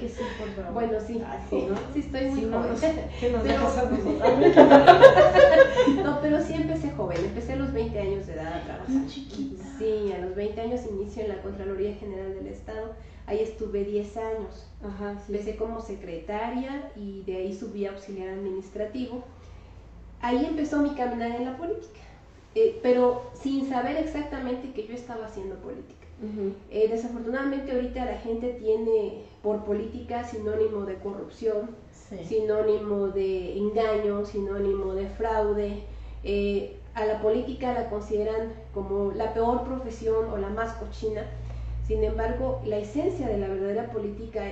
que 0.00 0.08
sí, 0.08 0.22
por 0.38 0.48
favor. 0.50 0.72
bueno, 0.72 0.98
sí, 1.06 1.22
sí, 1.48 1.66
¿no? 1.68 1.76
sí 1.94 2.00
estoy 2.00 2.26
muy 2.26 2.40
Sí, 2.40 2.50
joven. 2.50 2.72
no 2.72 2.78
¿Qué 3.20 3.30
nos 3.30 3.42
Pero-? 3.44 4.52
No, 6.04 6.20
pero 6.20 6.42
sí 6.42 6.54
empecé 6.54 6.90
joven, 6.90 7.18
empecé 7.24 7.52
a 7.52 7.56
los 7.56 7.72
20 7.72 7.98
años 7.98 8.26
de 8.26 8.32
edad 8.34 8.52
a 8.54 8.62
trabajar. 8.64 8.86
Bien 8.88 9.06
chiquita. 9.06 9.64
Sí, 9.78 10.12
a 10.12 10.18
los 10.18 10.34
20 10.34 10.60
años 10.60 10.80
inicio 10.90 11.22
en 11.22 11.28
la 11.28 11.42
Contraloría 11.42 11.94
General 11.94 12.34
del 12.34 12.48
Estado. 12.48 12.94
Ahí 13.26 13.38
estuve 13.40 13.84
10 13.84 14.16
años. 14.16 14.66
Ajá, 14.84 15.14
sí. 15.24 15.32
Empecé 15.32 15.56
como 15.56 15.80
secretaria 15.80 16.90
y 16.96 17.22
de 17.22 17.36
ahí 17.36 17.56
subí 17.56 17.86
a 17.86 17.90
auxiliar 17.92 18.28
administrativo. 18.30 19.22
Ahí 20.20 20.44
empezó 20.44 20.80
mi 20.80 20.90
caminar 20.90 21.30
en 21.32 21.44
la 21.44 21.56
política, 21.56 22.00
eh, 22.54 22.78
pero 22.82 23.30
sin 23.34 23.68
saber 23.68 23.96
exactamente 23.96 24.72
que 24.72 24.86
yo 24.86 24.94
estaba 24.94 25.26
haciendo 25.26 25.56
política. 25.56 26.01
Eh, 26.70 26.88
desafortunadamente 26.88 27.72
ahorita 27.72 28.04
la 28.04 28.18
gente 28.18 28.50
tiene 28.60 29.24
por 29.42 29.64
política 29.64 30.22
sinónimo 30.22 30.82
de 30.82 30.96
corrupción, 30.96 31.70
sinónimo 32.28 33.08
de 33.08 33.56
engaño, 33.58 34.24
sinónimo 34.24 34.94
de 34.94 35.08
fraude. 35.08 35.82
Eh, 36.22 36.76
a 36.94 37.04
la 37.06 37.20
política 37.20 37.72
la 37.72 37.88
consideran 37.88 38.52
como 38.72 39.12
la 39.12 39.34
peor 39.34 39.64
profesión 39.64 40.30
o 40.30 40.36
la 40.36 40.50
más 40.50 40.74
cochina. 40.74 41.24
Sin 41.86 42.04
embargo, 42.04 42.62
la 42.64 42.78
esencia 42.78 43.26
de 43.26 43.38
la 43.38 43.48
verdadera 43.48 43.90
política 43.90 44.44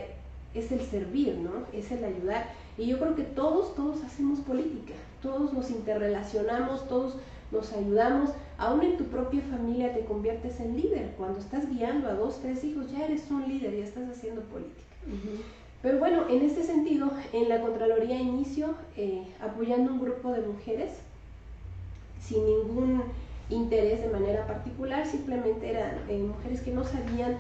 es 0.55 0.73
el 0.73 0.81
servir, 0.81 1.37
¿no? 1.37 1.67
Es 1.73 1.93
el 1.93 2.03
ayudar. 2.03 2.51
Y 2.77 2.87
yo 2.87 2.99
creo 2.99 3.15
que 3.15 3.23
todos, 3.23 3.75
todos 3.75 4.03
hacemos 4.03 4.41
política, 4.41 4.95
todos 5.23 5.53
nos 5.53 5.71
interrelacionamos, 5.71 6.89
todos 6.89 7.17
nos 7.53 7.73
ayudamos. 7.73 8.31
Aún 8.61 8.83
en 8.83 8.99
tu 8.99 9.05
propia 9.05 9.41
familia 9.41 9.95
te 9.95 10.05
conviertes 10.05 10.61
en 10.61 10.77
líder. 10.77 11.15
Cuando 11.17 11.39
estás 11.39 11.67
guiando 11.71 12.09
a 12.09 12.15
dos, 12.15 12.41
tres 12.43 12.63
hijos, 12.63 12.93
ya 12.93 13.07
eres 13.07 13.31
un 13.31 13.49
líder, 13.49 13.75
ya 13.75 13.85
estás 13.85 14.07
haciendo 14.11 14.43
política. 14.43 14.83
Pero 15.81 15.99
bueno, 15.99 16.29
en 16.29 16.43
este 16.43 16.63
sentido, 16.63 17.11
en 17.33 17.49
la 17.49 17.63
Contraloría 17.63 18.21
inicio 18.21 18.75
eh, 18.99 19.27
apoyando 19.41 19.91
un 19.93 20.01
grupo 20.01 20.33
de 20.33 20.43
mujeres 20.43 20.91
sin 22.21 22.45
ningún 22.45 23.03
interés 23.49 24.03
de 24.03 24.09
manera 24.09 24.47
particular, 24.47 25.07
simplemente 25.07 25.71
eran 25.71 25.93
eh, 26.11 26.19
mujeres 26.19 26.61
que 26.61 26.71
no 26.71 26.85
sabían 26.85 27.39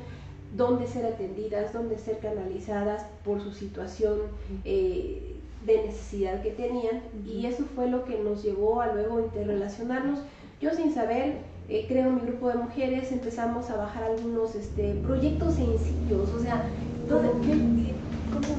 dónde 0.56 0.86
ser 0.86 1.04
atendidas, 1.04 1.74
dónde 1.74 1.98
ser 1.98 2.18
canalizadas 2.20 3.04
por 3.26 3.42
su 3.42 3.52
situación 3.52 4.20
eh, 4.64 5.36
de 5.66 5.82
necesidad 5.84 6.42
que 6.42 6.50
tenían 6.52 7.02
y 7.26 7.44
eso 7.44 7.64
fue 7.74 7.88
lo 7.88 8.06
que 8.06 8.18
nos 8.18 8.42
llevó 8.42 8.80
a 8.80 8.94
luego 8.94 9.20
interrelacionarnos. 9.20 10.20
Yo 10.60 10.68
sin 10.74 10.92
saber, 10.92 11.38
eh, 11.70 11.86
creo 11.88 12.10
mi 12.10 12.20
grupo 12.20 12.48
de 12.48 12.56
mujeres, 12.56 13.10
empezamos 13.12 13.70
a 13.70 13.76
bajar 13.76 14.02
algunos 14.02 14.54
este, 14.54 14.92
proyectos 15.06 15.54
sencillos, 15.54 16.28
o 16.36 16.38
sea, 16.38 16.66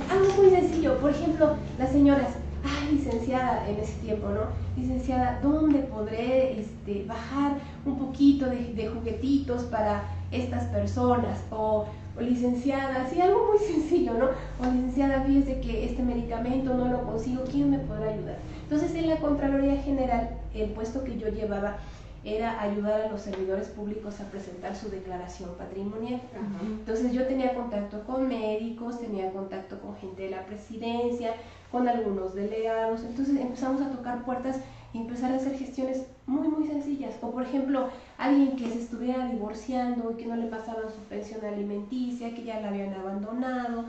algo 0.10 0.34
muy 0.36 0.50
sencillo, 0.50 0.98
por 0.98 1.12
ejemplo, 1.12 1.58
las 1.78 1.92
señoras, 1.92 2.30
ay, 2.64 2.96
licenciada 2.96 3.70
en 3.70 3.80
ese 3.80 3.94
tiempo, 4.00 4.30
¿no? 4.30 4.48
Licenciada, 4.82 5.40
¿dónde 5.44 5.78
podré 5.80 6.60
este, 6.60 7.06
bajar 7.08 7.58
un 7.86 8.00
poquito 8.00 8.48
de, 8.48 8.74
de 8.74 8.88
juguetitos 8.88 9.66
para 9.66 10.02
estas 10.32 10.64
personas? 10.66 11.40
O, 11.52 11.86
o 12.18 12.22
licenciada, 12.22 13.08
sí, 13.10 13.22
algo 13.22 13.48
muy 13.48 13.60
sencillo, 13.66 14.14
¿no? 14.14 14.26
O 14.60 14.72
licenciada, 14.72 15.24
fíjese 15.24 15.60
que 15.62 15.86
este 15.86 16.04
medicamento 16.04 16.74
no 16.74 16.86
lo 16.88 17.04
consigo, 17.04 17.44
¿quién 17.50 17.72
me 17.72 17.80
podrá 17.80 18.12
ayudar? 18.12 18.38
Entonces, 18.64 18.94
en 18.96 19.10
la 19.10 19.18
Contraloría 19.18 19.82
General, 19.82 20.30
el 20.54 20.70
puesto 20.70 21.04
que 21.04 21.18
yo 21.18 21.30
llevaba 21.30 21.78
era 22.24 22.62
ayudar 22.62 23.02
a 23.02 23.10
los 23.10 23.22
servidores 23.22 23.70
públicos 23.70 24.20
a 24.20 24.30
presentar 24.30 24.76
su 24.76 24.90
declaración 24.90 25.50
patrimonial. 25.58 26.22
Entonces 26.62 27.14
yo 27.14 27.26
tenía 27.26 27.56
contacto 27.56 28.04
con 28.04 28.28
médicos, 28.28 29.00
tenía 29.00 29.32
contacto 29.32 29.80
con 29.80 29.96
gente 29.96 30.24
de 30.24 30.30
la 30.30 30.46
presidencia, 30.46 31.34
con 31.72 31.88
algunos 31.88 32.36
delegados, 32.36 33.04
entonces 33.04 33.40
empezamos 33.40 33.82
a 33.82 33.90
tocar 33.90 34.24
puertas 34.24 34.58
empezar 35.00 35.32
a 35.32 35.36
hacer 35.36 35.58
gestiones 35.58 36.04
muy, 36.26 36.48
muy 36.48 36.68
sencillas. 36.68 37.16
O 37.22 37.32
por 37.32 37.44
ejemplo, 37.44 37.90
alguien 38.18 38.56
que 38.56 38.70
se 38.70 38.80
estuviera 38.80 39.28
divorciando 39.28 40.12
y 40.12 40.16
que 40.16 40.26
no 40.26 40.36
le 40.36 40.48
pasaban 40.48 40.92
su 40.94 41.02
pensión 41.10 41.44
alimenticia, 41.46 42.34
que 42.34 42.44
ya 42.44 42.60
la 42.60 42.70
habían 42.70 42.94
abandonado. 42.94 43.86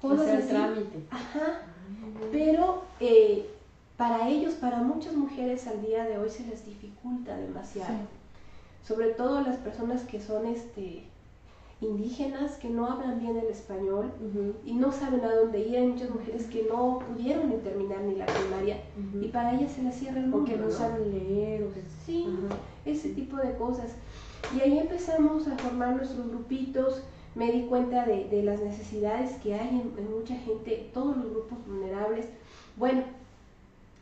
Cosas 0.00 0.28
así. 0.28 0.48
trámite. 0.48 1.02
Ajá. 1.10 1.62
Pero 2.32 2.82
eh, 3.00 3.48
para 3.96 4.28
ellos, 4.28 4.54
para 4.54 4.78
muchas 4.78 5.14
mujeres 5.14 5.66
al 5.66 5.82
día 5.82 6.04
de 6.04 6.18
hoy 6.18 6.28
se 6.28 6.46
les 6.46 6.64
dificulta 6.66 7.36
demasiado. 7.36 7.94
Sobre 8.86 9.08
todo 9.08 9.40
las 9.40 9.56
personas 9.56 10.02
que 10.02 10.20
son 10.20 10.46
este 10.46 11.04
indígenas 11.80 12.56
que 12.56 12.70
no 12.70 12.86
hablan 12.86 13.20
bien 13.20 13.36
el 13.36 13.48
español 13.48 14.10
y 14.64 14.72
no 14.72 14.92
saben 14.92 15.24
a 15.24 15.34
dónde 15.34 15.60
ir. 15.60 15.76
Hay 15.76 15.86
muchas 15.88 16.10
mujeres 16.10 16.46
que 16.46 16.66
no 16.70 17.00
pudieron 17.00 17.50
terminar 17.60 18.00
ni 18.02 18.14
la 18.14 18.26
primaria 18.26 18.78
y 19.20 19.28
para 19.28 19.54
ellas 19.54 19.72
se 19.72 19.82
les 19.82 19.94
cierra 19.94 20.18
el 20.18 20.28
mundo. 20.28 20.46
Porque 20.46 20.56
no, 20.56 20.70
saben 20.70 21.10
leer. 21.10 21.64
O 21.64 21.68
sí, 22.04 22.26
ese 22.84 23.10
tipo 23.10 23.36
de 23.36 23.56
cosas. 23.56 23.92
Y 24.56 24.60
ahí 24.60 24.78
empezamos 24.78 25.46
a 25.48 25.58
formar 25.58 25.96
nuestros 25.96 26.28
grupitos. 26.28 27.02
Me 27.34 27.52
di 27.52 27.66
cuenta 27.66 28.06
de, 28.06 28.28
de 28.28 28.42
las 28.42 28.60
necesidades 28.60 29.32
que 29.42 29.54
hay 29.54 29.68
en, 29.68 30.10
mucha 30.10 30.34
gente, 30.36 30.90
todos 30.94 31.16
los 31.18 31.30
grupos 31.30 31.58
vulnerables. 31.66 32.26
Bueno, 32.76 33.02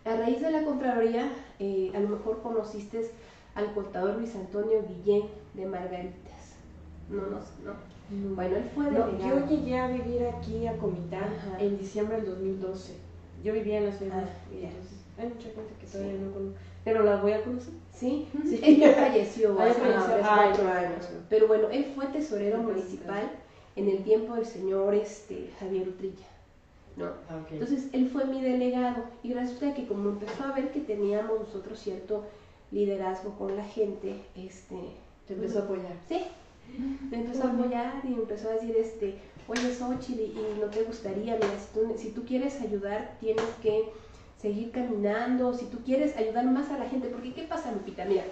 a 0.04 0.16
raíz 0.16 0.40
de 0.40 0.52
la 0.52 0.62
Contraloría, 0.62 1.32
eh, 1.58 1.90
a 1.96 1.98
lo 1.98 2.10
mejor 2.10 2.42
conociste 2.42 3.10
al 3.56 3.72
contador 3.74 4.18
Luis 4.18 4.36
Antonio 4.36 4.84
Guillén 4.86 5.24
de 5.54 5.66
Margarita 5.66 6.33
no, 7.08 7.22
no, 7.22 7.38
no. 7.64 8.34
Bueno, 8.34 8.56
él 8.56 8.70
fue 8.74 8.90
no, 8.90 9.18
Yo 9.18 9.46
llegué 9.46 9.78
a 9.78 9.88
vivir 9.88 10.26
aquí 10.26 10.66
a 10.66 10.76
Comitán 10.76 11.34
en 11.58 11.78
diciembre 11.78 12.16
del 12.16 12.26
2012. 12.26 12.94
Yo 13.42 13.52
vivía 13.52 13.78
en 13.78 13.86
la 13.86 13.92
ciudad. 13.92 14.24
Ah, 14.24 15.20
hay 15.20 15.28
mucha 15.28 15.48
gente 15.48 15.74
que 15.80 15.86
todavía 15.86 16.20
no 16.20 16.32
conoce. 16.32 16.56
Pero 16.84 17.02
la 17.02 17.16
voy 17.16 17.32
a 17.32 17.42
conocer. 17.42 17.72
Sí, 17.92 18.28
sí. 18.44 18.60
ella 18.62 18.92
falleció 19.08 19.58
hace 19.58 19.80
cuatro 19.80 20.68
años. 20.68 21.08
Pero 21.28 21.48
bueno, 21.48 21.68
él 21.70 21.86
fue 21.94 22.06
tesorero 22.06 22.58
municipal 22.58 23.30
en 23.76 23.88
el 23.88 24.04
tiempo 24.04 24.34
del 24.34 24.46
señor 24.46 24.94
este, 24.94 25.50
Javier 25.58 25.88
Utrilla. 25.88 26.26
¿no? 26.96 27.06
Ah, 27.28 27.40
Entonces 27.50 27.88
él 27.92 28.08
fue 28.08 28.24
mi 28.26 28.40
delegado 28.40 29.04
y 29.22 29.32
resulta 29.32 29.74
que 29.74 29.86
como 29.86 30.10
empezó 30.10 30.44
a 30.44 30.52
ver 30.52 30.70
que 30.70 30.80
teníamos 30.80 31.40
nosotros 31.40 31.78
cierto 31.78 32.24
liderazgo 32.70 33.36
con 33.36 33.56
la 33.56 33.64
gente, 33.64 34.22
este, 34.36 34.76
te 35.26 35.34
empezó 35.34 35.60
a 35.60 35.62
apoyar. 35.62 35.96
Sí, 36.08 36.22
me 37.10 37.18
empezó 37.18 37.44
a 37.44 37.50
apoyar 37.52 38.02
y 38.04 38.14
empezó 38.14 38.48
a 38.48 38.52
decir, 38.52 38.76
este, 38.76 39.18
oye 39.48 39.74
Xochitl, 39.74 40.20
y 40.20 40.60
no 40.60 40.66
te 40.66 40.84
gustaría, 40.84 41.34
mira, 41.34 41.58
si 41.58 41.78
tú, 41.78 41.94
si 41.96 42.10
tú 42.10 42.24
quieres 42.24 42.60
ayudar, 42.60 43.16
tienes 43.20 43.44
que 43.62 43.92
seguir 44.40 44.70
caminando, 44.72 45.54
si 45.54 45.66
tú 45.66 45.78
quieres 45.84 46.16
ayudar 46.16 46.44
más 46.46 46.70
a 46.70 46.78
la 46.78 46.88
gente, 46.88 47.08
porque 47.08 47.32
¿qué 47.32 47.44
pasa, 47.44 47.72
Lupita? 47.72 48.04
Mira, 48.04 48.24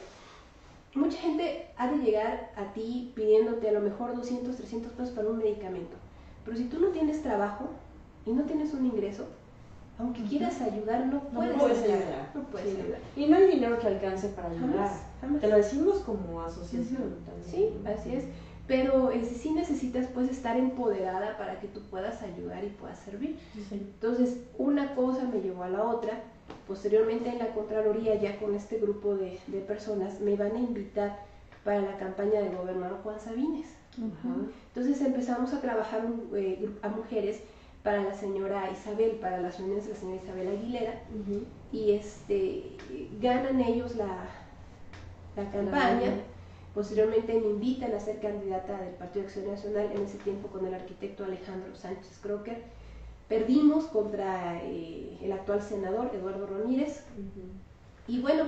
mucha 0.95 1.19
gente 1.19 1.69
ha 1.77 1.91
de 1.91 1.99
llegar 1.99 2.53
a 2.57 2.73
ti 2.73 3.13
pidiéndote 3.15 3.69
a 3.69 3.73
lo 3.73 3.81
mejor 3.81 4.15
200, 4.15 4.57
300 4.57 4.93
pesos 4.93 5.15
para 5.15 5.29
un 5.29 5.39
medicamento, 5.39 5.97
pero 6.45 6.57
si 6.57 6.65
tú 6.65 6.81
no 6.81 6.89
tienes 6.89 7.23
trabajo 7.23 7.71
y 8.27 8.33
no 8.33 8.43
tienes 8.43 8.75
un 8.75 8.87
ingreso, 8.87 9.27
aunque 9.99 10.23
quieras 10.25 10.61
ayudar, 10.61 11.07
no 11.07 11.21
puedes, 11.21 11.55
ayudar. 11.55 12.31
No 12.35 12.43
puedes 12.45 12.79
ayudar. 12.79 12.99
Y 13.17 13.27
no 13.27 13.37
hay 13.37 13.47
dinero 13.47 13.79
que 13.79 13.87
alcance 13.87 14.29
para 14.29 14.51
ayudar. 14.51 15.12
Te 15.41 15.49
lo 15.49 15.57
decimos 15.57 16.01
como 16.01 16.43
asociación 16.43 17.17
también. 17.25 17.51
Sí, 17.51 17.69
así 17.87 18.15
es. 18.15 18.25
Pero 18.67 19.11
eh, 19.11 19.25
sí 19.25 19.53
necesitas 19.53 20.07
pues 20.09 20.31
estar 20.31 20.57
empoderada 20.57 21.37
para 21.37 21.61
que 21.61 21.69
tú 21.69 21.81
puedas 21.91 22.23
ayudar 22.23 22.65
y 22.65 22.69
puedas 22.69 22.99
servir. 23.01 23.39
Entonces, 23.71 24.39
una 24.59 24.95
cosa 24.95 25.25
me 25.25 25.41
llevó 25.41 25.65
a 25.65 25.69
la 25.69 25.85
otra. 25.85 26.21
Posteriormente 26.67 27.29
en 27.29 27.39
la 27.39 27.53
Contraloría, 27.55 28.15
ya 28.17 28.39
con 28.39 28.55
este 28.55 28.79
grupo 28.79 29.17
de, 29.17 29.39
de 29.47 29.61
personas, 29.61 30.21
me 30.21 30.37
van 30.37 30.55
a 30.55 30.59
invitar 30.59 31.19
para 31.65 31.81
la 31.81 31.99
campaña 31.99 32.41
del 32.41 32.57
gobernador 32.57 33.01
Juan 33.03 33.21
Sabines. 33.21 33.69
Entonces 34.75 35.01
empezamos 35.03 35.53
a 35.53 35.61
trabajar 35.61 36.07
eh, 36.35 36.71
a 36.83 36.89
mujeres 36.89 37.41
para 37.83 38.03
la 38.03 38.15
señora 38.15 38.71
Isabel, 38.71 39.19
para 39.21 39.41
las 39.41 39.59
reuniones 39.59 39.85
de 39.87 39.93
la 39.93 39.99
señora 39.99 40.23
Isabel 40.23 40.49
Aguilera, 40.49 41.03
y 41.73 41.93
este, 41.93 42.77
ganan 43.21 43.61
ellos 43.61 43.97
la, 43.97 44.29
la 45.37 45.51
campaña. 45.51 46.13
Posteriormente 46.75 47.35
me 47.35 47.49
invitan 47.49 47.95
a 47.95 48.01
ser 48.01 48.19
candidata 48.21 48.79
del 48.81 48.95
Partido 48.95 49.23
de 49.23 49.29
Acción 49.29 49.51
Nacional, 49.51 49.91
en 49.95 50.05
ese 50.05 50.19
tiempo 50.19 50.49
con 50.49 50.67
el 50.67 50.75
arquitecto 50.75 51.25
Alejandro 51.25 51.75
Sánchez 51.75 52.19
Crocker. 52.23 52.63
Perdimos 53.29 53.85
contra 53.85 54.63
eh, 54.63 55.19
el 55.23 55.33
actual 55.33 55.61
senador 55.61 56.11
Eduardo 56.15 56.47
Ramírez. 56.47 57.05
Y 58.09 58.21
bueno, 58.21 58.45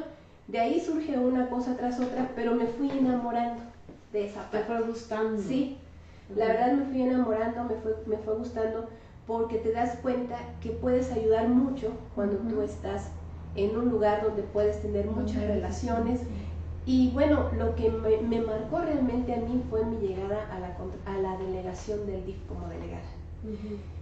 de 0.48 0.58
ahí 0.58 0.80
surge 0.80 1.18
una 1.18 1.48
cosa 1.48 1.76
tras 1.76 2.00
otra, 2.00 2.30
pero 2.34 2.54
me 2.54 2.66
fui 2.66 2.90
enamorando 2.90 3.62
de 4.12 4.26
esa 4.26 4.42
parte. 4.42 4.58
¿Te 4.58 4.64
fue 4.64 4.80
gustando? 4.82 5.42
Sí, 5.42 5.78
la 6.34 6.46
verdad 6.46 6.72
me 6.72 6.84
fui 6.86 7.02
enamorando, 7.02 7.64
me 7.64 7.74
fue, 7.76 7.96
me 8.06 8.16
fue 8.16 8.36
gustando 8.36 8.88
porque 9.26 9.58
te 9.58 9.72
das 9.72 9.96
cuenta 10.02 10.36
que 10.62 10.70
puedes 10.70 11.10
ayudar 11.12 11.48
mucho 11.48 11.92
cuando 12.14 12.36
tú 12.36 12.62
estás 12.62 13.10
en 13.56 13.76
un 13.76 13.88
lugar 13.88 14.22
donde 14.22 14.42
puedes 14.42 14.80
tener 14.82 15.06
muchas 15.06 15.42
relaciones. 15.42 16.20
Y 16.86 17.10
bueno, 17.10 17.50
lo 17.56 17.74
que 17.74 17.90
me, 17.90 18.40
marcó 18.40 18.78
realmente 18.80 19.34
a 19.34 19.38
mí 19.38 19.62
fue 19.70 19.84
mi 19.86 19.96
llegada 20.06 20.48
a 20.52 20.58
la, 20.58 20.76
a 21.06 21.18
la 21.18 21.38
delegación 21.38 22.06
del 22.06 22.26
DIF 22.26 22.36
como 22.46 22.68
delegada. 22.68 23.02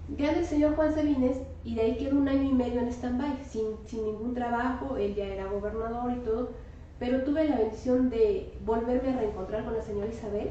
Gana 0.09 0.39
el 0.39 0.45
señor 0.45 0.75
Juan 0.75 0.95
Sabines 0.95 1.39
y 1.65 1.77
de 1.77 1.83
ahí 1.83 1.97
quedó 1.97 2.17
un 2.17 2.29
año 2.29 2.43
y 2.43 2.53
medio 2.53 2.81
en 2.81 2.89
stand-by, 2.89 3.45
sin, 3.49 3.67
sin 3.87 4.05
ningún 4.05 4.35
trabajo, 4.35 4.97
él 4.97 5.15
ya 5.15 5.27
era 5.27 5.47
gobernador 5.47 6.13
y 6.13 6.21
todo, 6.21 6.51
pero 6.99 7.23
tuve 7.23 7.49
la 7.49 7.57
bendición 7.57 8.11
de 8.11 8.53
volverme 8.65 9.11
a 9.11 9.17
reencontrar 9.17 9.65
con 9.65 9.75
la 9.75 9.83
señora 9.83 10.09
Isabel 10.09 10.51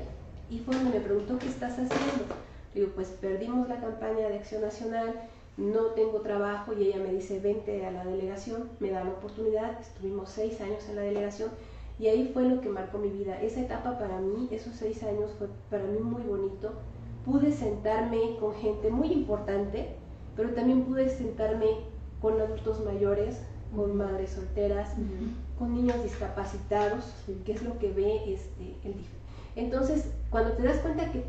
y 0.49 0.59
fue 0.59 0.75
donde 0.75 0.99
me 0.99 1.05
preguntó 1.05 1.37
qué 1.37 1.47
estás 1.47 1.73
haciendo 1.73 2.25
Digo, 2.73 2.89
pues 2.95 3.09
perdimos 3.09 3.67
la 3.67 3.81
campaña 3.81 4.29
de 4.29 4.37
Acción 4.37 4.61
Nacional, 4.61 5.13
no 5.57 5.87
tengo 5.87 6.21
trabajo 6.21 6.71
y 6.73 6.87
ella 6.87 6.99
me 6.99 7.11
dice, 7.13 7.39
vente 7.39 7.85
a 7.85 7.91
la 7.91 8.05
delegación, 8.05 8.69
me 8.79 8.91
da 8.91 9.03
la 9.03 9.09
oportunidad, 9.09 9.79
estuvimos 9.81 10.29
seis 10.29 10.59
años 10.61 10.87
en 10.89 10.95
la 10.95 11.01
delegación 11.01 11.51
y 11.99 12.07
ahí 12.07 12.31
fue 12.33 12.43
lo 12.43 12.61
que 12.61 12.69
marcó 12.69 12.97
mi 12.97 13.09
vida. 13.09 13.39
Esa 13.41 13.61
etapa 13.61 13.97
para 13.99 14.19
mí, 14.19 14.47
esos 14.51 14.75
seis 14.75 15.03
años 15.03 15.31
fue 15.37 15.47
para 15.69 15.83
mí 15.83 15.99
muy 15.99 16.21
bonito. 16.23 16.71
Pude 17.25 17.51
sentarme 17.51 18.37
con 18.39 18.53
gente 18.55 18.89
muy 18.89 19.11
importante, 19.11 19.95
pero 20.35 20.49
también 20.51 20.83
pude 20.85 21.09
sentarme 21.09 21.67
con 22.21 22.39
adultos 22.39 22.83
mayores, 22.83 23.41
con 23.75 23.95
madres 23.95 24.31
solteras, 24.31 24.89
con 25.57 25.73
niños 25.73 26.01
discapacitados, 26.03 27.13
que 27.45 27.51
es 27.51 27.63
lo 27.63 27.77
que 27.79 27.91
ve 27.91 28.33
este, 28.33 28.75
el 28.83 28.93
DIF. 28.93 29.07
Entonces, 29.55 30.11
cuando 30.29 30.51
te 30.53 30.63
das 30.63 30.77
cuenta 30.77 31.11
que 31.11 31.23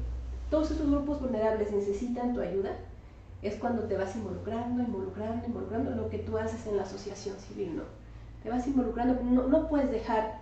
todos 0.50 0.70
esos 0.70 0.88
grupos 0.88 1.20
vulnerables 1.20 1.72
necesitan 1.72 2.34
tu 2.34 2.40
ayuda, 2.40 2.76
es 3.42 3.56
cuando 3.56 3.82
te 3.84 3.96
vas 3.96 4.14
involucrando, 4.14 4.82
involucrando, 4.82 5.46
involucrando 5.46 5.90
lo 5.90 6.08
que 6.08 6.18
tú 6.18 6.38
haces 6.38 6.66
en 6.66 6.76
la 6.76 6.84
asociación 6.84 7.36
civil, 7.38 7.76
¿no? 7.76 7.82
Te 8.42 8.50
vas 8.50 8.66
involucrando, 8.66 9.20
no, 9.22 9.48
no 9.48 9.68
puedes 9.68 9.90
dejar 9.90 10.41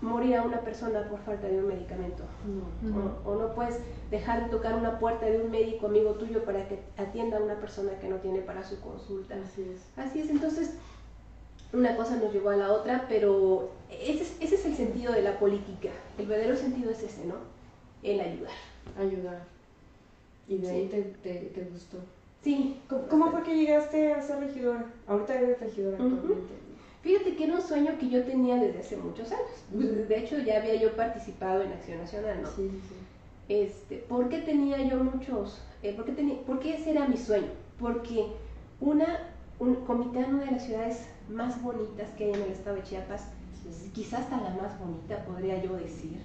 morir 0.00 0.36
a 0.36 0.42
una 0.42 0.60
persona 0.60 1.08
por 1.08 1.20
falta 1.20 1.46
de 1.46 1.58
un 1.58 1.68
medicamento. 1.68 2.24
O, 3.24 3.34
no 3.34 3.54
puedes 3.54 3.80
dejar 4.10 4.44
de 4.44 4.50
tocar 4.50 4.74
una 4.74 4.98
puerta 4.98 5.26
de 5.26 5.40
un 5.40 5.50
médico 5.50 5.86
amigo 5.86 6.12
tuyo 6.12 6.44
para 6.44 6.68
que 6.68 6.80
atienda 6.96 7.38
a 7.38 7.42
una 7.42 7.56
persona 7.56 7.92
que 8.00 8.08
no 8.08 8.16
tiene 8.16 8.40
para 8.40 8.62
su 8.62 8.80
consulta. 8.80 9.34
Así 9.34 9.62
es. 9.62 9.82
Así 9.96 10.20
es, 10.20 10.30
entonces 10.30 10.74
una 11.72 11.96
cosa 11.96 12.16
nos 12.16 12.32
llevó 12.32 12.50
a 12.50 12.56
la 12.56 12.72
otra, 12.72 13.06
pero 13.08 13.70
ese 13.90 14.22
es, 14.22 14.36
ese 14.40 14.54
es 14.54 14.66
el 14.66 14.74
sentido 14.74 15.12
de 15.12 15.22
la 15.22 15.38
política. 15.38 15.90
El 16.16 16.26
verdadero 16.26 16.56
sentido 16.56 16.90
es 16.90 17.02
ese, 17.02 17.26
¿no? 17.26 17.34
El 18.02 18.20
ayudar 18.20 18.52
ayudar. 18.96 19.42
Y 20.46 20.58
de 20.58 20.70
ahí 20.70 20.88
te, 20.88 21.02
te, 21.22 21.64
gustó. 21.70 21.98
Sí. 22.42 22.80
¿Cómo, 22.88 23.30
fue 23.30 23.42
que 23.42 23.54
llegaste 23.54 24.12
a 24.12 24.22
ser 24.22 24.40
regidora? 24.40 24.86
Ahorita 25.06 25.34
eres 25.34 25.60
regidora 25.60 25.96
actualmente. 25.96 26.54
Fíjate 27.02 27.36
que 27.36 27.44
era 27.44 27.54
un 27.54 27.62
sueño 27.62 27.96
que 27.98 28.08
yo 28.08 28.24
tenía 28.24 28.56
desde 28.56 28.80
hace 28.80 28.96
muchos 28.96 29.30
años. 29.30 30.08
De 30.08 30.18
hecho, 30.18 30.38
ya 30.38 30.58
había 30.58 30.74
yo 30.74 30.96
participado 30.96 31.62
en 31.62 31.72
Acción 31.72 31.98
Nacional, 31.98 32.42
¿no? 32.42 32.50
Sí, 32.50 32.70
sí. 32.70 32.94
Este, 33.48 33.96
¿Por 33.96 34.28
qué 34.28 34.38
tenía 34.38 34.82
yo 34.82 35.02
muchos? 35.02 35.62
Eh, 35.82 35.94
¿por, 35.94 36.04
qué 36.04 36.12
tenía, 36.12 36.40
¿Por 36.42 36.58
qué 36.58 36.74
ese 36.74 36.90
era 36.90 37.06
mi 37.08 37.16
sueño? 37.16 37.48
Porque 37.78 38.26
una, 38.80 39.06
un, 39.58 39.76
Comitán, 39.86 40.34
una 40.34 40.44
de 40.44 40.50
las 40.52 40.66
ciudades 40.66 41.08
más 41.30 41.62
bonitas 41.62 42.10
que 42.10 42.24
hay 42.24 42.30
en 42.32 42.42
el 42.42 42.52
estado 42.52 42.76
de 42.76 42.82
Chiapas, 42.82 43.28
quizás 43.94 44.20
hasta 44.20 44.40
la 44.40 44.50
más 44.50 44.78
bonita, 44.78 45.24
podría 45.24 45.62
yo 45.62 45.76
decir, 45.76 46.20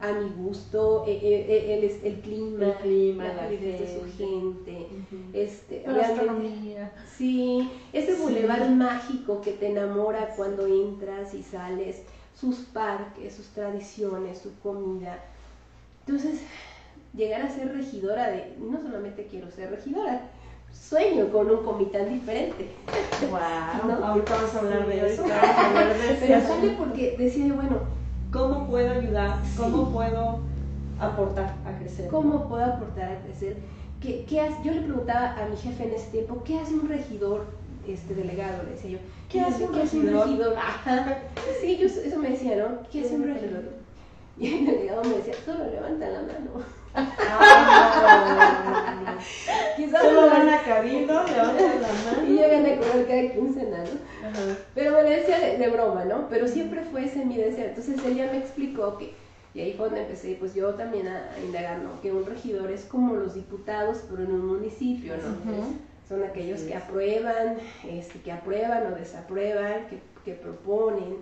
a 0.00 0.12
mi 0.12 0.30
gusto, 0.30 1.04
eh, 1.06 1.18
eh, 1.22 1.46
eh, 1.48 1.74
el, 1.74 1.84
el, 1.84 2.06
el, 2.14 2.20
clima, 2.20 2.66
el 2.66 2.74
clima 2.74 3.24
la 3.24 3.36
calidez 3.36 3.80
de 3.80 4.00
su 4.00 4.16
gente, 4.16 4.86
este, 5.32 5.84
la 5.86 6.06
astronomía. 6.06 6.92
Sí, 7.16 7.68
ese 7.92 8.14
bulevar 8.14 8.70
mágico 8.70 9.40
que 9.40 9.52
te 9.52 9.70
enamora 9.70 10.34
cuando 10.36 10.66
entras 10.66 11.34
y 11.34 11.42
sales. 11.42 12.02
sus 12.38 12.58
parques, 12.58 13.34
sus 13.34 13.48
tradiciones, 13.48 14.38
su 14.38 14.56
comida. 14.60 15.18
Entonces, 16.06 16.42
llegar 17.12 17.42
a 17.42 17.50
ser 17.50 17.72
regidora 17.74 18.30
de, 18.30 18.54
no 18.60 18.80
solamente 18.80 19.26
quiero 19.26 19.50
ser 19.50 19.70
regidora, 19.70 20.22
sueño 20.72 21.30
con 21.32 21.50
un 21.50 21.64
comitán 21.64 22.08
diferente. 22.08 22.70
Wow, 23.28 23.88
¿No? 23.98 24.06
ahorita 24.06 24.34
vamos 24.36 24.54
a 24.54 24.58
hablar 24.60 24.86
de 24.86 25.12
eso. 25.12 25.24
Pero 26.20 26.40
sale 26.46 26.70
porque 26.78 27.16
decía 27.18 27.46
yo, 27.46 27.56
bueno, 27.56 27.80
¿Cómo 28.32 28.66
puedo 28.68 28.92
ayudar? 28.92 29.36
¿Cómo 29.56 29.90
puedo 29.90 30.40
aportar 31.00 31.54
a 31.64 31.78
crecer? 31.78 32.08
¿cómo 32.08 32.48
puedo 32.48 32.64
aportar 32.64 33.12
a 33.12 33.20
crecer? 33.22 33.56
¿Qué, 34.00 34.24
qué 34.28 34.40
hace? 34.40 34.56
Yo 34.64 34.74
le 34.74 34.82
preguntaba 34.82 35.34
a 35.34 35.48
mi 35.48 35.56
jefe 35.56 35.84
en 35.84 35.94
ese 35.94 36.10
tiempo, 36.10 36.42
¿qué 36.44 36.58
hace 36.58 36.74
un 36.74 36.88
regidor 36.88 37.46
este, 37.86 38.14
delegado? 38.14 38.62
Le 38.64 38.70
decía 38.72 38.90
yo, 38.90 38.98
¿Qué 39.28 39.40
hace 39.40 39.64
un 39.64 39.74
regidor? 39.74 40.56
Ajá. 40.56 41.18
Sí, 41.60 41.78
yo, 41.78 41.86
eso 41.86 42.18
me 42.18 42.30
decía, 42.30 42.56
¿no? 42.56 42.88
¿Qué 42.90 43.00
hace 43.00 43.16
un 43.16 43.24
regidor? 43.24 43.64
Y 44.38 44.54
el 44.54 44.66
delegado 44.66 45.02
me 45.04 45.16
decía, 45.16 45.34
solo 45.44 45.64
levanta 45.70 46.08
la 46.08 46.20
mano. 46.20 46.77
Ah, 46.94 48.68
Quizás 49.76 50.02
Solo 50.02 50.22
no- 50.22 50.26
van 50.30 50.48
a 50.48 50.62
cabildo, 50.62 51.22
levantan 51.24 51.82
la 51.82 52.24
Y 52.24 52.36
yo 52.36 52.42
mano. 52.42 52.52
gané 52.52 52.78
con 52.78 52.98
él 52.98 53.06
cada 53.06 53.32
quincena, 53.32 53.78
¿no? 53.78 54.28
Ajá. 54.28 54.58
Pero 54.74 54.92
me 54.92 55.02
lo 55.02 55.08
decía 55.08 55.38
de, 55.38 55.58
de 55.58 55.68
broma, 55.68 56.04
¿no? 56.04 56.28
Pero 56.28 56.48
siempre 56.48 56.82
fue 56.90 57.04
ese 57.04 57.24
mi 57.24 57.36
deseo. 57.36 57.66
Entonces 57.66 58.04
ella 58.04 58.28
me 58.32 58.38
explicó 58.38 58.98
que, 58.98 59.14
y 59.54 59.60
ahí 59.60 59.74
fue 59.74 59.86
donde 59.86 60.02
empecé, 60.02 60.36
pues 60.38 60.54
yo 60.54 60.74
también 60.74 61.08
a, 61.08 61.30
a 61.34 61.38
indagar, 61.40 61.78
¿no? 61.78 62.00
Que 62.00 62.12
un 62.12 62.26
regidor 62.26 62.70
es 62.70 62.84
como 62.84 63.14
los 63.14 63.34
diputados, 63.34 64.04
pero 64.10 64.24
en 64.24 64.32
un 64.32 64.46
municipio, 64.46 65.14
¿no? 65.16 65.52
Ujú. 65.52 65.74
Son 66.08 66.24
aquellos 66.24 66.60
que 66.62 66.74
aprueban, 66.74 67.58
este, 67.88 68.20
que 68.20 68.32
aprueban 68.32 68.92
o 68.92 68.96
desaprueban, 68.96 69.86
que, 69.88 70.00
que 70.24 70.32
proponen. 70.34 71.18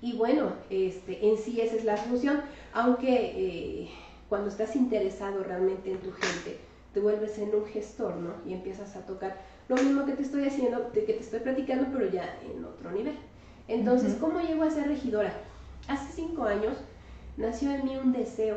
Y 0.00 0.16
bueno, 0.16 0.52
este, 0.70 1.26
en 1.28 1.38
sí 1.38 1.60
esa 1.60 1.76
es 1.76 1.84
la 1.84 1.96
función, 1.96 2.40
aunque 2.72 3.32
eh, 3.36 3.90
cuando 4.34 4.50
estás 4.50 4.74
interesado 4.74 5.44
realmente 5.44 5.92
en 5.92 5.98
tu 5.98 6.10
gente, 6.10 6.58
te 6.92 6.98
vuelves 6.98 7.38
en 7.38 7.54
un 7.54 7.64
gestor, 7.66 8.16
¿no? 8.16 8.32
Y 8.44 8.52
empiezas 8.52 8.96
a 8.96 9.06
tocar 9.06 9.36
lo 9.68 9.76
mismo 9.76 10.04
que 10.04 10.14
te 10.14 10.24
estoy 10.24 10.44
haciendo, 10.48 10.90
de 10.92 11.04
que 11.04 11.12
te 11.12 11.20
estoy 11.20 11.38
platicando, 11.38 11.86
pero 11.92 12.10
ya 12.10 12.36
en 12.44 12.64
otro 12.64 12.90
nivel. 12.90 13.14
Entonces, 13.68 14.14
Ujú. 14.14 14.26
¿cómo 14.26 14.40
llego 14.40 14.64
a 14.64 14.70
ser 14.72 14.88
regidora? 14.88 15.32
Hace 15.86 16.10
cinco 16.14 16.42
años 16.46 16.72
nació 17.36 17.70
en 17.70 17.84
mí 17.84 17.96
un 17.96 18.10
deseo 18.10 18.56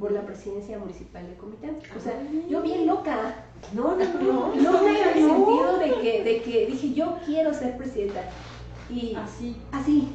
por 0.00 0.10
la 0.10 0.22
presidencia 0.26 0.80
municipal 0.80 1.24
de 1.28 1.36
Comitán. 1.36 1.76
O 1.96 2.00
sea, 2.00 2.20
yo 2.48 2.60
bien 2.62 2.84
loca, 2.84 3.36
No, 3.72 3.94
no, 3.94 4.04
no. 4.20 4.52
loca 4.56 4.90
en 5.12 5.16
el 5.18 5.28
no. 5.28 5.34
sentido 5.36 5.78
de 5.78 6.00
que, 6.02 6.24
de 6.24 6.42
que 6.42 6.66
dije, 6.66 6.92
yo 6.92 7.18
quiero 7.24 7.54
ser 7.54 7.76
presidenta. 7.76 8.22
Y 8.90 9.14
Así, 9.14 9.62
así, 9.70 10.08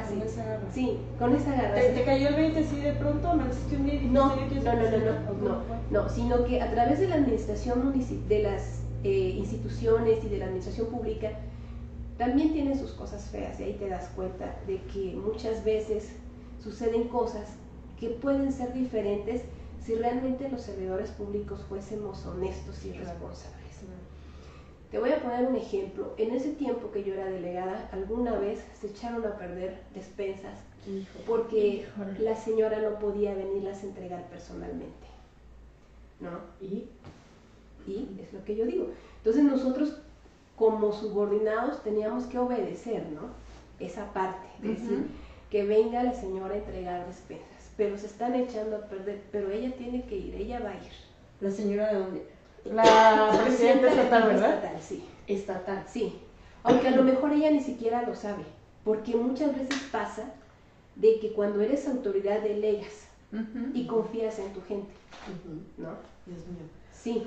así, 0.00 0.14
con 0.14 0.22
esa 0.22 0.44
garra. 0.44 0.62
sí, 0.72 0.98
con 1.18 1.34
esa 1.34 1.52
garra. 1.52 1.74
¿Te, 1.74 1.88
te 1.90 2.04
cayó 2.04 2.28
el 2.28 2.34
20 2.34 2.60
así 2.60 2.76
de 2.80 2.92
pronto? 2.92 3.28
¿Amaneciste 3.28 3.76
un 3.76 3.84
día 3.84 3.94
y 3.94 4.06
No, 4.06 4.36
no, 4.36 4.36
no, 4.36 4.62
no, 4.62 5.00
no, 5.00 5.34
no, 5.42 5.62
no, 5.90 6.08
sino 6.08 6.44
que 6.44 6.60
a 6.60 6.70
través 6.70 7.00
de 7.00 7.08
la 7.08 7.16
administración 7.16 7.92
de 8.28 8.42
las 8.42 8.80
eh, 9.04 9.34
instituciones 9.36 10.24
y 10.24 10.28
de 10.28 10.38
la 10.38 10.46
administración 10.46 10.88
pública, 10.88 11.30
también 12.18 12.52
tiene 12.52 12.76
sus 12.76 12.92
cosas 12.92 13.26
feas 13.26 13.60
y 13.60 13.64
ahí 13.64 13.72
te 13.74 13.88
das 13.88 14.08
cuenta 14.16 14.56
de 14.66 14.80
que 14.92 15.14
muchas 15.14 15.64
veces 15.64 16.12
suceden 16.62 17.04
cosas 17.04 17.50
que 18.00 18.08
pueden 18.08 18.52
ser 18.52 18.72
diferentes 18.72 19.42
si 19.84 19.94
realmente 19.94 20.48
los 20.48 20.62
servidores 20.62 21.10
públicos 21.10 21.60
fuésemos 21.68 22.24
honestos 22.26 22.84
y 22.84 22.92
responsables. 22.92 23.55
Te 24.90 24.98
voy 24.98 25.10
a 25.10 25.20
poner 25.20 25.46
un 25.46 25.56
ejemplo. 25.56 26.14
En 26.16 26.32
ese 26.34 26.52
tiempo 26.52 26.90
que 26.92 27.02
yo 27.02 27.14
era 27.14 27.26
delegada, 27.26 27.88
alguna 27.92 28.38
vez 28.38 28.64
se 28.80 28.86
echaron 28.88 29.24
a 29.26 29.36
perder 29.36 29.78
despensas 29.94 30.58
Hijo. 30.88 31.18
porque 31.26 31.84
Híjole. 31.96 32.18
la 32.20 32.36
señora 32.36 32.78
no 32.80 32.98
podía 32.98 33.34
venirlas 33.34 33.82
a 33.82 33.86
entregar 33.86 34.24
personalmente. 34.28 35.06
¿No? 36.20 36.30
¿Y? 36.60 36.88
Y 37.86 38.20
es 38.22 38.32
lo 38.32 38.44
que 38.44 38.56
yo 38.56 38.64
digo. 38.64 38.88
Entonces 39.18 39.42
nosotros 39.44 39.98
como 40.56 40.92
subordinados 40.92 41.82
teníamos 41.82 42.24
que 42.26 42.38
obedecer, 42.38 43.06
¿no? 43.10 43.28
Esa 43.78 44.12
parte, 44.14 44.46
de 44.62 44.68
decir, 44.70 44.92
Ujú. 44.92 45.04
que 45.50 45.64
venga 45.66 46.02
la 46.02 46.14
señora 46.14 46.54
a 46.54 46.58
entregar 46.58 47.06
despensas, 47.06 47.70
pero 47.76 47.98
se 47.98 48.06
están 48.06 48.34
echando 48.34 48.76
a 48.76 48.86
perder, 48.86 49.20
pero 49.30 49.50
ella 49.50 49.74
tiene 49.76 50.04
que 50.06 50.16
ir, 50.16 50.34
ella 50.34 50.60
va 50.60 50.70
a 50.70 50.74
ir. 50.76 50.92
¿La 51.42 51.50
señora 51.50 51.92
de 51.92 51.98
dónde? 51.98 52.26
La 52.72 53.40
presidenta 53.44 53.88
estatal, 53.88 54.28
¿verdad? 54.28 54.54
estatal, 54.54 54.82
sí. 54.82 55.04
Estatal. 55.26 55.84
Sí, 55.88 56.18
aunque 56.62 56.88
a 56.88 56.92
lo 56.92 57.02
mejor 57.02 57.32
ella 57.32 57.50
ni 57.50 57.60
siquiera 57.60 58.02
lo 58.02 58.14
sabe, 58.14 58.44
porque 58.84 59.14
muchas 59.16 59.56
veces 59.56 59.78
pasa 59.90 60.24
de 60.96 61.18
que 61.20 61.32
cuando 61.32 61.60
eres 61.60 61.86
autoridad 61.88 62.40
delegas 62.40 63.08
Ujú. 63.32 63.70
y 63.74 63.86
confías 63.86 64.38
en 64.38 64.52
tu 64.52 64.62
gente. 64.62 64.92
¿no? 65.76 65.90
Dios 66.26 66.46
mío. 66.46 66.66
Sí. 66.92 67.26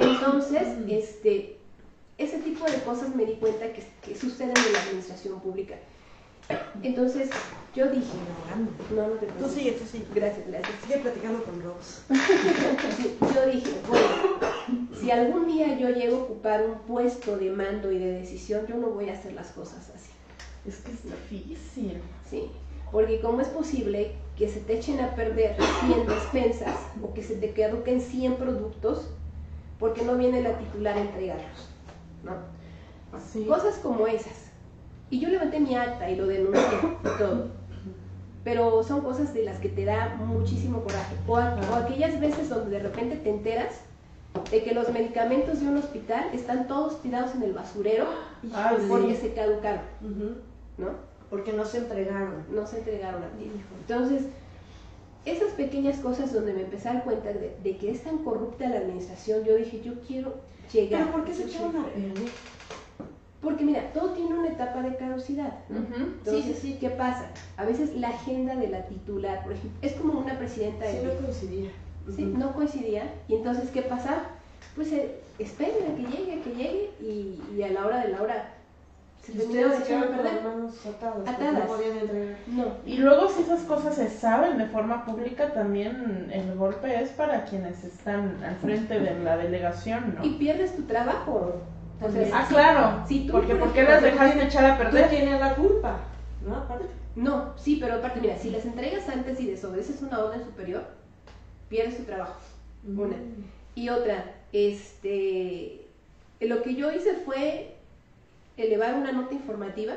Entonces, 0.00 0.68
este, 0.88 1.58
ese 2.18 2.38
tipo 2.38 2.64
de 2.66 2.78
cosas 2.82 3.14
me 3.14 3.24
di 3.24 3.34
cuenta 3.34 3.72
que, 3.72 3.82
que 4.02 4.14
suceden 4.14 4.54
en 4.56 4.72
la 4.72 4.80
administración 4.80 5.40
pública. 5.40 5.76
Entonces, 6.82 7.30
yo 7.74 7.86
dije, 7.90 8.12
no, 8.94 9.08
no 9.08 9.14
te 9.14 9.26
Tú 9.26 9.32
preocupes. 9.34 9.52
sigue, 9.52 9.72
tú 9.72 9.84
sigue. 9.86 10.06
Gracias, 10.14 10.46
gracias. 10.46 10.72
Sigue 10.82 10.98
platicando 10.98 11.42
con 11.44 11.62
Rose. 11.62 12.02
Yo 13.34 13.46
dije, 13.50 13.70
bueno, 13.88 14.88
si 15.00 15.10
algún 15.10 15.46
día 15.48 15.76
yo 15.78 15.88
llego 15.90 16.16
a 16.16 16.20
ocupar 16.20 16.64
un 16.64 16.78
puesto 16.80 17.36
de 17.36 17.50
mando 17.50 17.90
y 17.90 17.98
de 17.98 18.12
decisión, 18.20 18.66
yo 18.66 18.76
no 18.76 18.88
voy 18.90 19.08
a 19.08 19.14
hacer 19.14 19.32
las 19.32 19.48
cosas 19.48 19.90
así. 19.94 20.10
Es 20.66 20.76
que 20.76 20.92
es 20.92 21.02
difícil. 21.30 22.00
Sí, 22.30 22.50
porque 22.92 23.20
¿cómo 23.20 23.40
es 23.40 23.48
posible 23.48 24.12
que 24.36 24.48
se 24.48 24.60
te 24.60 24.76
echen 24.78 25.00
a 25.00 25.14
perder 25.14 25.56
100 25.86 26.06
despensas 26.06 26.76
o 27.02 27.12
que 27.12 27.22
se 27.22 27.36
te 27.36 27.50
caduquen 27.52 28.00
100 28.00 28.36
productos 28.36 29.10
porque 29.80 30.02
no 30.02 30.16
viene 30.16 30.42
la 30.42 30.56
titular 30.58 30.96
a 30.96 31.00
entregarlos? 31.00 31.68
¿No? 32.22 32.32
Sí. 33.32 33.44
Cosas 33.46 33.76
como 33.76 34.06
esas. 34.06 34.43
Y 35.14 35.20
yo 35.20 35.28
levanté 35.28 35.60
mi 35.60 35.74
acta 35.76 36.10
y 36.10 36.16
lo 36.16 36.26
denuncié 36.26 36.62
y 37.04 37.08
todo. 37.18 37.46
Pero 38.42 38.82
son 38.82 39.00
cosas 39.02 39.32
de 39.32 39.44
las 39.44 39.58
que 39.58 39.68
te 39.68 39.84
da 39.84 40.16
muchísimo 40.16 40.82
coraje. 40.82 41.14
O, 41.26 41.36
a- 41.36 41.56
o 41.70 41.74
aquellas 41.76 42.18
veces 42.20 42.48
donde 42.48 42.70
de 42.76 42.82
repente 42.82 43.16
te 43.16 43.30
enteras 43.30 43.80
de 44.50 44.62
que 44.64 44.74
los 44.74 44.90
medicamentos 44.92 45.60
de 45.60 45.68
un 45.68 45.76
hospital 45.78 46.24
están 46.34 46.66
todos 46.66 47.00
tirados 47.00 47.34
en 47.36 47.44
el 47.44 47.52
basurero 47.52 48.06
sí. 48.42 48.86
porque 48.88 49.14
se 49.14 49.32
caducaron. 49.32 49.82
¿no? 50.78 50.88
Porque 51.30 51.52
no 51.52 51.64
se 51.64 51.78
entregaron. 51.78 52.44
no 52.52 52.66
se 52.66 52.78
entregaron 52.78 53.22
a 53.22 53.28
tiempo. 53.38 53.58
Entonces, 53.88 54.24
esas 55.24 55.52
pequeñas 55.52 55.98
cosas 56.00 56.32
donde 56.32 56.52
me 56.52 56.62
empecé 56.62 56.88
a 56.88 56.94
dar 56.94 57.04
cuenta 57.04 57.28
de, 57.32 57.56
de 57.62 57.76
que 57.78 57.90
es 57.92 58.02
tan 58.02 58.18
corrupta 58.18 58.68
la 58.68 58.78
administración, 58.78 59.44
yo 59.44 59.54
dije, 59.56 59.80
yo 59.82 59.92
quiero 60.06 60.34
llegar. 60.72 61.02
¿Pero 61.02 61.12
por 61.12 61.24
qué 61.24 61.32
se 61.34 61.44
echaron 61.44 61.76
a 61.76 61.84
perder? 61.86 62.12
Porque 63.44 63.64
mira, 63.64 63.92
todo 63.92 64.10
tiene 64.10 64.34
una 64.34 64.48
etapa 64.48 64.82
de 64.82 64.96
caducidad. 64.96 65.52
Entonces, 65.70 66.44
Sí, 66.44 66.54
sí, 66.54 66.60
sí. 66.60 66.78
¿qué 66.80 66.90
pasa? 66.90 67.26
A 67.56 67.64
veces 67.64 67.94
la 67.94 68.08
agenda 68.08 68.56
de 68.56 68.68
la 68.68 68.86
titular, 68.86 69.42
por 69.44 69.52
ejemplo, 69.52 69.78
es 69.82 69.92
como 69.92 70.20
una 70.20 70.38
presidenta 70.38 70.86
Sí, 70.86 70.96
de 70.96 71.04
no 71.04 71.14
coincidía. 71.20 71.70
Sí, 72.16 72.22
no 72.24 72.52
coincidía. 72.52 73.04
Y 73.28 73.36
entonces, 73.36 73.70
¿qué 73.70 73.82
pasa? 73.82 74.22
Pues 74.74 74.92
eh, 74.92 75.20
esperen 75.38 75.92
a 75.92 75.96
que 75.96 76.02
llegue, 76.02 76.40
que 76.42 76.50
llegue, 76.50 76.90
y, 77.00 77.40
y 77.56 77.62
a 77.62 77.70
la 77.70 77.86
hora 77.86 78.00
de 78.04 78.08
la 78.08 78.22
hora 78.22 78.54
se 79.24 79.32
manos 79.32 80.86
atadas. 80.86 81.26
Atadas. 81.26 81.54
No 81.54 81.66
podían 81.66 81.98
entregar. 81.98 82.36
No. 82.46 82.64
Y 82.84 82.98
luego 82.98 83.28
si 83.28 83.42
esas 83.42 83.60
cosas 83.60 83.94
se 83.94 84.10
saben 84.10 84.58
de 84.58 84.66
forma 84.66 85.06
pública, 85.06 85.52
también 85.54 86.30
el 86.30 86.54
golpe 86.56 87.02
es 87.02 87.10
para 87.10 87.44
quienes 87.44 87.84
están 87.84 88.42
al 88.44 88.56
frente 88.56 89.00
de 89.00 89.18
la 89.20 89.36
delegación, 89.38 90.16
¿no? 90.18 90.24
Y 90.24 90.34
pierdes 90.34 90.76
tu 90.76 90.82
trabajo. 90.82 91.54
Ah, 92.32 92.46
claro. 92.48 93.04
si 93.08 93.26
tú, 93.26 93.32
porque 93.32 93.54
por 93.54 93.68
¿por 93.68 93.72
qué 93.72 93.82
las 93.82 94.02
dejaste 94.02 94.44
echar 94.44 94.64
a 94.64 94.76
Tú 94.76 94.82
perder? 94.84 95.10
tienes 95.10 95.40
la 95.40 95.54
culpa, 95.54 96.00
¿no? 96.46 96.56
Aparte. 96.56 96.86
No, 97.16 97.52
sí, 97.56 97.78
pero 97.80 97.94
aparte, 97.94 98.20
mira, 98.20 98.36
si 98.36 98.50
las 98.50 98.64
entregas 98.64 99.08
antes 99.08 99.40
y 99.40 99.46
desobedeces 99.46 100.02
una 100.02 100.18
orden 100.18 100.44
superior, 100.44 100.84
pierdes 101.68 101.96
tu 101.98 102.02
trabajo. 102.04 102.34
Una. 102.86 103.16
Y 103.76 103.88
otra, 103.88 104.32
este, 104.52 105.86
lo 106.40 106.62
que 106.62 106.74
yo 106.74 106.92
hice 106.92 107.14
fue 107.24 107.76
elevar 108.56 108.94
una 108.94 109.12
nota 109.12 109.34
informativa 109.34 109.94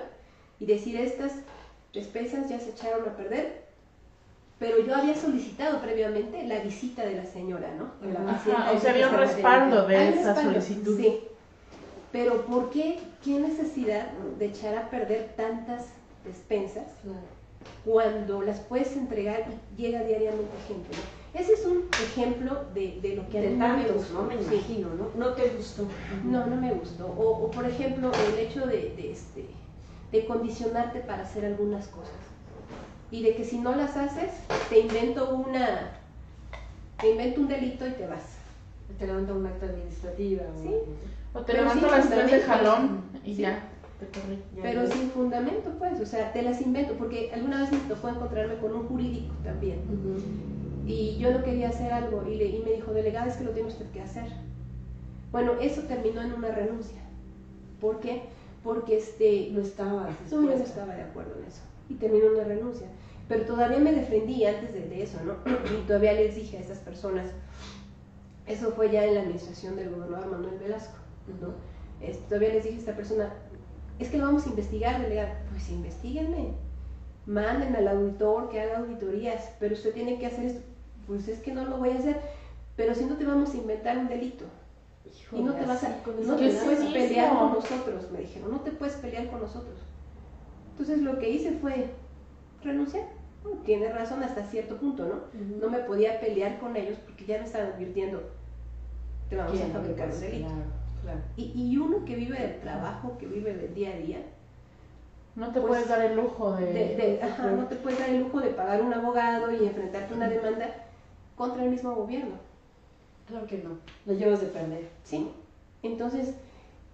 y 0.59 0.65
decir 0.65 0.95
estas 0.99 1.33
despensas 1.93 2.49
ya 2.49 2.59
se 2.59 2.69
echaron 2.69 3.07
a 3.07 3.15
perder, 3.17 3.65
pero 4.59 4.79
yo 4.85 4.95
había 4.95 5.15
solicitado 5.15 5.81
previamente 5.81 6.43
la 6.47 6.59
visita 6.59 7.03
de 7.05 7.15
la 7.15 7.25
señora, 7.25 7.69
¿no? 7.77 7.91
De 8.07 8.13
la 8.13 8.31
Ajá, 8.31 8.71
o 8.73 8.79
sea, 8.79 8.91
había 8.91 9.09
un 9.09 9.17
respaldo 9.17 9.87
de 9.87 10.09
esa 10.09 10.33
respaldo, 10.33 10.61
solicitud. 10.61 10.97
Sí. 10.97 11.19
Pero 12.11 12.45
¿por 12.45 12.69
qué? 12.69 12.99
¿Qué 13.23 13.39
necesidad 13.39 14.07
de 14.39 14.45
echar 14.45 14.77
a 14.77 14.89
perder 14.89 15.33
tantas 15.35 15.87
despensas 16.25 16.85
cuando 17.85 18.41
las 18.41 18.59
puedes 18.61 18.95
entregar 18.95 19.43
y 19.77 19.81
llega 19.81 20.03
diariamente 20.03 20.51
gente? 20.67 20.89
¿no? 20.91 21.39
Ese 21.39 21.53
es 21.53 21.65
un 21.65 21.83
ejemplo 22.03 22.63
de, 22.73 22.99
de 23.01 23.15
lo 23.15 23.27
que 23.29 23.37
a 23.37 23.41
mí 23.41 23.47
De 23.47 23.55
no 23.55 23.75
me 23.75 23.87
gustó. 23.89 24.29
imagino, 24.31 24.87
¿no? 24.95 25.09
No 25.15 25.33
te 25.33 25.49
gustó. 25.49 25.85
No, 26.23 26.45
no 26.47 26.55
me 26.55 26.73
gustó. 26.73 27.05
O, 27.07 27.45
o, 27.45 27.51
por 27.51 27.65
ejemplo, 27.67 28.11
el 28.33 28.39
hecho 28.39 28.65
de, 28.65 28.93
de, 28.95 29.11
este, 29.11 29.45
de 30.11 30.25
condicionarte 30.25 31.01
para 31.01 31.23
hacer 31.23 31.45
algunas 31.45 31.87
cosas. 31.89 32.15
Y 33.11 33.21
de 33.21 33.35
que 33.35 33.43
si 33.43 33.59
no 33.59 33.75
las 33.75 33.95
haces, 33.97 34.31
te 34.69 34.79
invento 34.79 35.29
una, 35.35 35.91
te 36.99 37.11
invento 37.11 37.41
un 37.41 37.47
delito 37.49 37.85
y 37.85 37.91
te 37.91 38.07
vas. 38.07 38.37
Te 38.97 39.05
levanta 39.05 39.33
un 39.33 39.45
acta 39.45 39.65
administrativa. 39.67 40.43
Sí. 40.61 40.69
O 40.69 40.85
te 41.45 41.53
Pero 41.53 41.63
levanto 41.63 41.87
las 41.89 42.09
tres 42.09 42.31
de 42.31 42.41
jalón 42.41 43.01
y 43.23 43.35
Sí. 43.35 43.41
ya, 43.41 43.69
te 43.99 44.07
corrí. 44.19 44.39
Ya 44.55 44.61
Pero 44.61 44.87
sin 44.87 45.09
fundamento, 45.11 45.71
pues, 45.77 45.99
o 45.99 46.05
sea, 46.05 46.31
te 46.33 46.41
las 46.41 46.61
invento, 46.61 46.93
porque 46.93 47.31
alguna 47.33 47.61
vez 47.61 47.71
me 47.71 47.79
tocó 47.93 48.09
encontrarme 48.09 48.57
con 48.57 48.73
un 48.73 48.87
jurídico 48.87 49.33
también. 49.43 49.79
Y 50.85 51.17
yo 51.17 51.31
no 51.31 51.43
quería 51.43 51.69
hacer 51.69 51.91
algo 51.91 52.23
y, 52.27 52.35
le, 52.35 52.45
y 52.45 52.59
me 52.59 52.71
dijo, 52.71 52.93
delegada, 52.93 53.27
es 53.27 53.35
que 53.35 53.43
lo 53.43 53.51
tiene 53.51 53.67
usted 53.69 53.85
que 53.91 54.01
hacer. 54.01 54.25
Bueno, 55.31 55.53
eso 55.61 55.81
terminó 55.81 56.21
en 56.21 56.33
una 56.33 56.49
renuncia. 56.49 57.01
¿Por 57.81 57.99
qué? 57.99 58.23
Porque 58.63 58.97
este, 58.97 59.49
No 59.51 59.61
estaba 59.61 60.09
no, 60.31 60.41
yo 60.41 60.41
no 60.41 60.51
estaba 60.63 60.95
de 60.95 61.03
acuerdo 61.03 61.35
en 61.39 61.45
eso. 61.45 61.61
Y 61.89 61.95
terminó 61.95 62.27
en 62.27 62.33
una 62.35 62.43
renuncia. 62.45 62.87
Pero 63.27 63.45
todavía 63.45 63.79
me 63.79 63.91
defendí 63.91 64.45
antes 64.45 64.73
de, 64.73 64.87
de 64.87 65.03
eso, 65.03 65.17
¿no? 65.25 65.33
Y 65.77 65.85
todavía 65.85 66.13
les 66.13 66.35
dije 66.35 66.57
a 66.57 66.61
estas 66.61 66.77
personas, 66.79 67.29
eso 68.45 68.71
fue 68.71 68.89
ya 68.89 69.03
en 69.05 69.15
la 69.15 69.21
administración 69.21 69.75
del 69.75 69.89
gobernador 69.89 70.27
Manuel 70.31 70.57
Velasco, 70.57 70.95
¿no? 71.41 71.53
Este, 72.01 72.23
todavía 72.25 72.53
les 72.53 72.63
dije 72.63 72.75
a 72.75 72.79
esta 72.79 72.95
persona, 72.95 73.33
es 73.99 74.09
que 74.09 74.17
lo 74.17 74.25
vamos 74.25 74.45
a 74.45 74.49
investigar, 74.49 75.01
delegada. 75.01 75.41
Pues 75.49 75.69
investiguenme, 75.69 76.53
mándenme 77.25 77.77
al 77.77 77.87
auditor 77.87 78.49
que 78.49 78.61
haga 78.61 78.79
auditorías, 78.79 79.51
pero 79.59 79.73
usted 79.73 79.93
tiene 79.93 80.19
que 80.19 80.27
hacer 80.27 80.45
esto. 80.45 80.61
Pues 81.07 81.27
es 81.27 81.39
que 81.39 81.53
no 81.53 81.65
lo 81.65 81.77
voy 81.77 81.91
a 81.91 81.95
hacer, 81.95 82.19
pero 82.75 82.93
si 82.93 83.05
no 83.05 83.15
te 83.15 83.25
vamos 83.25 83.53
a 83.53 83.57
inventar 83.57 83.97
un 83.97 84.07
delito. 84.07 84.45
Y 85.31 85.41
no 85.41 85.53
te 85.53 85.65
vas 85.65 85.83
a, 85.83 85.89
no 85.89 86.35
te 86.35 86.49
¡Qué 86.49 86.59
puedes 86.63 86.85
pelear 86.91 87.37
con 87.37 87.53
nosotros, 87.53 88.11
me 88.11 88.19
dijeron, 88.19 88.51
no 88.51 88.59
te 88.59 88.71
puedes 88.71 88.95
pelear 88.95 89.29
con 89.29 89.39
nosotros. 89.39 89.79
Entonces 90.71 90.99
lo 90.99 91.17
que 91.17 91.29
hice 91.29 91.53
fue 91.53 91.89
renunciar. 92.61 93.05
Bueno, 93.43 93.61
tiene 93.63 93.91
razón 93.91 94.21
hasta 94.23 94.43
cierto 94.43 94.77
punto, 94.77 95.05
¿no? 95.05 95.21
No 95.59 95.69
me 95.69 95.79
podía 95.79 96.19
pelear 96.19 96.59
con 96.59 96.75
ellos 96.75 96.97
porque 97.05 97.25
ya 97.25 97.39
me 97.39 97.45
estaban 97.45 97.71
advirtiendo, 97.71 98.21
te 99.29 99.35
vamos 99.35 99.59
a 99.59 99.67
fabricar 99.67 100.11
un 100.11 100.19
delito. 100.19 100.47
Claro, 100.47 100.63
claro. 101.07 101.21
Y, 101.37 101.51
y 101.55 101.77
uno 101.77 102.03
que 102.05 102.15
vive 102.15 102.37
del 102.39 102.59
trabajo, 102.59 103.17
que 103.17 103.25
vive 103.25 103.53
del 103.53 103.73
día 103.73 103.91
a 103.91 103.97
día, 103.97 104.17
No 105.35 105.47
te 105.51 105.59
Pues, 105.61 105.67
puedes 105.67 105.87
dar 105.87 106.01
el 106.03 106.15
lujo 106.15 106.53
de... 106.53 106.65
de, 106.73 106.95
de- 106.95 107.19
ajá, 107.23 107.51
no 107.51 107.67
te 107.67 107.75
puedes 107.75 107.99
dar 107.99 108.09
el 108.09 108.21
lujo 108.23 108.39
de 108.41 108.49
pagar 108.49 108.81
un 108.81 108.93
abogado 108.93 109.51
y 109.51 109.65
enfrentarte 109.67 110.13
a 110.13 110.17
una 110.17 110.27
demanda 110.29 110.69
contra 111.35 111.63
el 111.63 111.69
mismo 111.69 111.93
gobierno. 111.93 112.35
Claro 113.27 113.45
que 113.45 113.57
no. 113.59 113.77
Lo 114.05 114.13
llevas 114.13 114.41
de 114.41 114.47
perder. 114.47 114.89
Sí. 115.03 115.29
Entonces, 115.83 116.33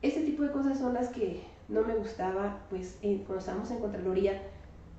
ese 0.02 0.22
tipo 0.22 0.44
de 0.44 0.52
cosas 0.52 0.78
son 0.78 0.94
las 0.94 1.08
que 1.10 1.42
no 1.70 1.82
me 1.84 1.96
gustaba, 1.96 2.58
pues 2.70 2.98
eh, 3.02 3.24
cuando 3.26 3.40
estábamos 3.40 3.72
en 3.72 3.80
Contraloría 3.80 4.42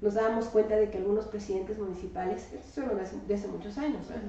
nos 0.00 0.14
dábamos 0.14 0.46
cuenta 0.46 0.76
de 0.76 0.90
que 0.90 0.98
algunos 0.98 1.26
presidentes 1.26 1.78
municipales, 1.78 2.50
esto 2.52 2.82
es 2.82 2.96
de 2.96 3.02
hace, 3.02 3.16
de 3.28 3.34
hace 3.34 3.48
muchos 3.48 3.76
años, 3.78 4.08
¿verdad? 4.08 4.22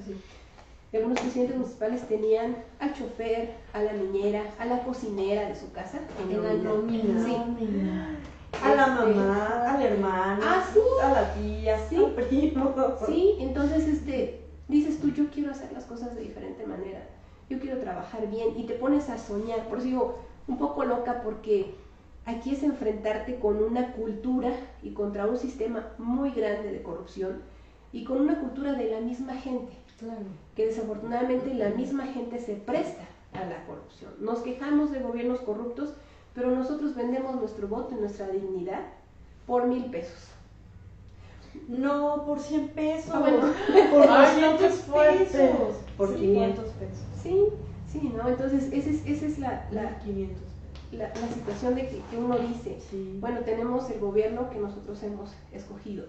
Algunos 0.93 1.19
presidentes 1.19 1.57
municipales 1.57 2.07
tenían 2.07 2.55
al 2.79 2.93
chofer, 2.93 3.51
a 3.73 3.81
la 3.81 3.93
niñera, 3.93 4.43
a 4.59 4.65
la 4.65 4.79
cocinera 4.83 5.47
de 5.49 5.55
su 5.55 5.71
casa 5.71 5.99
En 6.29 6.41
la 6.43 6.53
nómina. 6.53 7.23
Sí. 7.25 7.31
Nómina. 7.31 8.17
A 8.63 8.73
la 8.73 8.83
Este, 8.85 9.13
mamá, 9.19 9.73
al 9.75 9.81
hermano, 9.81 10.41
Ah, 10.45 10.63
sí. 10.73 10.79
a 11.03 11.11
la 11.11 11.33
tía, 11.33 11.77
Sí. 11.89 11.97
al 11.97 12.11
primo. 12.11 12.73
Sí, 13.05 13.35
entonces 13.39 13.85
este, 13.87 14.39
dices 14.69 14.99
tú, 15.01 15.11
yo 15.11 15.29
quiero 15.29 15.51
hacer 15.51 15.71
las 15.73 15.83
cosas 15.83 16.15
de 16.15 16.21
diferente 16.21 16.65
manera, 16.65 17.05
yo 17.49 17.59
quiero 17.59 17.79
trabajar 17.79 18.29
bien 18.29 18.49
y 18.57 18.63
te 18.65 18.75
pones 18.75 19.09
a 19.09 19.17
soñar, 19.17 19.67
por 19.67 19.79
eso 19.79 19.87
digo, 19.87 20.19
un 20.47 20.57
poco 20.57 20.85
loca 20.85 21.21
porque 21.23 21.75
aquí 22.25 22.51
es 22.51 22.63
enfrentarte 22.63 23.39
con 23.39 23.61
una 23.61 23.91
cultura 23.91 24.51
y 24.81 24.91
contra 24.93 25.27
un 25.27 25.37
sistema 25.37 25.87
muy 25.97 26.31
grande 26.31 26.71
de 26.71 26.81
corrupción 26.81 27.41
y 27.91 28.05
con 28.05 28.21
una 28.21 28.39
cultura 28.39 28.71
de 28.73 28.89
la 28.91 29.01
misma 29.01 29.33
gente, 29.35 29.73
Claro. 29.99 30.25
que 30.55 30.65
desafortunadamente 30.67 31.53
la 31.53 31.69
misma 31.69 32.05
gente 32.07 32.39
se 32.39 32.55
presta 32.55 33.03
a 33.33 33.45
la 33.45 33.65
corrupción. 33.65 34.11
Nos 34.19 34.39
quejamos 34.39 34.91
de 34.91 34.99
gobiernos 34.99 35.39
corruptos, 35.41 35.93
pero 36.33 36.51
nosotros 36.51 36.95
vendemos 36.95 37.35
nuestro 37.35 37.67
voto 37.67 37.95
y 37.95 38.01
nuestra 38.01 38.27
dignidad 38.27 38.81
por 39.47 39.67
mil 39.67 39.85
pesos. 39.85 40.29
No, 41.69 42.23
por 42.25 42.39
100 42.39 42.67
pesos. 42.69 43.11
Ah, 43.13 43.19
bueno. 43.19 43.37
Por 43.91 44.05
Ay, 44.09 44.41
no, 44.41 44.51
200 44.53 44.59
qué 44.59 44.69
fuerte. 44.69 45.25
pesos. 45.25 45.75
Por 45.97 46.09
Sí. 46.09 46.15
500 46.15 46.65
pesos. 46.65 47.05
Sí, 47.23 47.45
sí, 47.91 48.11
¿no? 48.15 48.27
Entonces, 48.27 48.67
esa 48.73 48.89
es, 48.89 49.05
esa 49.07 49.25
es 49.25 49.39
la, 49.39 49.65
la, 49.71 49.97
500 49.99 50.37
la, 50.91 51.07
la 51.07 51.27
situación 51.33 51.75
de 51.75 51.87
que, 51.87 52.01
que 52.11 52.17
uno 52.17 52.37
dice, 52.37 52.77
Sí. 52.91 53.17
bueno, 53.21 53.39
tenemos 53.41 53.89
el 53.89 53.99
gobierno 53.99 54.49
que 54.49 54.59
nosotros 54.59 55.01
hemos 55.03 55.31
escogido. 55.53 56.05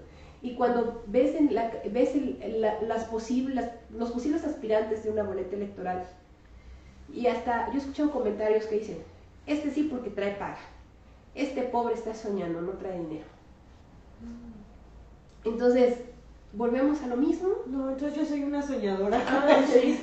Y 0.47 0.55
cuando 0.55 1.03
ves, 1.09 1.35
en 1.35 1.53
la, 1.53 1.73
ves 1.91 2.15
el- 2.15 2.61
la- 2.61 2.81
las 2.83 3.05
posibles, 3.07 3.69
los 3.91 4.13
posibles 4.13 4.45
aspirantes 4.45 5.03
de 5.03 5.11
una 5.11 5.25
boleta 5.25 5.57
electoral, 5.57 6.07
y 7.13 7.27
hasta 7.27 7.67
yo 7.71 7.75
he 7.75 7.79
escuchado 7.79 8.13
comentarios 8.13 8.65
que 8.67 8.79
dicen, 8.79 8.99
este 9.49 9.73
sí 9.73 9.89
porque 9.91 10.09
trae 10.11 10.37
paga, 10.37 10.59
este 11.35 11.63
pobre 11.65 11.95
está 11.95 12.15
soñando, 12.15 12.61
no 12.61 12.75
trae 12.75 12.97
dinero. 12.97 13.25
Entonces, 15.45 15.99
volvemos 16.57 17.03
a 17.03 17.07
lo 17.07 17.17
mismo. 17.17 17.49
No, 17.67 17.91
entonces 17.91 18.19
yo 18.19 18.25
soy 18.25 18.43
una 18.43 18.63
soñadora. 18.63 19.23
Ah, 19.27 19.63
sí. 19.73 20.01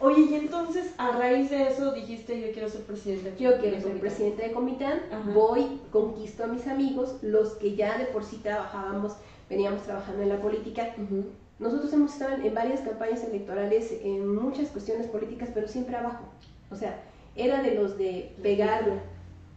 Oye, 0.00 0.22
y 0.30 0.34
entonces 0.34 0.92
a 0.98 1.12
raíz 1.12 1.50
de 1.50 1.68
eso 1.68 1.92
dijiste 1.92 2.40
yo 2.40 2.52
quiero 2.52 2.68
ser 2.68 2.82
presidente. 2.82 3.32
Yo 3.38 3.58
quiero 3.58 3.76
ser 3.76 3.82
Comitán"? 3.84 4.00
presidente 4.00 4.42
de 4.42 4.52
Comitán, 4.52 5.00
Ajá. 5.10 5.30
voy, 5.32 5.80
conquisto 5.90 6.44
a 6.44 6.48
mis 6.48 6.66
amigos, 6.66 7.16
los 7.22 7.54
que 7.54 7.74
ya 7.76 7.96
de 7.96 8.04
por 8.06 8.24
sí 8.24 8.36
trabajábamos, 8.42 9.16
veníamos 9.48 9.82
trabajando 9.82 10.22
en 10.22 10.28
la 10.28 10.40
política. 10.40 10.94
Nosotros 11.58 11.92
hemos 11.94 12.12
estado 12.12 12.34
en, 12.34 12.46
en 12.46 12.54
varias 12.54 12.80
campañas 12.82 13.24
electorales, 13.24 13.94
en 14.02 14.34
muchas 14.34 14.68
cuestiones 14.68 15.06
políticas, 15.06 15.48
pero 15.54 15.66
siempre 15.68 15.96
abajo. 15.96 16.24
O 16.70 16.76
sea, 16.76 17.02
era 17.34 17.62
de 17.62 17.74
los 17.74 17.96
de 17.96 18.34
pegarla. 18.42 18.96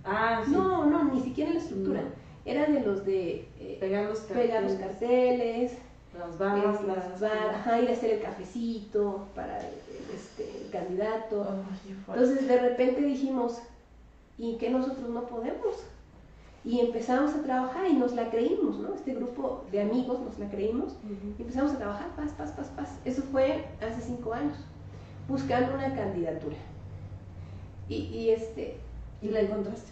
Ah, 0.05 0.41
sí. 0.45 0.51
No, 0.51 0.85
no, 0.85 1.03
ni 1.13 1.19
siquiera 1.21 1.49
en 1.49 1.57
la 1.57 1.61
estructura. 1.61 2.01
No. 2.01 2.07
Era 2.49 2.65
de 2.67 2.79
los 2.81 3.05
de 3.05 3.47
eh, 3.59 3.77
Pegar 3.79 4.05
los 4.09 4.19
carteles. 4.21 4.45
pegar 4.47 4.63
los 4.63 4.73
carteles, 4.73 5.71
Las 6.17 6.37
barras, 6.39 6.79
es, 6.81 6.87
las 6.87 7.19
bar- 7.19 7.49
ajá, 7.55 7.79
ir 7.81 7.89
a 7.89 7.93
hacer 7.93 8.11
el 8.15 8.21
cafecito 8.21 9.27
para 9.35 9.59
el, 9.59 9.73
este, 10.15 10.63
el 10.65 10.71
candidato. 10.71 11.45
Qué. 11.85 12.11
Entonces 12.13 12.47
de 12.47 12.57
repente 12.59 13.01
dijimos, 13.01 13.59
¿y 14.37 14.57
que 14.57 14.69
nosotros 14.69 15.09
no 15.09 15.23
podemos? 15.27 15.75
Y 16.65 16.79
empezamos 16.81 17.33
a 17.35 17.41
trabajar 17.41 17.87
y 17.87 17.93
nos 17.93 18.13
la 18.13 18.29
creímos, 18.29 18.77
¿no? 18.79 18.93
Este 18.93 19.13
grupo 19.13 19.63
de 19.71 19.81
amigos 19.81 20.19
nos 20.19 20.37
la 20.39 20.49
creímos 20.49 20.93
y 21.37 21.41
empezamos 21.41 21.71
a 21.73 21.77
trabajar, 21.77 22.07
paz, 22.17 22.31
paz, 22.37 22.51
paz, 22.51 22.67
paz. 22.75 22.89
Eso 23.05 23.21
fue 23.31 23.63
hace 23.81 24.01
cinco 24.01 24.33
años, 24.33 24.57
buscando 25.27 25.73
una 25.73 25.95
candidatura. 25.95 26.57
Y, 27.87 27.95
y, 27.95 28.29
este, 28.31 28.77
¿Y 29.21 29.29
la 29.29 29.39
encontraste? 29.41 29.91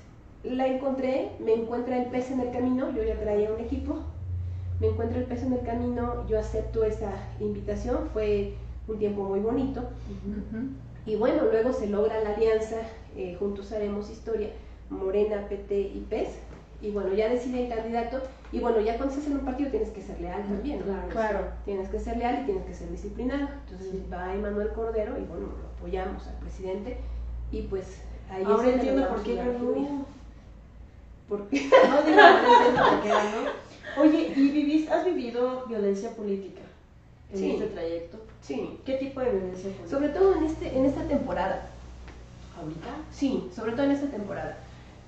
La 0.55 0.67
encontré, 0.67 1.31
me 1.39 1.53
encuentra 1.53 1.97
el 1.97 2.09
pez 2.09 2.31
en 2.31 2.39
el 2.41 2.51
camino, 2.51 2.91
yo 2.95 3.03
ya 3.03 3.15
traía 3.19 3.51
un 3.51 3.59
equipo, 3.59 3.97
me 4.79 4.87
encuentra 4.87 5.17
el 5.19 5.25
pez 5.25 5.43
en 5.43 5.53
el 5.53 5.61
camino, 5.61 6.25
yo 6.27 6.39
acepto 6.39 6.83
esa 6.83 7.11
invitación, 7.39 8.09
fue 8.13 8.53
un 8.87 8.99
tiempo 8.99 9.23
muy 9.23 9.39
bonito. 9.39 9.83
Y 11.05 11.15
bueno, 11.15 11.43
luego 11.51 11.73
se 11.73 11.87
logra 11.87 12.19
la 12.21 12.35
alianza, 12.35 12.77
eh, 13.15 13.35
Juntos 13.39 13.71
Haremos 13.71 14.09
Historia, 14.09 14.49
Morena, 14.89 15.47
PT 15.49 15.79
y 15.79 16.05
PES. 16.09 16.29
Y 16.81 16.91
bueno, 16.91 17.11
ya 17.13 17.27
decide 17.27 17.63
el 17.67 17.73
candidato. 17.73 18.21
Y 18.51 18.59
bueno, 18.59 18.79
ya 18.81 18.97
cuando 18.97 19.13
estás 19.15 19.27
en 19.27 19.39
un 19.39 19.45
partido 19.45 19.71
tienes 19.71 19.89
que 19.89 20.01
ser 20.01 20.21
leal 20.21 20.43
también, 20.43 20.79
¿no? 20.79 20.85
Claro. 20.85 21.07
Claro. 21.09 21.39
Tienes 21.65 21.89
que 21.89 21.99
ser 21.99 22.17
leal 22.17 22.41
y 22.41 22.45
tienes 22.45 22.63
que 22.65 22.73
ser 22.73 22.91
disciplinado. 22.91 23.47
Entonces 23.65 23.89
Sí. 23.91 24.05
va 24.13 24.33
Emanuel 24.35 24.69
Cordero 24.73 25.17
y 25.17 25.23
bueno, 25.23 25.47
lo 25.47 25.67
apoyamos 25.77 26.27
al 26.27 26.35
presidente. 26.35 26.97
Y 27.51 27.63
pues 27.63 28.01
ahí 28.29 28.43
es 28.43 28.47
Ahora 28.47 28.69
entiendo 28.69 29.07
por 29.09 29.23
qué 29.23 29.39
a 29.39 29.45
dar 29.45 29.55
fluir. 29.55 29.85
ganó. 29.87 30.05
Porque 31.27 31.69
No 31.89 32.01
digo, 32.03 32.19
ahora 32.21 32.47
entiendo 32.57 32.89
por 32.89 33.01
qué 33.01 33.09
ganó. 33.09 33.49
Oye, 33.97 34.33
¿y 34.35 34.49
vivís, 34.51 34.89
has 34.89 35.03
vivido 35.05 35.65
violencia 35.67 36.11
política 36.11 36.61
en 37.31 37.37
Sí. 37.39 37.51
este 37.51 37.67
trayecto? 37.67 38.17
sí, 38.41 38.79
¿Qué 38.85 38.93
tipo 38.95 39.19
de 39.19 39.31
violencia 39.31 39.63
política? 39.71 39.89
sobre 39.89 40.09
todo 40.09 40.35
en, 40.37 40.43
este, 40.45 40.77
en 40.77 40.85
esta 40.85 41.01
temporada. 41.07 41.69
¿Ahorita? 42.57 42.89
Sí, 43.11 43.49
sobre 43.55 43.73
todo 43.73 43.83
en 43.83 43.91
esta 43.91 44.07
temporada. 44.07 44.57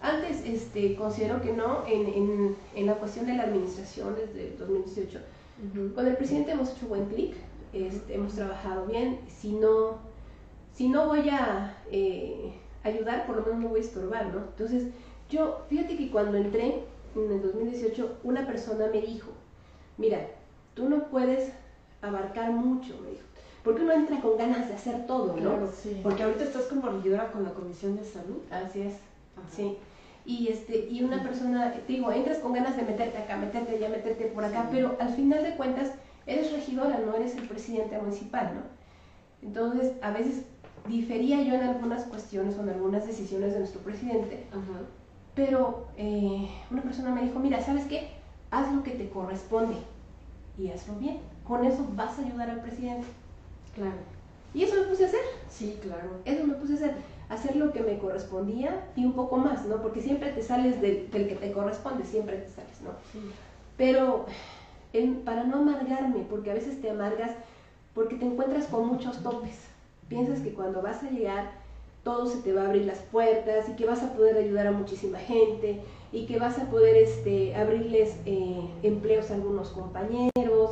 Antes 0.02 0.43
este, 0.46 0.96
considero 0.96 1.41
que 1.41 1.52
no, 1.54 1.86
en, 1.88 2.08
en, 2.08 2.56
en 2.76 2.86
la 2.86 2.93
cuestión 2.96 3.26
de 3.28 3.34
la 3.36 3.43
administración 3.43 4.16
desde 4.16 4.56
2018, 4.58 5.20
Ujú. 5.74 5.93
Con 5.93 6.08
el 6.08 6.16
presidente 6.16 6.52
hemos 6.54 6.70
hecho 6.72 6.88
buen 6.88 7.06
clic, 7.08 7.36
este, 7.74 8.16
hemos 8.16 8.34
trabajado 8.34 8.86
bien. 8.86 9.20
Si 9.41 9.52
no, 9.52 9.98
si 10.74 10.88
no 10.88 11.08
voy 11.08 11.28
a 11.30 11.76
eh, 11.91 12.54
ayudar, 12.86 13.26
por 13.28 13.36
lo 13.36 13.43
menos 13.43 13.60
no 13.60 13.68
voy 13.68 13.82
a 13.82 13.84
estorbar, 13.84 14.28
¿no? 14.28 14.38
Entonces, 14.39 14.86
yo, 15.30 15.62
fíjate 15.70 15.96
que 15.98 16.10
cuando 16.12 16.38
entré 16.38 16.84
en 17.16 17.32
el 17.32 17.42
2018, 17.42 18.20
una 18.24 18.46
persona 18.48 18.88
me 18.92 19.02
dijo, 19.02 19.30
mira, 19.98 20.20
tú 20.74 20.90
no 20.90 21.06
puedes 21.10 21.52
abarcar 22.02 22.52
mucho, 22.52 22.98
me 23.04 23.12
dijo, 23.12 23.24
porque 23.64 23.84
uno 23.84 23.94
entra 23.94 24.22
con 24.22 24.38
ganas 24.38 24.68
de 24.68 24.74
hacer 24.76 25.06
todo, 25.06 25.28
¿no? 25.28 25.36
Claro, 25.36 25.72
Sí. 25.72 26.00
Porque 26.02 26.24
ahorita 26.24 26.44
estás 26.46 26.64
como 26.64 26.88
regidora 26.90 27.32
con 27.32 27.44
la 27.44 27.54
Comisión 27.54 27.98
de 27.98 28.04
Salud. 28.04 28.38
Así 28.50 28.82
es, 28.82 28.94
Ajá. 29.38 29.48
sí. 29.56 29.78
y 30.26 30.48
este 30.50 30.88
y 30.90 31.04
una 31.04 31.24
persona, 31.24 31.74
te 31.74 31.94
digo, 31.94 32.12
entras 32.12 32.38
con 32.40 32.54
ganas 32.54 32.76
de 32.76 32.84
meterte 32.84 33.18
acá, 33.18 33.38
meterte 33.38 33.76
allá, 33.76 33.90
meterte 33.90 34.26
por 34.26 34.44
acá, 34.46 34.68
pero 34.72 34.96
al 35.00 35.10
final 35.10 35.44
de 35.44 35.56
cuentas 35.56 35.92
eres 36.26 36.52
regidora, 36.52 37.00
no 37.06 37.16
eres 37.16 37.36
el 37.36 37.48
presidente 37.48 37.98
municipal, 37.98 38.52
¿no? 38.56 38.62
Entonces, 39.48 39.94
a 40.02 40.12
veces 40.12 40.44
difería 40.88 41.42
yo 41.44 41.54
en 41.56 41.62
algunas 41.64 42.04
cuestiones 42.04 42.58
o 42.58 42.62
en 42.62 42.70
algunas 42.70 43.06
decisiones 43.08 43.54
de 43.54 43.60
nuestro 43.60 43.82
presidente, 43.82 44.46
pero 45.36 45.88
eh, 45.98 46.50
una 46.72 46.82
persona 46.82 47.12
me 47.12 47.24
dijo, 47.24 47.40
mira, 47.40 47.62
¿sabes 47.62 47.86
qué? 47.86 48.10
Haz 48.52 48.74
lo 48.74 48.84
que 48.84 48.92
te 48.92 49.10
corresponde 49.10 49.76
y 50.58 50.70
hazlo 50.70 50.96
bien. 50.96 51.20
Con 51.48 51.66
eso 51.66 51.88
vas 51.96 52.18
a 52.18 52.22
ayudar 52.24 52.50
al 52.50 52.62
presidente. 52.62 53.08
Claro. 53.76 53.98
Y 54.54 54.64
eso 54.64 54.76
me 54.76 54.88
puse 54.88 55.06
a 55.06 55.08
hacer. 55.08 55.22
Sí, 55.50 55.78
claro. 55.82 56.10
Eso 56.26 56.46
me 56.46 56.56
puse 56.56 56.74
a 56.74 56.76
hacer. 56.78 56.96
Hacer 57.30 57.56
lo 57.56 57.72
que 57.72 57.82
me 57.82 58.00
correspondía 58.00 58.88
y 58.96 59.06
un 59.06 59.14
poco 59.14 59.38
más, 59.38 59.66
¿no? 59.66 59.84
Porque 59.84 60.02
siempre 60.02 60.32
te 60.32 60.42
sales 60.42 60.82
del, 60.82 61.10
que 61.12 61.38
te 61.40 61.52
corresponde, 61.52 62.04
siempre 62.04 62.38
te 62.38 62.50
sales, 62.50 62.82
¿no? 62.82 62.90
Pero 63.78 64.26
para 65.24 65.44
no 65.44 65.58
amargarme, 65.58 66.26
porque 66.28 66.50
a 66.50 66.56
veces 66.56 66.82
te 66.82 66.90
amargas 66.90 67.32
porque 67.94 68.16
te 68.16 68.26
encuentras 68.26 68.66
con 68.66 68.88
muchos 68.88 69.22
topes. 69.22 69.60
Piensas 70.08 70.40
que 70.40 70.54
cuando 70.54 70.82
vas 70.82 71.04
a 71.04 71.12
llegar 71.12 71.52
todo 72.04 72.28
se 72.28 72.41
te 72.41 72.54
va 72.54 72.64
a 72.64 72.66
abrir 72.68 72.86
las 72.86 73.00
puertas 73.00 73.70
y 73.70 73.74
que 73.74 73.86
vas 73.86 74.04
a 74.04 74.14
poder 74.14 74.38
ayudar 74.38 74.68
a 74.68 74.72
muchísima 74.72 75.20
gente 75.20 75.82
y 76.12 76.26
que 76.26 76.39
vas 76.39 76.58
a 76.58 76.70
poder 76.70 76.95
este, 76.95 77.56
abrirles 77.56 78.16
eh, 78.26 78.62
empleos 78.84 79.30
a 79.32 79.36
algunos 79.36 79.70
compañeros 79.70 80.72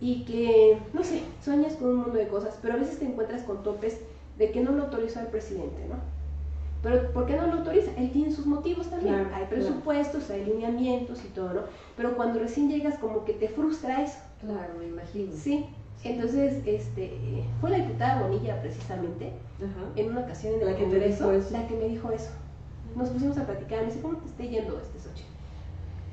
y 0.00 0.24
que, 0.24 0.78
no 0.92 1.04
sé, 1.04 1.22
sueñas 1.44 1.74
con 1.74 1.88
un 1.88 1.96
mundo 1.96 2.18
de 2.18 2.28
cosas, 2.28 2.58
pero 2.60 2.74
a 2.74 2.76
veces 2.76 2.98
te 2.98 3.04
encuentras 3.04 3.42
con 3.42 3.62
topes 3.62 4.00
de 4.36 4.50
que 4.50 4.60
no 4.60 4.72
lo 4.72 4.84
autoriza 4.84 5.20
el 5.20 5.28
presidente, 5.28 5.86
¿no? 5.88 5.96
Pero 6.82 7.12
¿por 7.12 7.26
qué 7.26 7.36
no 7.36 7.46
lo 7.46 7.54
autoriza? 7.54 7.92
Él 7.96 8.10
tiene 8.10 8.32
sus 8.32 8.44
motivos 8.44 8.88
también. 8.88 9.30
hay 9.32 9.46
presupuestos, 9.46 10.28
hay 10.30 10.44
lineamientos 10.44 11.24
y 11.24 11.28
todo, 11.28 11.54
¿no? 11.54 11.60
Pero 11.96 12.16
cuando 12.16 12.40
recién 12.40 12.68
llegas 12.68 12.98
como 12.98 13.24
que 13.24 13.34
te 13.34 13.48
frustra 13.48 14.02
eso. 14.02 14.18
Claro, 14.40 14.74
me 14.78 14.86
imagino. 14.86 15.32
Sí. 15.32 15.66
Entonces, 16.04 16.62
este, 16.66 17.44
fue 17.60 17.70
la 17.70 17.78
diputada 17.78 18.22
Bonilla 18.22 18.60
precisamente, 18.60 19.32
en 19.94 20.10
una 20.10 20.22
ocasión 20.22 20.54
en 20.54 20.66
la 20.66 20.76
que 20.76 20.86
me 20.86 20.98
dijo 20.98 21.30
eso. 21.30 21.50
la 21.52 21.66
que 21.68 21.76
me 21.76 21.88
dijo 21.88 22.10
eso. 22.10 22.30
Nos 22.96 23.08
pusimos 23.10 23.38
a 23.38 23.46
platicar, 23.46 23.80
me 23.80 23.86
dice, 23.86 24.00
¿cómo 24.00 24.18
te 24.18 24.28
está 24.28 24.42
yendo 24.42 24.80
este 24.80 24.98
Sochi? 24.98 25.24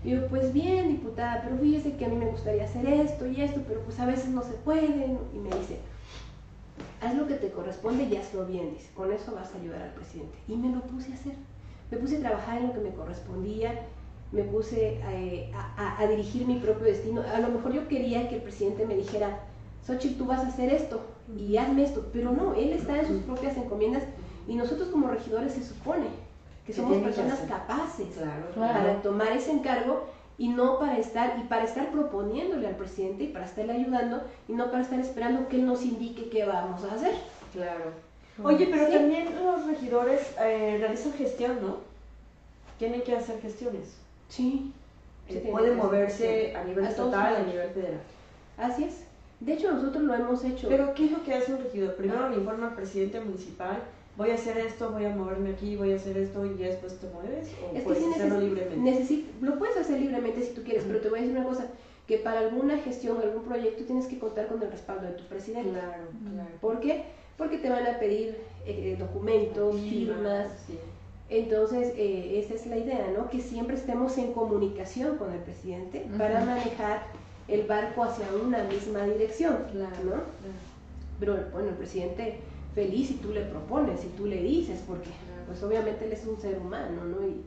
Y 0.03 0.11
yo, 0.11 0.27
pues 0.27 0.53
bien, 0.53 0.89
diputada, 0.89 1.41
pero 1.43 1.57
fíjese 1.57 1.97
que 1.97 2.05
a 2.05 2.09
mí 2.09 2.15
me 2.15 2.27
gustaría 2.27 2.63
hacer 2.63 2.85
esto 2.85 3.27
y 3.27 3.41
esto, 3.41 3.61
pero 3.67 3.81
pues 3.81 3.99
a 3.99 4.05
veces 4.05 4.29
no 4.29 4.43
se 4.43 4.53
puede. 4.53 4.85
Y 4.85 5.39
me 5.39 5.49
dice, 5.57 5.79
haz 7.01 7.15
lo 7.15 7.27
que 7.27 7.33
te 7.33 7.49
corresponde 7.49 8.03
y 8.03 8.15
hazlo 8.15 8.45
bien, 8.45 8.71
dice, 8.71 8.91
con 8.93 9.11
eso 9.11 9.33
vas 9.33 9.53
a 9.53 9.57
ayudar 9.57 9.81
al 9.81 9.93
presidente. 9.93 10.37
Y 10.47 10.55
me 10.55 10.69
lo 10.73 10.81
puse 10.81 11.11
a 11.11 11.15
hacer. 11.15 11.33
Me 11.91 11.97
puse 11.97 12.17
a 12.17 12.19
trabajar 12.19 12.59
en 12.59 12.67
lo 12.67 12.73
que 12.73 12.79
me 12.79 12.91
correspondía, 12.91 13.73
me 14.31 14.43
puse 14.43 15.01
eh, 15.11 15.51
a, 15.55 15.99
a, 15.99 16.07
dirigir 16.07 16.45
mi 16.45 16.59
propio 16.59 16.85
destino. 16.85 17.21
A 17.21 17.39
lo 17.39 17.49
mejor 17.49 17.73
yo 17.73 17.87
quería 17.87 18.29
que 18.29 18.35
el 18.35 18.41
presidente 18.43 18.85
me 18.85 18.95
dijera, 18.95 19.39
Xochitl, 19.85 20.17
tú 20.17 20.25
vas 20.25 20.43
a 20.43 20.47
hacer 20.47 20.71
esto 20.71 21.01
y 21.37 21.57
hazme 21.57 21.83
esto, 21.83 22.07
pero 22.13 22.31
no, 22.31 22.53
él 22.53 22.73
está 22.73 22.99
en 22.99 23.07
sus 23.07 23.21
propias 23.23 23.57
encomiendas 23.57 24.03
y 24.47 24.55
nosotros 24.55 24.89
como 24.89 25.07
regidores 25.07 25.53
se 25.53 25.63
supone 25.63 26.07
que 26.65 26.73
somos 26.73 26.97
personas 26.97 27.39
capaces 27.47 28.07
para 28.55 29.01
tomar 29.01 29.31
ese 29.31 29.51
encargo 29.51 30.07
y 30.37 30.47
no 30.47 30.79
para 30.79 30.97
estar 30.97 31.37
y 31.39 31.47
para 31.47 31.63
estar 31.63 31.91
proponiéndole 31.91 32.67
al 32.67 32.75
presidente 32.75 33.25
y 33.25 33.27
para 33.27 33.45
estarle 33.45 33.73
ayudando 33.73 34.21
y 34.47 34.53
no 34.53 34.71
para 34.71 34.83
estar 34.83 34.99
esperando 34.99 35.47
que 35.49 35.57
él 35.57 35.65
nos 35.65 35.83
indique 35.83 36.29
qué 36.29 36.45
vamos 36.45 36.83
a 36.83 36.93
hacer. 36.93 37.13
Claro. 37.53 37.91
Oye, 38.43 38.67
pero 38.71 38.87
también 38.87 39.27
los 39.35 39.65
regidores 39.67 40.21
eh, 40.39 40.77
realizan 40.79 41.13
gestión, 41.13 41.57
¿no? 41.61 41.77
Tienen 42.77 43.01
que 43.01 43.15
hacer 43.15 43.41
gestiones. 43.41 43.97
Sí. 44.29 44.71
Eh, 45.27 45.49
pueden 45.51 45.77
moverse 45.77 46.55
a 46.55 46.63
nivel 46.63 46.85
estatal, 46.85 47.35
a 47.35 47.43
nivel 47.43 47.69
federal. 47.71 48.01
Así 48.57 48.85
es. 48.85 49.03
De 49.39 49.53
hecho, 49.53 49.71
nosotros 49.71 50.03
lo 50.03 50.13
hemos 50.13 50.43
hecho. 50.43 50.67
Pero, 50.67 50.93
¿qué 50.93 51.05
es 51.05 51.11
lo 51.11 51.23
que 51.23 51.33
hace 51.33 51.53
un 51.53 51.63
regidor? 51.63 51.95
Primero 51.95 52.29
le 52.29 52.37
informa 52.37 52.67
al 52.67 52.75
presidente 52.75 53.21
municipal, 53.21 53.81
voy 54.17 54.31
a 54.31 54.35
hacer 54.35 54.57
esto, 54.57 54.91
voy 54.91 55.05
a 55.05 55.15
moverme 55.15 55.51
aquí, 55.51 55.77
voy 55.77 55.93
a 55.93 55.95
hacer 55.95 56.17
esto 56.17 56.45
y 56.45 56.55
después 56.55 56.99
te 56.99 57.07
mueves. 57.07 57.49
¿O 57.63 57.75
es 57.75 57.83
puedes 57.83 58.03
hacerlo 58.05 58.41
libremente? 58.41 59.25
lo 59.41 59.57
puedes 59.57 59.77
hacer 59.77 59.99
libremente 59.99 60.43
si 60.43 60.53
tú 60.53 60.63
quieres, 60.63 60.83
pero 60.85 60.99
te 60.99 61.09
voy 61.09 61.19
a 61.19 61.21
decir 61.21 61.37
una 61.37 61.47
cosa 61.47 61.67
que 62.05 62.17
para 62.17 62.39
alguna 62.39 62.77
gestión, 62.79 63.17
algún 63.21 63.43
proyecto, 63.43 63.85
tienes 63.85 64.07
que 64.07 64.19
contar 64.19 64.47
con 64.47 64.61
el 64.61 64.69
respaldo 64.71 65.07
de 65.07 65.13
tu 65.13 65.23
presidente. 65.25 65.69
Claro, 65.69 66.07
claro. 66.33 66.49
¿Por 66.59 66.79
qué? 66.79 67.03
Porque 67.37 67.59
te 67.59 67.69
van 67.69 67.87
a 67.87 67.99
pedir 67.99 68.35
eh, 68.65 68.97
documentos, 68.99 69.79
firmas. 69.79 70.51
Entonces, 71.29 71.93
eh, 71.95 72.41
esa 72.43 72.55
es 72.55 72.65
la 72.65 72.77
idea, 72.77 73.13
¿no? 73.15 73.29
Que 73.29 73.39
siempre 73.39 73.75
estemos 73.75 74.17
en 74.17 74.33
comunicación 74.33 75.17
con 75.17 75.31
el 75.31 75.39
presidente 75.39 76.07
para 76.17 76.43
manejar 76.43 77.03
el 77.49 77.65
barco 77.67 78.03
hacia 78.03 78.25
una 78.33 78.63
misma 78.63 79.03
dirección, 79.03 79.57
¿no? 79.73 80.21
Pero 81.19 81.37
bueno, 81.51 81.69
el 81.69 81.75
presidente 81.75 82.39
feliz 82.75 83.07
si 83.07 83.13
tú 83.15 83.31
le 83.33 83.41
propones, 83.41 83.99
si 84.01 84.07
tú 84.09 84.25
le 84.25 84.41
dices, 84.41 84.81
porque 84.87 85.09
pues 85.47 85.61
obviamente 85.63 86.05
él 86.05 86.13
es 86.13 86.25
un 86.25 86.39
ser 86.39 86.59
humano, 86.59 87.03
¿no? 87.03 87.27
Y 87.27 87.41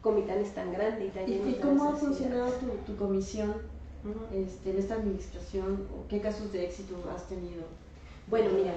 Comitán 0.00 0.38
es 0.38 0.52
tan 0.52 0.72
grande 0.72 1.06
y 1.06 1.08
tan 1.10 1.26
lleno 1.26 1.48
¿Y 1.48 1.54
cómo 1.54 1.84
ha 1.84 1.92
funcionado 1.92 2.52
tu, 2.86 2.96
comisión 2.96 3.54
este, 4.34 4.70
en 4.70 4.78
esta 4.78 4.94
administración? 4.94 5.86
¿O 5.96 6.08
qué 6.08 6.20
casos 6.20 6.52
de 6.52 6.64
éxito 6.64 6.96
has 7.14 7.28
tenido? 7.28 7.62
Bueno, 8.28 8.50
mira, 8.54 8.74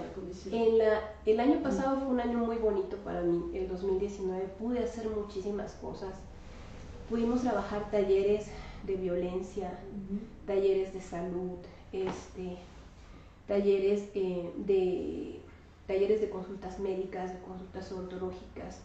en 0.52 0.78
la, 0.78 1.02
el 1.26 1.40
año 1.40 1.62
pasado 1.62 2.00
fue 2.00 2.08
un 2.08 2.20
año 2.20 2.38
muy 2.40 2.58
bonito 2.58 2.98
para 2.98 3.22
mí, 3.22 3.52
el 3.54 3.68
2019. 3.68 4.44
Pude 4.60 4.84
hacer 4.84 5.10
muchísimas 5.10 5.74
cosas. 5.74 6.14
Pudimos 7.10 7.42
trabajar 7.42 7.90
talleres 7.90 8.48
de 8.86 8.96
violencia, 8.96 9.80
talleres 10.46 10.94
de 10.94 11.02
salud, 11.02 11.58
este, 11.92 12.58
talleres 13.48 14.04
eh, 14.14 14.52
de 14.58 15.40
talleres 15.88 16.22
de 16.22 16.30
consultas 16.30 16.80
médicas, 16.80 17.34
de 17.34 17.40
consultas 17.40 17.92
odontológicas. 17.92 18.80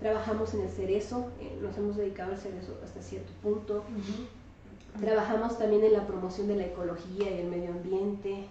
Trabajamos 0.00 0.54
en 0.54 0.62
el 0.62 0.70
cerezo, 0.70 1.30
eh, 1.40 1.58
nos 1.60 1.76
hemos 1.76 1.96
dedicado 1.96 2.32
al 2.32 2.38
cerezo 2.38 2.78
hasta 2.84 3.02
cierto 3.02 3.32
punto. 3.42 3.84
Trabajamos 5.00 5.58
también 5.58 5.84
en 5.84 5.92
la 5.92 6.06
promoción 6.06 6.48
de 6.48 6.56
la 6.56 6.66
ecología 6.66 7.30
y 7.30 7.40
el 7.40 7.48
medio 7.48 7.70
ambiente. 7.70 8.46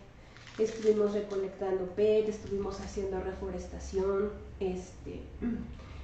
Estuvimos 0.60 1.14
recolectando 1.14 1.86
PET, 1.95 2.30
estuvimos 2.30 2.80
haciendo 2.80 3.20
reforestación. 3.20 4.32
Este, 4.60 5.22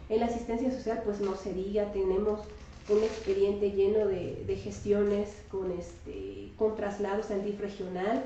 en 0.09 0.19
la 0.19 0.27
asistencia 0.27 0.71
social, 0.71 1.01
pues 1.05 1.21
no 1.21 1.35
se 1.35 1.53
diga, 1.53 1.91
tenemos 1.91 2.41
un 2.89 3.03
expediente 3.03 3.71
lleno 3.71 4.07
de, 4.07 4.43
de, 4.45 4.55
gestiones 4.57 5.29
con 5.49 5.71
este 5.71 6.51
con 6.57 6.75
traslados 6.75 7.31
al 7.31 7.43
DIF 7.43 7.59
regional, 7.59 8.23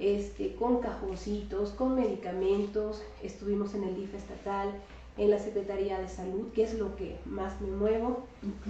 este, 0.00 0.54
con 0.54 0.80
cajoncitos, 0.80 1.70
con 1.70 1.94
medicamentos, 1.94 3.02
estuvimos 3.22 3.74
en 3.74 3.84
el 3.84 3.96
DIF 3.96 4.14
estatal, 4.14 4.70
en 5.16 5.30
la 5.30 5.38
Secretaría 5.38 5.98
de 6.00 6.08
Salud, 6.08 6.48
que 6.52 6.64
es 6.64 6.74
lo 6.74 6.96
que 6.96 7.16
más 7.26 7.60
me 7.60 7.70
muevo, 7.70 8.24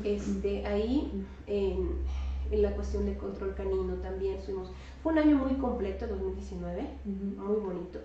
este, 0.05 0.67
ahí 0.67 1.11
en, 1.47 1.97
en, 2.51 2.63
la 2.63 2.73
cuestión 2.73 3.07
de 3.07 3.17
control 3.17 3.55
canino 3.55 3.95
también 4.03 4.35
estuvimos. 4.35 4.71
Fue 5.03 5.13
un 5.13 5.19
año 5.19 5.37
muy 5.37 5.55
completo, 5.55 6.07
2019, 6.07 6.85
muy 7.05 7.61
bonito. 7.61 8.01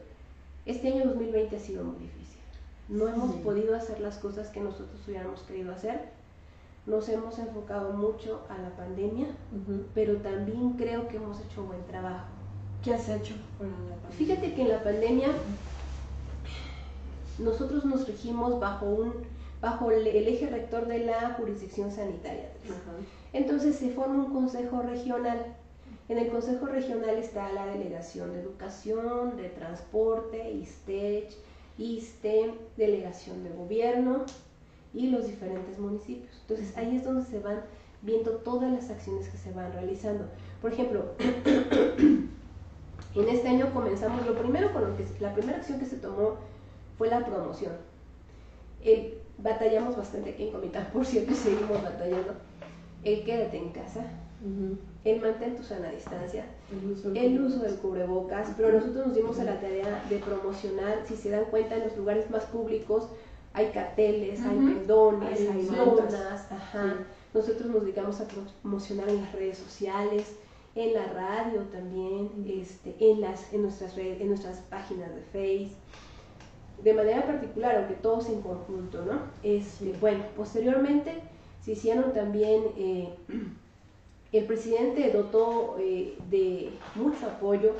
Este 0.65 0.93
año 0.93 1.05
2020 1.05 1.55
ha 1.55 1.59
sido 1.59 1.83
muy 1.83 1.97
difícil. 1.99 2.39
No 2.87 3.07
hemos 3.09 3.35
podido 3.37 3.75
hacer 3.75 3.99
las 3.99 4.17
cosas 4.17 4.49
que 4.49 4.61
nosotros 4.61 5.01
hubiéramos 5.07 5.41
querido 5.41 5.73
hacer 5.73 6.14
nos 6.85 7.09
hemos 7.09 7.39
enfocado 7.39 7.93
mucho 7.93 8.41
a 8.49 8.57
la 8.57 8.69
pandemia, 8.75 9.27
pero 9.93 10.17
también 10.17 10.73
creo 10.73 11.07
que 11.07 11.17
hemos 11.17 11.39
hecho 11.41 11.63
buen 11.63 11.83
trabajo. 11.85 12.25
¿Qué 12.83 12.93
has 12.93 13.09
hecho 13.09 13.33
Fíjate 14.17 14.53
que 14.53 14.61
en 14.61 14.69
la 14.69 14.83
pandemia 14.83 15.29
nosotros 17.39 17.83
nos 17.85 18.07
regimos 18.07 18.59
bajo 18.59 18.85
un 18.85 19.13
bajo 19.61 19.89
el, 19.89 20.05
eje 20.05 20.47
rector 20.47 20.85
de 20.85 20.99
la 20.99 21.33
jurisdicción 21.37 21.91
sanitaria. 21.91 22.51
Entonces 23.33 23.75
se 23.75 23.89
forma 23.89 24.25
un 24.25 24.33
consejo 24.33 24.81
regional. 24.83 25.55
En 26.07 26.19
el 26.19 26.29
consejo 26.29 26.67
regional 26.67 27.17
está 27.17 27.51
la 27.51 27.65
delegación 27.65 28.31
de 28.31 28.41
educación, 28.41 29.37
de 29.37 29.49
transporte, 29.49 30.51
ISTECH, 30.51 31.35
ISTE, 31.79 32.53
delegación 32.77 33.43
de 33.43 33.49
gobierno, 33.49 34.25
y 34.95 35.09
los 35.09 35.27
diferentes 35.27 35.77
municipios. 35.77 36.31
Entonces 36.41 36.75
ahí 36.77 36.95
es 36.95 37.03
donde 37.03 37.23
se 37.25 37.39
van 37.39 37.61
viendo 38.01 38.31
todas 38.37 38.71
las 38.71 38.89
acciones 38.89 39.27
que 39.27 39.37
se 39.37 39.51
van 39.51 39.73
realizando. 39.73 40.25
Por 40.61 40.71
ejemplo, 40.71 41.11
en 43.15 43.29
este 43.29 43.47
año 43.47 43.73
comenzamos, 43.73 44.25
lo 44.25 44.35
primero 44.35 44.71
con 44.71 44.89
lo 44.89 44.97
que, 44.97 45.05
la 45.19 45.33
primera 45.33 45.57
acción 45.57 45.79
que 45.79 45.85
se 45.85 45.97
tomó 45.97 46.37
fue 46.97 47.09
la 47.09 47.25
promoción. 47.25 47.73
batallamos 49.37 49.97
bastante 49.97 50.31
aquí 50.31 50.43
en 50.43 50.51
Comitán, 50.51 50.87
por 50.93 51.05
cierto, 51.05 51.33
seguimos 51.33 51.83
batallando. 51.83 52.33
El 53.03 53.23
quédate 53.23 53.57
en 53.57 53.69
casa, 53.69 54.03
el 55.03 55.21
mantén 55.21 55.55
tu 55.55 55.63
sana 55.63 55.91
distancia, 55.91 56.45
el 56.71 56.91
uso, 56.91 57.11
el 57.13 57.39
uso 57.39 57.59
del 57.59 57.75
cubrebocas, 57.75 58.49
pero 58.57 58.71
nosotros 58.71 59.07
nos 59.07 59.15
dimos 59.15 59.39
a 59.39 59.43
la 59.43 59.59
tarea 59.59 60.03
de 60.09 60.17
promocionar, 60.17 61.03
si 61.05 61.15
se 61.15 61.29
dan 61.29 61.45
cuenta, 61.45 61.75
en 61.75 61.83
los 61.83 61.95
lugares 61.95 62.29
más 62.31 62.45
públicos, 62.45 63.09
hay 63.55 63.67
carteles, 63.67 64.41
hay 64.41 64.57
Ujú. 64.57 64.67
pendones, 64.67 65.39
Hay 65.39 65.47
hay 65.47 65.65
lonas, 65.67 66.51
ajá. 66.51 66.97
Nosotros 67.33 67.67
nos 67.67 67.81
dedicamos 67.83 68.19
a 68.19 68.27
promocionar 68.27 69.07
en 69.09 69.21
las 69.21 69.31
redes 69.31 69.57
sociales, 69.57 70.35
en 70.75 70.93
la 70.93 71.05
radio 71.05 71.61
también, 71.71 72.29
este, 72.47 72.95
en, 72.99 73.21
las, 73.21 73.53
en, 73.53 73.61
nuestras 73.61 73.95
redes, 73.95 74.19
en 74.19 74.27
nuestras 74.27 74.57
páginas 74.69 75.09
de 75.15 75.21
Facebook, 75.21 75.77
de 76.83 76.93
manera 76.93 77.25
particular, 77.25 77.77
aunque 77.77 77.93
todos 77.95 78.27
en 78.27 78.41
conjunto, 78.41 79.05
¿no? 79.05 79.19
Este, 79.41 79.93
Bueno, 80.01 80.25
posteriormente 80.35 81.13
se 81.63 81.71
hicieron 81.71 82.13
también, 82.13 82.61
eh, 82.77 83.15
el 84.33 84.45
presidente 84.45 85.11
dotó 85.11 85.77
eh, 85.79 86.17
de 86.29 86.71
mucho 86.95 87.25
apoyo 87.25 87.71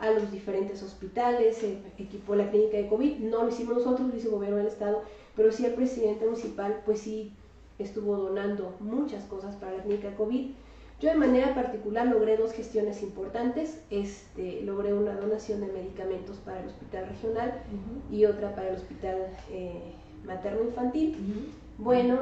a 0.00 0.10
los 0.10 0.32
diferentes 0.32 0.82
hospitales, 0.82 1.58
se 1.58 1.78
equipó 1.98 2.34
la 2.34 2.50
clínica 2.50 2.78
de 2.78 2.88
COVID, 2.88 3.18
no 3.18 3.44
lo 3.44 3.50
hicimos 3.50 3.76
nosotros, 3.76 4.08
lo 4.08 4.16
hizo 4.16 4.28
el 4.28 4.34
gobierno 4.34 4.56
del 4.56 4.66
estado, 4.66 5.02
pero 5.36 5.52
sí 5.52 5.66
el 5.66 5.74
presidente 5.74 6.24
municipal, 6.24 6.80
pues 6.86 7.00
sí 7.00 7.32
estuvo 7.78 8.16
donando 8.16 8.74
muchas 8.80 9.24
cosas 9.24 9.54
para 9.56 9.76
la 9.76 9.82
clínica 9.82 10.14
COVID. 10.16 10.50
Yo 11.00 11.08
de 11.08 11.16
manera 11.16 11.54
particular 11.54 12.06
logré 12.06 12.36
dos 12.36 12.52
gestiones 12.52 13.02
importantes, 13.02 13.80
este, 13.90 14.62
logré 14.62 14.92
una 14.92 15.14
donación 15.14 15.60
de 15.60 15.68
medicamentos 15.68 16.36
para 16.38 16.60
el 16.60 16.68
hospital 16.68 17.06
regional 17.08 17.62
y 18.10 18.26
otra 18.26 18.54
para 18.54 18.68
el 18.68 18.76
hospital 18.76 19.16
eh, 19.50 19.80
materno-infantil. 20.26 21.16
Bueno, 21.78 22.18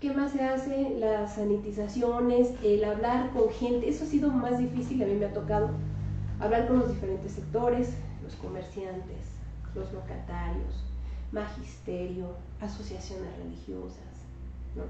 ¿qué 0.00 0.12
más 0.12 0.32
se 0.32 0.42
hace? 0.42 0.90
Las 0.98 1.34
sanitizaciones, 1.34 2.50
el 2.62 2.84
hablar 2.84 3.30
con 3.30 3.48
gente, 3.50 3.88
eso 3.88 4.04
ha 4.04 4.08
sido 4.08 4.30
más 4.30 4.58
difícil, 4.58 5.02
a 5.02 5.06
mí 5.06 5.14
me 5.14 5.26
ha 5.26 5.32
tocado 5.32 5.70
hablar 6.42 6.66
con 6.66 6.80
los 6.80 6.88
diferentes 6.88 7.32
sectores, 7.32 7.94
los 8.22 8.34
comerciantes, 8.36 9.36
los 9.74 9.92
locatarios, 9.92 10.84
magisterio, 11.30 12.26
asociaciones 12.60 13.36
religiosas, 13.38 14.26
¿no? 14.74 14.82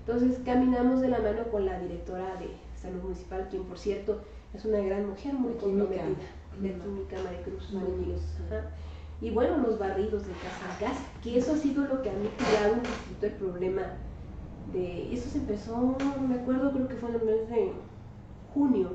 Entonces 0.00 0.38
caminamos 0.44 1.00
de 1.00 1.08
la 1.08 1.20
mano 1.20 1.44
con 1.50 1.64
la 1.64 1.80
directora 1.80 2.36
de 2.36 2.50
salud 2.76 3.02
municipal, 3.02 3.48
quien 3.50 3.64
por 3.64 3.78
cierto 3.78 4.20
es 4.52 4.64
una 4.66 4.78
gran 4.78 5.08
mujer, 5.08 5.32
muy 5.32 5.54
comprometida, 5.54 6.04
de 6.60 6.72
química 6.72 7.16
Maricruz. 7.24 7.72
Y 9.20 9.30
bueno, 9.30 9.56
los 9.58 9.78
barridos 9.78 10.26
de 10.26 10.32
casa 10.34 10.74
a 10.74 10.78
casa, 10.78 11.02
que 11.22 11.38
eso 11.38 11.52
ha 11.52 11.56
sido 11.56 11.84
lo 11.86 12.02
que 12.02 12.10
ha 12.10 12.12
mitigado 12.12 12.74
un 12.74 12.80
poquito 12.80 13.26
el 13.26 13.32
problema 13.32 13.82
de... 14.72 15.14
Eso 15.14 15.30
se 15.30 15.38
empezó, 15.38 15.96
me 16.28 16.34
acuerdo, 16.34 16.72
creo 16.72 16.88
que 16.88 16.96
fue 16.96 17.08
en 17.08 17.14
el 17.16 17.24
mes 17.24 17.48
de 17.48 17.72
junio, 18.52 18.90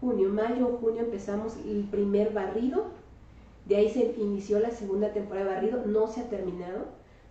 junio, 0.00 0.28
mayo 0.30 0.68
o 0.68 0.78
junio 0.78 1.02
empezamos 1.02 1.56
el 1.66 1.84
primer 1.90 2.32
barrido, 2.32 2.86
de 3.66 3.76
ahí 3.76 3.90
se 3.90 4.14
inició 4.18 4.58
la 4.58 4.70
segunda 4.70 5.12
temporada 5.12 5.46
de 5.46 5.54
barrido, 5.54 5.82
no 5.86 6.06
se 6.08 6.22
ha 6.22 6.24
terminado. 6.24 6.86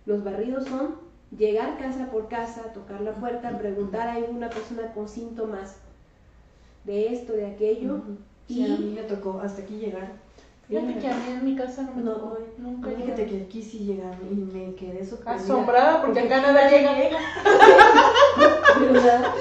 Los 0.06 0.24
barridos 0.24 0.64
son 0.66 0.94
llegar 1.36 1.78
casa 1.78 2.10
por 2.10 2.28
casa, 2.28 2.72
tocar 2.72 3.00
la 3.00 3.14
puerta, 3.14 3.58
preguntar 3.58 4.08
a 4.08 4.14
alguna 4.14 4.48
persona 4.48 4.92
con 4.94 5.08
síntomas 5.08 5.76
de 6.84 7.12
esto, 7.12 7.32
de 7.32 7.46
aquello, 7.46 8.00
y 8.48 8.64
a 8.64 8.76
mí 8.76 8.92
me 8.94 9.02
tocó 9.02 9.40
hasta 9.40 9.62
aquí 9.62 9.76
llegar. 9.76 10.12
Fíjate 10.66 10.98
que 10.98 11.08
a 11.08 11.14
mí 11.14 11.32
en 11.32 11.44
mi 11.44 11.56
casa 11.56 11.82
no 11.82 11.94
me 11.96 12.02
No, 12.02 12.12
tocó, 12.14 12.38
nunca 12.58 12.90
Fíjate 12.90 13.26
que 13.26 13.42
aquí 13.42 13.60
sí 13.60 13.80
llegaron 13.80 14.20
y 14.30 14.36
me 14.36 14.74
quedé 14.76 15.04
sorprendida. 15.04 15.44
Asombrada 15.44 16.00
porque 16.00 16.20
acá 16.20 16.40
nada 16.40 16.70
llega. 16.70 16.92
¿verdad? 18.80 19.34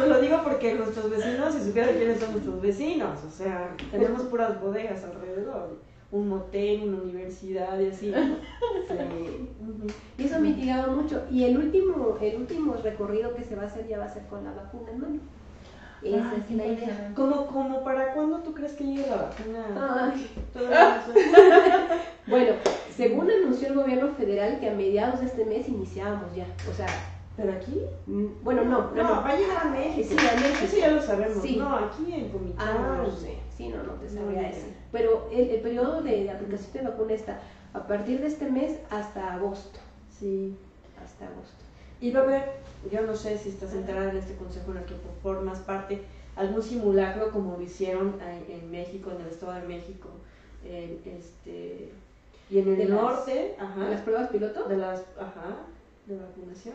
No, 0.00 0.06
lo 0.06 0.20
digo 0.20 0.40
porque 0.42 0.74
nuestros 0.74 1.10
vecinos, 1.10 1.54
si 1.54 1.64
supieran 1.64 1.94
quiénes 1.94 2.20
son 2.20 2.32
nuestros 2.32 2.60
vecinos, 2.60 3.18
o 3.24 3.30
sea, 3.30 3.74
tenemos 3.90 4.22
puras 4.22 4.60
bodegas 4.60 5.04
alrededor, 5.04 5.78
un 6.10 6.28
motel, 6.28 6.88
una 6.88 7.02
universidad 7.02 7.78
y 7.80 7.88
así. 7.88 8.12
Sí. 8.88 9.48
Y 10.18 10.24
eso 10.24 10.36
ha 10.36 10.40
mitigado 10.40 10.92
mucho. 10.92 11.22
Y 11.30 11.44
el 11.44 11.56
último, 11.56 12.18
el 12.20 12.36
último 12.36 12.74
recorrido 12.82 13.34
que 13.34 13.44
se 13.44 13.56
va 13.56 13.62
a 13.62 13.66
hacer 13.66 13.86
ya 13.88 13.98
va 13.98 14.04
a 14.04 14.12
ser 14.12 14.26
con 14.26 14.44
la 14.44 14.52
vacuna 14.52 14.90
en 14.90 15.00
mano. 15.00 15.20
Esa 16.02 16.36
es 16.36 16.50
la 16.50 16.66
idea. 16.66 17.12
¿Cómo, 17.16 17.46
cómo 17.46 17.82
para 17.82 18.12
cuándo 18.12 18.40
tú 18.40 18.52
crees 18.52 18.74
que 18.74 18.84
llegue 18.84 19.08
la 19.08 19.16
vacuna? 19.16 20.14
Bueno, 22.26 22.52
según 22.94 23.30
anunció 23.30 23.68
el 23.68 23.74
gobierno 23.74 24.08
federal 24.14 24.58
que 24.58 24.70
a 24.70 24.74
mediados 24.74 25.20
de 25.20 25.26
este 25.26 25.44
mes 25.44 25.68
iniciábamos 25.68 26.34
ya. 26.34 26.46
O 26.70 26.72
sea, 26.72 26.86
¿Pero 27.36 27.52
aquí? 27.52 27.82
mm, 28.06 28.26
bueno, 28.42 28.64
no, 28.64 28.90
no, 28.92 29.02
no. 29.02 29.10
va 29.22 29.28
a 29.30 29.36
llegar 29.36 29.66
a 29.66 29.70
México. 29.70 30.08
Sí, 30.08 30.16
a 30.26 30.34
México. 30.36 30.64
Eso 30.64 30.76
ya 30.78 30.90
lo 30.92 31.02
sabemos. 31.02 31.42
Sí. 31.42 31.56
No, 31.56 31.74
aquí 31.76 32.12
en 32.12 32.28
Comitán. 32.30 32.68
Ah, 32.78 33.02
no 33.04 33.10
sé. 33.10 33.38
Sí, 33.56 33.68
no, 33.68 33.82
no 33.82 33.92
te 33.94 34.08
sabría 34.08 34.42
No, 34.42 34.48
decir. 34.48 34.74
Pero 34.92 35.28
el, 35.32 35.50
el 35.50 35.60
periodo 35.60 36.00
de, 36.02 36.22
de 36.24 36.30
aplicación 36.30 36.72
de 36.84 36.90
vacuna 36.90 37.12
está 37.14 37.40
a 37.72 37.86
partir 37.86 38.20
de 38.20 38.28
este 38.28 38.48
mes 38.50 38.78
hasta 38.90 39.32
agosto. 39.34 39.80
Sí. 40.08 40.56
Hasta 41.02 41.26
agosto. 41.26 41.64
Y 42.00 42.12
va 42.12 42.20
a 42.20 42.22
haber, 42.24 42.52
yo 42.92 43.02
no 43.02 43.16
sé 43.16 43.36
si 43.38 43.48
estás 43.48 43.72
enterada 43.72 44.10
en 44.10 44.16
este 44.18 44.36
consejo 44.36 44.70
en 44.70 44.78
el 44.78 44.84
que 44.84 44.94
formas 45.22 45.58
parte, 45.60 46.02
algún 46.36 46.62
simulacro 46.62 47.30
como 47.32 47.56
lo 47.56 47.62
hicieron 47.62 48.16
en, 48.48 48.70
México, 48.70 49.10
en 49.10 49.20
el 49.22 49.28
Estado 49.28 49.52
de 49.54 49.62
México, 49.66 50.08
en 50.64 51.00
este, 51.04 51.92
y 52.50 52.58
en 52.58 52.68
el 52.68 52.76
De 52.76 52.84
las- 52.86 53.00
norte, 53.00 53.56
ajá, 53.58 53.88
¿Las 53.88 54.00
pruebas 54.02 54.28
piloto? 54.30 54.64
de 54.64 54.76
las, 54.76 55.00
ajá, 55.18 55.56
de 56.06 56.16
vacunación, 56.18 56.74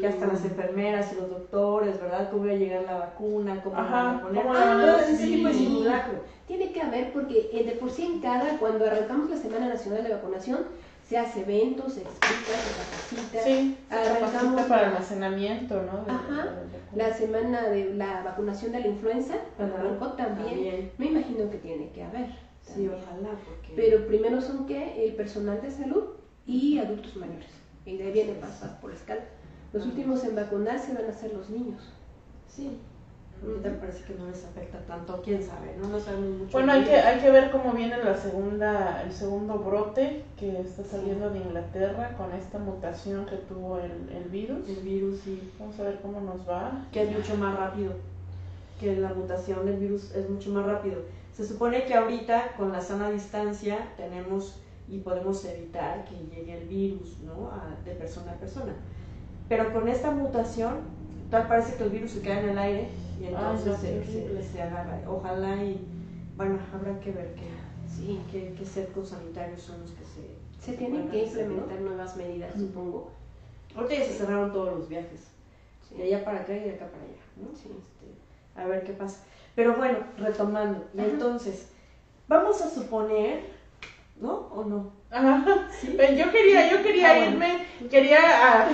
que 0.00 0.06
hasta 0.06 0.26
las 0.26 0.42
enfermeras 0.44 1.12
y 1.12 1.16
los 1.16 1.28
doctores, 1.28 2.00
¿verdad? 2.00 2.30
¿Cómo 2.30 2.44
iba 2.46 2.54
a 2.54 2.58
llegar 2.58 2.82
la 2.84 2.94
vacuna? 2.98 3.60
¿Cómo 3.62 3.76
la 3.76 3.82
van 3.82 3.92
Ajá, 3.92 4.10
a 4.16 4.20
poner? 4.22 4.42
¿cómo 4.42 4.54
la 4.54 4.64
van 4.64 4.80
a 4.80 4.94
Ah, 4.96 5.00
ese 5.06 5.26
tipo 5.26 5.48
de 5.48 5.54
simulacro. 5.54 6.18
Tiene 6.46 6.72
que 6.72 6.80
haber, 6.80 7.12
porque 7.12 7.50
eh, 7.52 7.64
de 7.64 7.72
por 7.72 7.90
sí 7.90 8.04
en 8.06 8.20
cada, 8.20 8.58
cuando 8.58 8.86
arrancamos 8.86 9.28
la 9.28 9.36
Semana 9.36 9.68
Nacional 9.68 10.02
de 10.02 10.10
Vacunación, 10.14 10.60
se 11.06 11.18
hace 11.18 11.40
eventos, 11.42 11.92
se 11.94 12.02
explica, 12.02 12.52
se 12.52 12.70
capacita. 12.74 13.42
Sí, 13.44 13.76
se 13.88 13.94
Arrancamos 13.94 14.62
para 14.62 14.82
la- 14.82 14.88
almacenamiento, 14.88 15.82
¿no? 15.82 16.04
De- 16.04 16.10
Ajá. 16.10 16.44
de- 16.44 16.96
La 16.98 17.12
semana 17.12 17.68
de 17.68 17.94
la 17.94 18.22
vacunación 18.22 18.72
de 18.72 18.80
la 18.80 18.86
influenza, 18.88 19.34
cuando 19.56 19.74
Ajá, 19.76 19.84
arrancó 19.84 20.06
también, 20.12 20.48
también. 20.54 20.90
me 20.98 21.06
imagino 21.06 21.50
que 21.50 21.58
tiene 21.58 21.90
que 21.90 22.02
haber. 22.02 22.28
Sí, 22.62 22.88
ojalá, 22.88 23.30
porque... 23.44 23.72
Pero 23.76 24.06
primero 24.06 24.40
son 24.40 24.66
que 24.66 25.04
el 25.04 25.14
personal 25.14 25.60
de 25.60 25.70
salud 25.70 26.04
y 26.46 26.78
adultos 26.78 27.16
mayores. 27.16 27.48
Y 27.84 27.96
de 27.96 28.04
ahí 28.04 28.12
viene 28.12 28.34
más, 28.40 28.60
más 28.62 28.72
por 28.80 28.90
la 28.90 28.96
escala. 28.96 29.20
Los 29.72 29.86
últimos 29.86 30.24
en 30.24 30.34
vacunarse 30.36 30.92
van 30.94 31.06
a 31.08 31.12
ser 31.12 31.32
los 31.34 31.48
niños. 31.50 31.82
Sí. 32.48 32.78
Ahorita 33.42 33.80
parece 33.80 34.04
que 34.04 34.14
no 34.16 34.26
les 34.28 34.44
afecta 34.44 34.78
tanto, 34.80 35.22
quién 35.24 35.42
sabe, 35.42 35.74
no, 35.80 35.88
no 35.88 35.98
sabemos 35.98 36.40
mucho. 36.40 36.52
Bueno, 36.52 36.72
hay 36.72 36.84
que, 36.84 36.94
hay 36.94 37.20
que 37.20 37.30
ver 37.30 37.50
cómo 37.50 37.72
viene 37.72 37.96
la 38.04 38.14
segunda, 38.14 39.02
el 39.02 39.10
segundo 39.10 39.54
brote 39.60 40.24
que 40.36 40.60
está 40.60 40.84
saliendo 40.84 41.30
de 41.30 41.38
Inglaterra 41.38 42.14
con 42.18 42.32
esta 42.32 42.58
mutación 42.58 43.24
que 43.24 43.36
tuvo 43.36 43.78
el, 43.78 44.14
el 44.14 44.24
virus. 44.24 44.68
El 44.68 44.80
virus, 44.84 45.20
sí. 45.24 45.50
Vamos 45.58 45.78
a 45.80 45.84
ver 45.84 46.00
cómo 46.02 46.20
nos 46.20 46.46
va. 46.46 46.84
que 46.92 47.02
es 47.04 47.16
mucho 47.16 47.34
más 47.36 47.56
rápido, 47.58 47.94
que 48.78 48.96
la 48.96 49.14
mutación 49.14 49.64
del 49.64 49.78
virus 49.78 50.14
es 50.14 50.28
mucho 50.28 50.50
más 50.50 50.66
rápido. 50.66 51.00
Se 51.32 51.46
supone 51.46 51.86
que 51.86 51.94
ahorita 51.94 52.56
con 52.58 52.72
la 52.72 52.82
sana 52.82 53.10
distancia 53.10 53.88
tenemos 53.96 54.56
y 54.86 54.98
podemos 54.98 55.42
evitar 55.46 56.04
que 56.04 56.16
llegue 56.34 56.58
el 56.60 56.68
virus, 56.68 57.20
¿no? 57.20 57.48
A- 57.50 57.74
de 57.86 57.92
persona 57.92 58.32
a 58.32 58.34
persona. 58.34 58.74
Pero 59.50 59.72
con 59.72 59.88
esta 59.88 60.12
mutación, 60.12 60.76
tal 61.28 61.48
parece 61.48 61.74
que 61.74 61.82
el 61.82 61.90
virus 61.90 62.12
se 62.12 62.22
queda 62.22 62.38
en 62.38 62.50
el 62.50 62.58
aire 62.58 62.88
y 63.20 63.24
entonces 63.24 63.66
no, 63.66 64.42
se, 64.42 64.62
agarra. 64.62 65.00
Ojalá 65.08 65.56
y, 65.64 65.84
bueno, 66.36 66.60
habrá 66.72 67.00
que 67.00 67.10
ver 67.10 67.34
qué, 67.34 67.50
Sí. 67.92 68.20
qué, 68.30 68.54
qué 68.56 68.64
cercos 68.64 69.08
sanitarios 69.08 69.60
son 69.60 69.80
los 69.80 69.90
que 69.90 70.04
se... 70.04 70.64
Se 70.64 70.76
tienen 70.78 71.08
que 71.08 71.24
implementar 71.24 71.80
nuevas 71.80 72.16
medidas, 72.16 72.54
supongo. 72.54 73.10
Ahorita 73.74 73.96
ya 73.96 74.04
se 74.04 74.12
cerraron 74.12 74.52
todos 74.52 74.78
los 74.78 74.88
viajes. 74.88 75.26
Sí. 75.88 75.96
de 75.96 76.04
allá 76.04 76.24
para 76.24 76.42
acá 76.42 76.52
y 76.56 76.60
de 76.60 76.70
acá 76.70 76.86
para 76.86 77.02
allá, 77.02 77.18
¿no? 77.36 77.48
Sí. 77.56 77.70
Este, 77.76 78.60
a 78.60 78.66
ver 78.66 78.84
qué 78.84 78.92
pasa. 78.92 79.24
Pero 79.56 79.74
bueno, 79.74 79.98
retomando, 80.16 80.86
y 80.94 81.00
entonces, 81.00 81.70
vamos 82.28 82.62
a 82.62 82.70
suponer, 82.70 83.46
¿no? 84.20 84.46
¿O 84.52 84.62
no? 84.62 84.99
Ajá. 85.10 85.44
¿Sí? 85.80 85.94
Ven, 85.98 86.16
Yo 86.16 86.30
quería, 86.30 86.70
yo 86.70 86.82
quería 86.82 87.10
Ah, 87.10 87.14
bueno. 87.16 87.32
irme, 87.32 87.66
quería, 87.90 88.18
ah, 88.22 88.68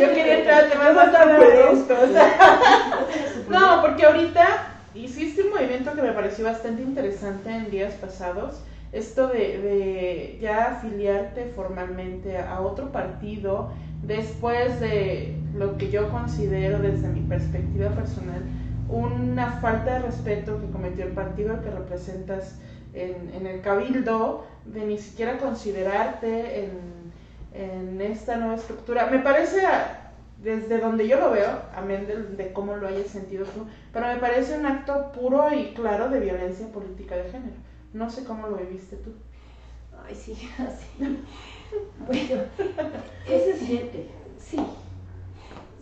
yo 0.00 0.14
quería 0.14 0.38
entrar 0.38 0.64
a 0.64 0.68
temas 0.70 0.94
más 0.94 1.12
No, 3.48 3.82
porque 3.82 4.04
ahorita 4.06 4.46
hiciste 4.94 5.42
un 5.42 5.50
movimiento 5.50 5.92
que 5.94 6.02
me 6.02 6.12
pareció 6.12 6.44
bastante 6.44 6.82
interesante 6.82 7.50
en 7.50 7.70
días 7.70 7.94
pasados. 7.94 8.62
Esto 8.92 9.26
de, 9.26 9.58
de 9.58 10.38
ya 10.40 10.76
afiliarte 10.76 11.46
formalmente 11.56 12.38
a 12.38 12.60
otro 12.60 12.92
partido 12.92 13.72
después 14.02 14.78
de 14.78 15.34
lo 15.56 15.76
que 15.76 15.90
yo 15.90 16.08
considero 16.10 16.78
desde 16.78 17.08
mi 17.08 17.20
perspectiva 17.22 17.88
personal 17.90 18.42
una 18.88 19.50
falta 19.60 19.94
de 19.94 19.98
respeto 20.00 20.60
que 20.60 20.70
cometió 20.70 21.06
el 21.06 21.12
partido 21.12 21.60
que 21.62 21.70
representas 21.70 22.56
en, 22.92 23.32
en 23.34 23.46
el 23.48 23.62
cabildo, 23.62 24.44
de 24.66 24.86
ni 24.86 24.98
siquiera 24.98 25.38
considerarte 25.38 26.64
en, 26.64 27.12
en 27.52 28.00
esta 28.00 28.36
nueva 28.36 28.54
estructura. 28.54 29.06
Me 29.06 29.18
parece, 29.18 29.62
desde 30.42 30.80
donde 30.80 31.06
yo 31.06 31.18
lo 31.18 31.30
veo, 31.30 31.62
amén 31.74 32.06
de, 32.06 32.22
de 32.22 32.52
cómo 32.52 32.76
lo 32.76 32.88
hayas 32.88 33.08
sentido 33.08 33.44
tú, 33.46 33.66
pero 33.92 34.06
me 34.06 34.16
parece 34.16 34.58
un 34.58 34.66
acto 34.66 35.12
puro 35.12 35.52
y 35.52 35.72
claro 35.74 36.08
de 36.08 36.20
violencia 36.20 36.66
política 36.68 37.16
de 37.16 37.30
género. 37.30 37.56
No 37.92 38.10
sé 38.10 38.24
cómo 38.24 38.48
lo 38.48 38.56
viviste 38.56 38.96
tú. 38.96 39.12
Ay, 40.06 40.14
sí, 40.14 40.32
así. 40.58 40.86
Bueno, 42.06 42.42
ese 43.28 43.58
siente. 43.58 44.10
Sí. 44.38 44.58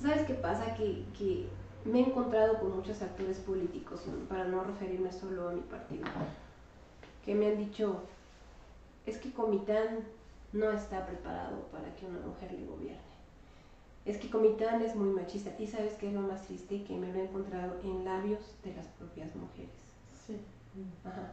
¿Sabes 0.01 0.22
qué 0.26 0.35
pasa? 0.35 0.74
Que, 0.74 1.05
que 1.16 1.47
me 1.85 2.01
he 2.01 2.03
encontrado 2.03 2.59
con 2.59 2.76
muchos 2.76 3.03
actores 3.03 3.39
políticos, 3.39 4.03
para 4.28 4.45
no 4.45 4.64
referirme 4.64 5.12
solo 5.12 5.49
a 5.49 5.53
mi 5.53 5.61
partido, 5.62 6.05
que 7.24 7.35
me 7.35 7.47
han 7.47 7.59
dicho, 7.59 8.03
es 9.07 9.18
que 9.18 9.32
Comitán 9.32 10.00
no 10.53 10.70
está 10.70 11.07
preparado 11.07 11.62
para 11.72 11.94
que 11.96 12.07
una 12.07 12.20
mujer 12.20 12.53
le 12.53 12.66
gobierne. 12.66 13.00
Es 14.05 14.18
que 14.18 14.30
Comitán 14.30 14.82
es 14.82 14.96
muy 14.96 15.09
machista. 15.11 15.50
Y 15.59 15.66
sabes 15.66 15.94
qué 15.94 16.09
es 16.09 16.14
lo 16.14 16.20
más 16.20 16.42
triste 16.46 16.84
que 16.84 16.96
me 16.96 17.12
lo 17.12 17.20
he 17.20 17.24
encontrado 17.24 17.80
en 17.82 18.05
labios 18.05 18.40
de 18.64 18.74
las 18.74 18.86
propias 18.86 19.34
mujeres. 19.36 19.70
Sí. 20.26 20.36
Ajá. 21.05 21.32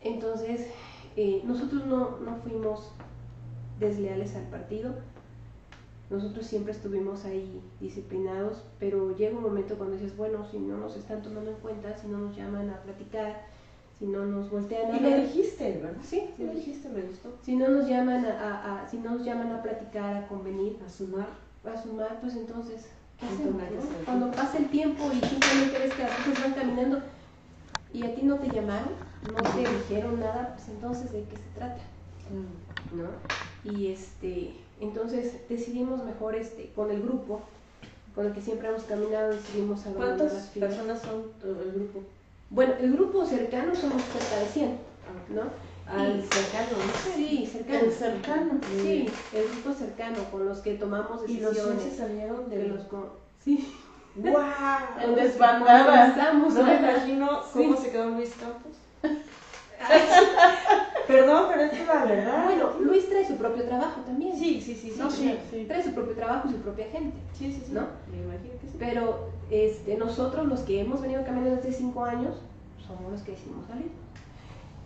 Entonces, 0.00 0.68
eh, 1.16 1.42
nosotros 1.44 1.86
no, 1.86 2.18
no 2.18 2.36
fuimos 2.36 2.92
desleales 3.80 4.34
al 4.36 4.44
partido. 4.44 4.94
Nosotros 6.10 6.46
siempre 6.46 6.72
estuvimos 6.72 7.24
ahí 7.24 7.60
disciplinados, 7.80 8.62
pero 8.78 9.14
llega 9.16 9.36
un 9.36 9.42
momento 9.42 9.76
cuando 9.76 9.96
dices, 9.96 10.16
bueno, 10.16 10.46
si 10.50 10.58
no 10.58 10.78
nos 10.78 10.96
están 10.96 11.22
tomando 11.22 11.50
en 11.50 11.56
cuenta, 11.58 11.96
si 11.98 12.06
no 12.06 12.18
nos 12.18 12.36
llaman 12.36 12.70
a 12.70 12.82
platicar, 12.82 13.46
si 13.98 14.06
no 14.06 14.24
nos 14.26 14.50
voltean 14.50 14.92
a 14.92 14.96
y 14.96 15.00
ver. 15.02 15.18
lo 15.18 15.26
dijiste, 15.26 15.80
¿verdad? 15.82 16.00
Sí, 16.02 16.22
Sí, 16.36 16.44
lo 16.44 16.52
dijiste, 16.52 16.88
me 16.88 17.02
gustó. 17.02 17.36
Si 17.42 17.56
no 17.56 17.68
nos 17.68 17.88
llaman 17.88 18.24
a, 18.24 18.30
a- 18.30 18.82
a- 18.84 18.88
si 18.88 18.98
no 18.98 19.12
nos 19.16 19.24
llaman 19.24 19.52
a 19.52 19.62
platicar, 19.62 20.16
a 20.16 20.28
convenir, 20.28 20.78
A 20.86 20.88
sumar. 20.88 21.26
a 21.64 21.82
sumar, 21.82 22.20
pues 22.20 22.36
entonces. 22.36 22.86
Cuando 24.04 24.30
pasa 24.30 24.58
el 24.58 24.68
tiempo 24.70 25.10
y 25.12 25.20
simplemente 25.26 25.78
ves 25.80 25.92
que 25.94 26.02
las 26.04 26.12
cosas 26.18 26.40
van 26.40 26.54
caminando 26.54 27.02
y 27.92 28.04
a 28.04 28.14
ti 28.14 28.22
no 28.22 28.36
te 28.36 28.48
llamaron, 28.50 28.90
no 29.22 29.42
te 29.42 29.58
dijeron 29.68 30.20
nada, 30.20 30.54
pues 30.56 30.68
entonces 30.68 31.10
de 31.12 31.24
qué 31.24 31.36
se 31.36 31.48
trata, 31.54 31.82
¿no? 32.92 33.08
Y 33.68 33.88
este, 33.88 34.54
entonces 34.80 35.48
decidimos 35.48 36.04
mejor 36.04 36.36
este, 36.36 36.70
con 36.74 36.92
el 36.92 37.02
grupo, 37.02 37.40
con 38.14 38.26
el 38.26 38.32
que 38.32 38.40
siempre 38.40 38.68
hemos 38.68 38.84
caminado, 38.84 39.32
decidimos 39.32 39.80
¿Cuántas 39.96 40.50
personas 40.54 41.02
son 41.02 41.32
todo 41.40 41.60
el 41.62 41.72
grupo? 41.72 42.02
Bueno, 42.50 42.74
el 42.80 42.92
grupo 42.94 43.24
cercano 43.26 43.74
somos 43.74 44.02
cerca 44.02 44.36
de 44.40 44.46
100, 44.46 44.78
¿no? 45.34 45.42
Al 45.86 46.18
Y- 46.18 46.22
cercano, 46.22 46.68
¿no? 46.78 47.14
Sí, 47.14 47.46
cercano. 47.46 47.78
El 47.80 47.92
cercano. 47.92 48.60
Sí, 48.82 49.10
el 49.34 49.48
grupo 49.48 49.72
cercano 49.72 50.16
con 50.30 50.46
los 50.46 50.58
que 50.60 50.74
tomamos 50.74 51.28
Y 51.28 51.40
los 51.40 51.50
decisiones. 51.54 51.84
11 51.84 51.96
salieron 51.96 52.48
de 52.50 52.68
los 52.68 52.84
con- 52.84 53.10
sí, 53.44 53.74
¡Guau! 54.14 54.44
En 55.02 55.14
desbandada. 55.14 55.84
Comenzamos, 56.14 56.54
No 56.54 56.62
me 56.64 56.80
¿no? 56.80 56.88
imagino 56.90 57.40
cómo 57.52 57.76
Sí. 57.76 57.82
se 57.82 57.90
quedó 57.90 58.08
Luis 58.10 58.34
Campos. 58.40 58.72
Perdón, 61.06 61.46
pero 61.48 61.62
es 61.62 61.70
que 61.72 61.86
la 61.86 62.04
verdad. 62.04 62.44
Bueno, 62.44 62.70
Luis 62.80 63.08
trae 63.08 63.26
su 63.26 63.36
propio 63.36 63.64
trabajo 63.64 64.00
también. 64.02 64.36
Sí, 64.36 64.60
sí, 64.60 64.74
sí, 64.74 64.90
sí. 64.90 64.98
¿no? 64.98 65.10
sí, 65.10 65.38
sí. 65.50 65.64
Trae 65.66 65.82
su 65.82 65.92
propio 65.92 66.14
trabajo 66.14 66.48
y 66.48 66.52
su 66.52 66.58
propia 66.58 66.86
gente. 66.86 67.16
Sí, 67.32 67.52
sí, 67.52 67.62
sí. 67.66 67.72
¿No? 67.72 67.86
Me 68.10 68.18
imagino 68.22 68.52
que 68.60 68.66
sí. 68.68 68.76
Pero 68.78 69.30
este, 69.50 69.96
nosotros, 69.96 70.46
los 70.46 70.60
que 70.60 70.80
hemos 70.80 71.00
venido 71.00 71.24
caminando 71.24 71.56
desde 71.56 71.72
cinco 71.72 72.04
años, 72.04 72.36
somos 72.86 73.10
los 73.10 73.22
que 73.22 73.32
decidimos 73.32 73.66
salir. 73.66 73.90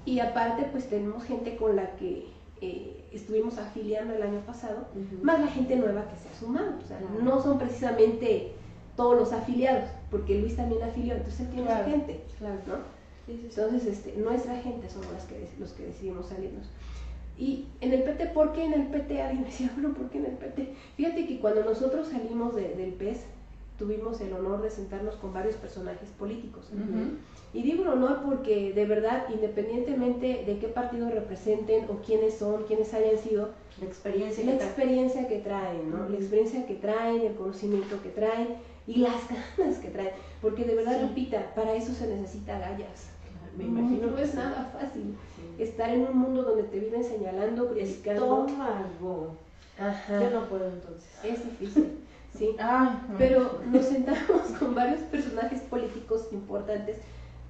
Y 0.04 0.20
aparte, 0.20 0.68
pues 0.70 0.88
tenemos 0.88 1.24
gente 1.24 1.56
con 1.56 1.74
la 1.76 1.90
que 1.96 2.28
eh, 2.60 3.04
estuvimos 3.12 3.58
afiliando 3.58 4.14
el 4.14 4.22
año 4.22 4.40
pasado, 4.46 4.86
más 5.22 5.40
la 5.40 5.46
gente 5.48 5.74
nueva 5.76 6.04
que 6.08 6.16
se 6.16 6.28
ha 6.28 6.34
sumado. 6.38 6.74
O 6.82 6.86
sea, 6.86 6.98
Claro. 6.98 7.14
no 7.22 7.42
son 7.42 7.58
precisamente 7.58 8.52
todos 8.96 9.16
los 9.16 9.32
afiliados, 9.32 9.88
porque 10.10 10.38
Luis 10.38 10.54
también 10.56 10.82
afilió, 10.82 11.14
entonces 11.14 11.40
él 11.40 11.48
tiene 11.48 11.66
Claro. 11.66 11.84
su 11.84 11.90
gente, 11.90 12.24
Claro. 12.38 12.54
¿no? 12.66 13.01
Sí, 13.26 13.32
sí, 13.40 13.48
sí. 13.50 13.60
Entonces, 13.60 13.86
este, 13.86 14.16
nuestra 14.16 14.56
gente 14.56 14.88
somos 14.90 15.12
las 15.12 15.24
que, 15.24 15.48
los 15.58 15.72
que 15.72 15.86
decidimos 15.86 16.26
salirnos. 16.26 16.66
Y 17.38 17.66
en 17.80 17.92
el 17.92 18.02
PT, 18.02 18.26
¿por 18.26 18.52
qué 18.52 18.64
en 18.64 18.74
el 18.74 18.86
PT? 18.88 19.22
Alguien 19.22 19.42
me 19.42 19.48
decía, 19.48 19.70
bueno, 19.74 19.94
¿por 19.94 20.10
qué 20.10 20.18
en 20.18 20.26
el 20.26 20.32
PT? 20.32 20.74
Fíjate 20.96 21.26
que 21.26 21.40
cuando 21.40 21.64
nosotros 21.64 22.08
salimos 22.08 22.54
de- 22.54 22.74
del 22.74 22.92
PES, 22.92 23.20
tuvimos 23.78 24.20
el 24.20 24.32
honor 24.34 24.62
de 24.62 24.70
sentarnos 24.70 25.16
con 25.16 25.32
varios 25.32 25.56
personajes 25.56 26.08
políticos. 26.10 26.70
Y 27.54 27.62
digo 27.62 27.82
el 27.82 27.88
honor 27.88 28.20
porque 28.24 28.72
de 28.72 28.84
verdad, 28.86 29.24
independientemente 29.32 30.44
de 30.46 30.58
qué 30.58 30.68
partido 30.68 31.10
representen 31.10 31.84
o 31.90 31.94
quiénes 32.04 32.34
son, 32.34 32.64
quiénes 32.64 32.92
hayan 32.94 33.18
sido, 33.18 33.50
La 33.80 33.86
experiencia 33.86 34.44
la 34.44 34.58
que 34.58 34.64
experiencia 34.64 35.26
que 35.28 35.38
traen, 35.38 35.90
¿no? 35.90 36.08
La 36.08 36.16
experiencia 36.16 36.66
que 36.66 36.74
traen, 36.74 37.22
el 37.22 37.34
conocimiento 37.34 38.00
que 38.02 38.10
traen 38.10 38.48
y 38.86 38.96
las 38.96 39.20
ganas 39.56 39.78
que 39.78 39.88
traen. 39.88 40.10
Porque 40.40 40.64
de 40.64 40.74
verdad, 40.74 40.98
Sí. 41.00 41.06
Lupita, 41.06 41.54
para 41.54 41.74
eso 41.74 41.92
se 41.92 42.06
necesita 42.06 42.58
gallas. 42.58 43.08
Me 43.56 43.64
imagino 43.64 44.08
No 44.08 44.18
es 44.18 44.34
nada 44.34 44.70
fácil 44.72 45.14
Sí. 45.56 45.62
estar 45.62 45.90
en 45.90 46.02
un 46.06 46.16
mundo 46.18 46.42
donde 46.42 46.64
te 46.64 46.78
viven 46.78 47.04
señalando, 47.04 47.68
criticando. 47.70 48.46
Estómago. 48.46 49.36
Ajá. 49.78 50.20
Yo 50.22 50.30
no 50.30 50.46
puedo 50.46 50.66
entonces. 50.68 51.10
Es 51.24 51.44
difícil, 51.44 51.98
sí. 52.36 52.56
Ay, 52.58 52.88
no. 53.10 53.18
Pero 53.18 53.60
nos 53.70 53.84
sentamos 53.86 54.42
con 54.58 54.74
varios 54.74 55.00
personajes 55.02 55.60
políticos 55.62 56.28
importantes 56.32 56.98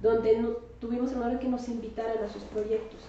donde 0.01 0.37
no- 0.39 0.49
tuvimos 0.79 1.11
el 1.11 1.17
honor 1.19 1.31
de 1.33 1.39
que 1.39 1.47
nos 1.47 1.67
invitaran 1.69 2.23
a 2.23 2.29
sus 2.29 2.43
proyectos. 2.43 2.99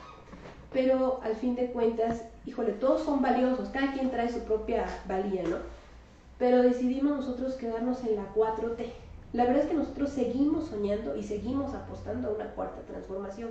Pero 0.73 1.21
al 1.23 1.37
fin 1.37 1.55
de 1.55 1.71
cuentas, 1.71 2.23
híjole, 2.47 2.73
todos 2.73 3.03
son 3.03 3.23
valiosos, 3.23 3.69
cada 3.71 3.93
quien 3.93 4.11
trae 4.11 4.29
su 4.33 4.41
propia 4.41 4.85
valía, 5.09 5.43
¿no? 5.45 5.57
Pero 6.39 6.63
decidimos 6.63 7.17
nosotros 7.17 7.55
quedarnos 7.55 8.03
en 8.05 8.17
la 8.17 8.25
4T. 8.35 8.87
La 9.35 9.47
verdad 9.47 9.65
es 9.65 9.69
que 9.69 9.75
nosotros 9.75 10.11
seguimos 10.11 10.69
soñando 10.69 11.17
y 11.17 11.25
seguimos 11.25 11.75
apostando 11.75 12.29
a 12.29 12.35
una 12.35 12.51
cuarta 12.53 12.81
transformación. 12.83 13.51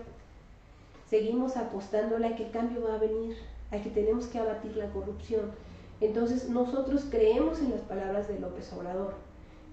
Seguimos 1.09 1.57
apostándole 1.57 2.25
a 2.25 2.35
que 2.37 2.45
el 2.45 2.51
cambio 2.51 2.85
va 2.87 2.95
a 2.95 2.99
venir, 2.99 3.35
a 3.69 3.77
que 3.79 3.89
tenemos 3.89 4.27
que 4.27 4.39
abatir 4.39 4.77
la 4.77 4.89
corrupción. 4.91 5.51
Entonces 5.99 6.47
nosotros 6.47 7.05
creemos 7.11 7.59
en 7.59 7.71
las 7.71 7.81
palabras 7.81 8.29
de 8.29 8.39
López 8.39 8.71
Obrador. 8.71 9.15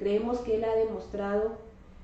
Creemos 0.01 0.39
que 0.41 0.57
él 0.57 0.65
ha 0.65 0.75
demostrado 0.75 1.53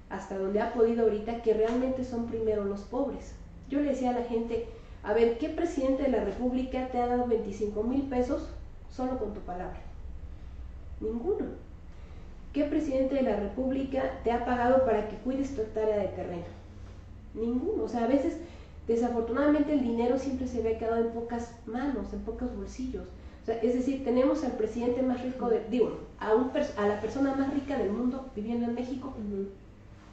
hasta 0.09 0.39
donde 0.39 0.61
ha 0.61 0.73
podido 0.73 1.03
ahorita 1.03 1.43
que 1.43 1.55
realmente 1.55 2.05
son 2.05 2.27
primero 2.27 2.63
los 2.63 2.83
pobres. 2.83 3.35
Yo 3.69 3.81
le 3.81 3.91
decía 3.91 4.11
a 4.11 4.21
la 4.21 4.25
gente, 4.25 4.69
a 5.03 5.15
ver, 5.15 5.37
¿qué 5.39 5.49
presidente 5.49 6.05
de 6.05 6.11
la 6.11 6.25
República 6.25 6.91
te 6.93 7.01
ha 7.01 7.09
dado 7.09 7.27
25 7.27 7.83
mil 7.83 8.03
pesos 8.03 8.47
solo 8.89 9.19
con 9.19 9.35
tu 9.35 9.41
palabra? 9.41 9.81
Ninguno. 11.01 11.66
¿Qué 12.57 12.65
presidente 12.65 13.17
de 13.17 13.23
la 13.23 13.37
República 13.37 14.19
te 14.25 14.33
ha 14.33 14.47
pagado 14.47 14.87
para 14.87 15.11
que 15.11 15.17
cuides 15.17 15.55
tu 15.55 15.61
hectárea 15.61 15.99
de 15.99 16.09
terreno? 16.09 16.47
Ninguno. 17.35 17.85
O 17.85 17.89
sea, 17.91 18.05
a 18.05 18.07
veces, 18.07 18.39
desafortunadamente, 18.89 19.75
el 19.75 19.83
dinero 19.83 20.19
siempre 20.19 20.49
se 20.49 20.63
ve 20.63 20.79
quedado 20.79 21.05
en 21.05 21.11
pocas 21.11 21.55
manos, 21.67 22.15
en 22.15 22.21
pocos 22.21 22.57
bolsillos. 22.57 23.05
O 23.43 23.45
sea, 23.45 23.57
es 23.61 23.75
decir, 23.75 24.05
tenemos 24.05 24.43
al 24.43 24.53
presidente 24.53 25.03
más 25.03 25.23
rico, 25.23 25.51
de, 25.51 25.67
digo, 25.69 25.99
a, 26.19 26.35
un 26.35 26.51
a 26.79 26.89
la 26.89 26.99
persona 26.99 27.35
más 27.35 27.53
rica 27.53 27.77
del 27.77 27.91
mundo 27.91 28.25
viviendo 28.35 28.65
en 28.65 28.75
México. 28.75 29.13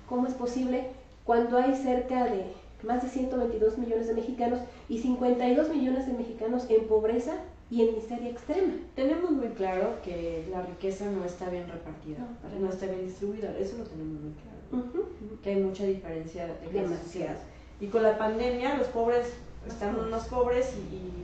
¿Cómo 0.10 0.28
es 0.28 0.34
posible 0.34 0.88
cuando 1.24 1.58
hay 1.58 1.74
cerca 1.74 2.26
de 2.26 2.44
más 2.86 3.02
de 3.04 3.08
122 3.08 3.78
millones 3.78 4.08
de 4.08 4.16
mexicanos 4.16 4.60
y 4.90 5.00
52 5.00 5.70
millones 5.70 6.08
de 6.08 6.12
mexicanos 6.12 6.66
en 6.70 6.90
pobreza 6.90 7.36
y 7.74 7.82
en 7.82 7.96
miseria 7.96 8.30
extrema? 8.30 8.74
Tenemos 8.96 9.32
muy 9.32 9.48
claro 9.48 9.98
que 10.04 10.46
la 10.52 10.62
riqueza 10.62 11.06
no 11.06 11.26
está 11.26 11.50
bien 11.50 11.68
repartida, 11.68 12.20
No, 12.20 12.28
para 12.40 12.54
no 12.54 12.62
nada. 12.62 12.74
está 12.74 12.86
bien 12.86 13.08
distribuida, 13.08 13.58
eso 13.58 13.80
lo 13.80 13.86
tenemos 13.86 14.22
muy 14.22 14.34
claro. 14.34 15.08
Que 15.42 15.50
hay 15.50 15.56
mucha 15.56 15.84
diferencia 15.84 16.46
de 16.46 16.54
clases 16.54 16.74
Demasiado. 16.74 17.40
Y 17.82 17.88
con 17.88 18.04
la 18.04 18.16
pandemia 18.20 18.78
los 18.78 18.88
pobres 18.88 19.34
están 19.68 20.08
más 20.12 20.28
pobres 20.28 20.72
y, 20.92 21.24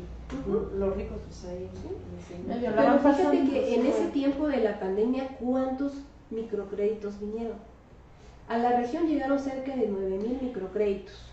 los 0.77 0.95
ricos 0.95 1.17
pues 1.25 1.45
ahí 1.45 1.69
Pero 2.47 2.99
fíjate 2.99 3.49
que 3.49 3.75
en 3.75 3.85
ese 3.85 4.07
tiempo 4.07 4.47
de 4.47 4.57
la 4.57 4.79
pandemia, 4.79 5.27
¿cuántos 5.39 5.93
microcréditos 6.31 7.19
vinieron? 7.19 7.57
A 8.47 8.57
la 8.57 8.79
región 8.79 9.07
llegaron 9.07 9.39
cerca 9.39 9.75
de 9.75 9.87
9 9.87 10.17
mil 10.17 10.39
microcréditos. 10.41 11.28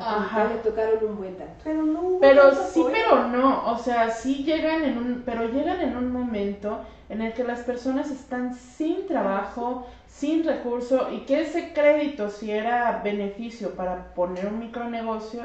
Ajá. 0.00 0.44
Le 0.48 0.54
tocaron 0.60 1.04
un 1.04 1.16
buen 1.18 1.36
tanto. 1.36 1.54
Pero 1.64 1.82
no 1.82 2.00
hubo 2.00 2.20
Pero 2.20 2.54
sí, 2.54 2.84
pero 2.90 3.28
no, 3.28 3.70
o 3.70 3.78
sea, 3.78 4.10
sí 4.10 4.44
llegan 4.44 4.84
en 4.84 4.98
un, 4.98 5.22
pero 5.24 5.48
llegan 5.48 5.80
en 5.80 5.96
un 5.96 6.10
momento 6.12 6.78
en 7.08 7.22
el 7.22 7.32
que 7.32 7.44
las 7.44 7.60
personas 7.60 8.10
están 8.10 8.54
sin 8.54 9.06
trabajo, 9.06 9.86
sin 10.06 10.44
recurso 10.44 11.08
y 11.12 11.20
que 11.20 11.40
ese 11.40 11.72
crédito, 11.72 12.28
si 12.30 12.50
era 12.50 13.00
beneficio 13.02 13.70
para 13.74 14.14
poner 14.14 14.46
un 14.46 14.58
micronegocio, 14.60 15.42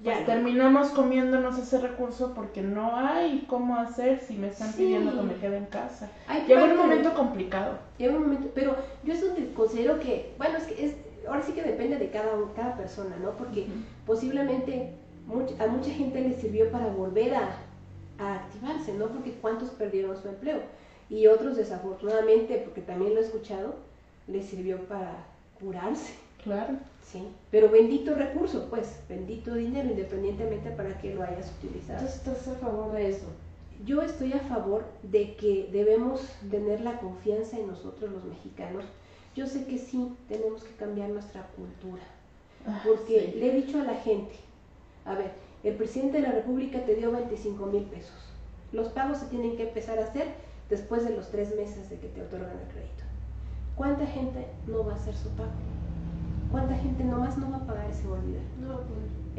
Ya 0.00 0.12
pues 0.12 0.20
no. 0.20 0.26
terminamos 0.26 0.88
comiéndonos 0.90 1.58
ese 1.58 1.78
recurso 1.78 2.32
porque 2.34 2.62
no 2.62 2.96
hay 2.96 3.44
cómo 3.48 3.76
hacer 3.76 4.20
si 4.20 4.34
me 4.34 4.46
están 4.48 4.68
Sí. 4.72 4.76
pidiendo 4.84 5.10
que 5.12 5.22
me 5.22 5.34
quede 5.34 5.56
en 5.56 5.66
casa. 5.66 6.08
Hay 6.28 6.44
Llegó 6.46 6.64
un 6.66 6.76
momento 6.76 7.14
complicado. 7.14 7.78
Llega 7.98 8.14
un 8.16 8.22
momento, 8.22 8.48
pero 8.54 8.76
yo 9.02 9.12
es 9.12 9.20
donde 9.20 9.52
considero 9.54 9.98
que, 9.98 10.34
bueno, 10.38 10.58
es 10.58 10.64
que 10.64 10.84
es, 10.84 10.94
ahora 11.28 11.42
sí 11.42 11.52
que 11.52 11.62
depende 11.62 11.98
de 11.98 12.10
cada, 12.10 12.32
cada 12.56 12.76
persona, 12.76 13.16
¿no? 13.22 13.32
Porque 13.36 13.66
posiblemente 14.06 14.90
much- 15.28 15.58
a 15.60 15.66
mucha 15.66 15.90
gente 15.90 16.20
le 16.20 16.34
sirvió 16.40 16.70
para 16.70 16.88
volver 16.88 17.34
a, 17.34 17.56
a 18.18 18.34
activarse, 18.36 18.94
¿no? 18.94 19.06
Porque 19.06 19.32
cuántos 19.40 19.70
perdieron 19.70 20.20
su 20.20 20.28
empleo. 20.28 20.60
Y 21.10 21.26
otros 21.26 21.56
desafortunadamente, 21.56 22.56
porque 22.64 22.80
también 22.82 23.14
lo 23.14 23.20
he 23.20 23.24
escuchado, 23.24 23.76
les 24.26 24.46
sirvió 24.46 24.78
para 24.86 25.24
curarse. 25.60 26.14
Claro. 26.42 26.74
Sí, 27.04 27.22
pero 27.50 27.70
bendito 27.70 28.14
recurso, 28.14 28.66
pues, 28.68 29.00
bendito 29.08 29.54
dinero, 29.54 29.88
independientemente 29.88 30.70
para 30.70 30.98
que 31.00 31.14
lo 31.14 31.22
hayas 31.22 31.50
utilizado. 31.58 32.00
Entonces, 32.00 32.16
¿estás 32.18 32.48
a 32.48 32.58
favor 32.58 32.92
de 32.92 33.08
eso? 33.08 33.24
Yo 33.86 34.02
estoy 34.02 34.32
a 34.34 34.40
favor 34.40 34.84
de 35.04 35.34
que 35.36 35.70
debemos 35.72 36.20
tener 36.50 36.80
la 36.82 36.98
confianza 36.98 37.56
en 37.58 37.68
nosotros 37.68 38.10
los 38.10 38.24
mexicanos. 38.24 38.84
Yo 39.38 39.46
sé 39.46 39.66
que 39.66 39.78
sí, 39.78 40.16
tenemos 40.28 40.64
que 40.64 40.74
cambiar 40.74 41.10
nuestra 41.10 41.46
cultura, 41.54 42.02
Ah, 42.66 42.82
porque 42.84 43.30
sí. 43.32 43.38
le 43.38 43.50
he 43.52 43.62
dicho 43.62 43.80
a 43.80 43.84
la 43.84 43.94
gente, 43.94 44.34
a 45.04 45.14
ver, 45.14 45.30
el 45.62 45.74
presidente 45.76 46.16
de 46.20 46.24
la 46.24 46.32
República 46.32 46.84
te 46.84 46.96
dio 46.96 47.12
25 47.12 47.66
mil 47.66 47.84
pesos. 47.84 48.18
Los 48.72 48.88
pagos 48.88 49.18
se 49.18 49.26
tienen 49.26 49.56
que 49.56 49.68
empezar 49.68 49.96
a 50.00 50.06
hacer 50.06 50.26
después 50.68 51.04
de 51.04 51.14
los 51.16 51.28
tres 51.30 51.54
meses 51.54 51.88
de 51.88 52.00
que 52.00 52.08
te 52.08 52.20
otorgan 52.22 52.50
el 52.58 52.66
crédito. 52.72 53.04
¿Cuánta 53.76 54.06
gente 54.06 54.48
no 54.66 54.84
va 54.84 54.94
a 54.94 54.96
hacer 54.96 55.14
su 55.14 55.28
pago? 55.30 55.52
¿Cuánta 56.50 56.74
gente 56.76 57.04
nomás 57.04 57.38
no 57.38 57.48
va 57.52 57.58
a 57.58 57.66
pagar 57.66 57.88
y 57.88 57.94
se 57.94 58.08
va 58.08 58.16
a 58.16 58.20
olvidar? 58.20 58.42
No, 58.60 58.74
pues, 58.78 58.88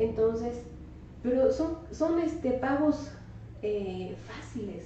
Entonces, 0.09 0.61
pero 1.21 1.51
son, 1.51 1.77
son 1.91 2.19
este, 2.19 2.51
pagos 2.51 3.11
eh, 3.61 4.15
fáciles, 4.27 4.85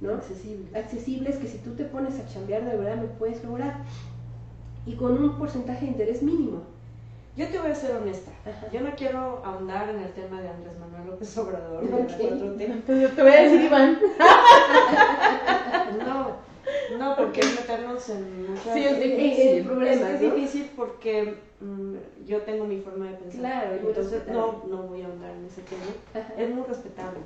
¿no? 0.00 0.14
accesible. 0.14 0.76
accesibles 0.76 1.36
que 1.36 1.46
si 1.46 1.58
tú 1.58 1.74
te 1.74 1.84
pones 1.84 2.18
a 2.18 2.26
chambear 2.26 2.64
de 2.64 2.76
verdad 2.76 3.00
lo 3.00 3.08
puedes 3.18 3.44
lograr 3.44 3.76
y 4.86 4.94
con 4.96 5.12
un 5.22 5.38
porcentaje 5.38 5.86
de 5.86 5.92
interés 5.92 6.22
mínimo. 6.22 6.62
Yo 7.36 7.48
te 7.48 7.58
voy 7.58 7.70
a 7.70 7.74
ser 7.74 7.96
honesta. 7.96 8.30
Ajá. 8.44 8.68
Yo 8.70 8.80
no 8.82 8.90
quiero 8.94 9.40
ahondar 9.44 9.88
en 9.88 10.00
el 10.00 10.12
tema 10.12 10.40
de 10.42 10.48
Andrés 10.50 10.78
Manuel 10.78 11.06
López 11.12 11.38
Obrador, 11.38 11.82
de 11.82 11.90
la 11.90 11.96
Ok. 11.96 12.10
4T. 12.20 12.60
Entonces 12.60 13.08
yo 13.10 13.16
te 13.16 13.22
voy 13.22 13.32
a 13.32 13.42
decir, 13.42 13.60
Iván. 13.62 13.98
No, 15.98 16.36
no, 16.98 17.16
porque 17.16 17.40
es 17.40 17.54
meternos 17.60 18.08
en 18.10 18.50
muchas... 18.50 18.74
Sí, 18.74 18.84
es 18.84 19.00
difícil. 19.00 19.46
eh, 19.58 19.64
problemas, 19.64 20.10
es 20.10 20.20
¿no? 20.22 20.34
difícil 20.34 20.70
porque 20.76 21.38
mm, 21.60 21.94
yo 22.26 22.42
tengo 22.42 22.64
mi 22.64 22.80
forma 22.80 23.06
de 23.06 23.14
pensar. 23.16 23.40
Claro, 23.40 23.74
entonces 23.74 24.22
no, 24.28 24.62
no 24.68 24.76
voy 24.84 25.02
a 25.02 25.06
ahondar 25.06 25.30
en 25.30 25.46
ese 25.46 25.62
tema. 25.62 25.82
Ajá. 26.14 26.34
Es 26.40 26.50
muy 26.54 26.64
respetable. 26.64 27.18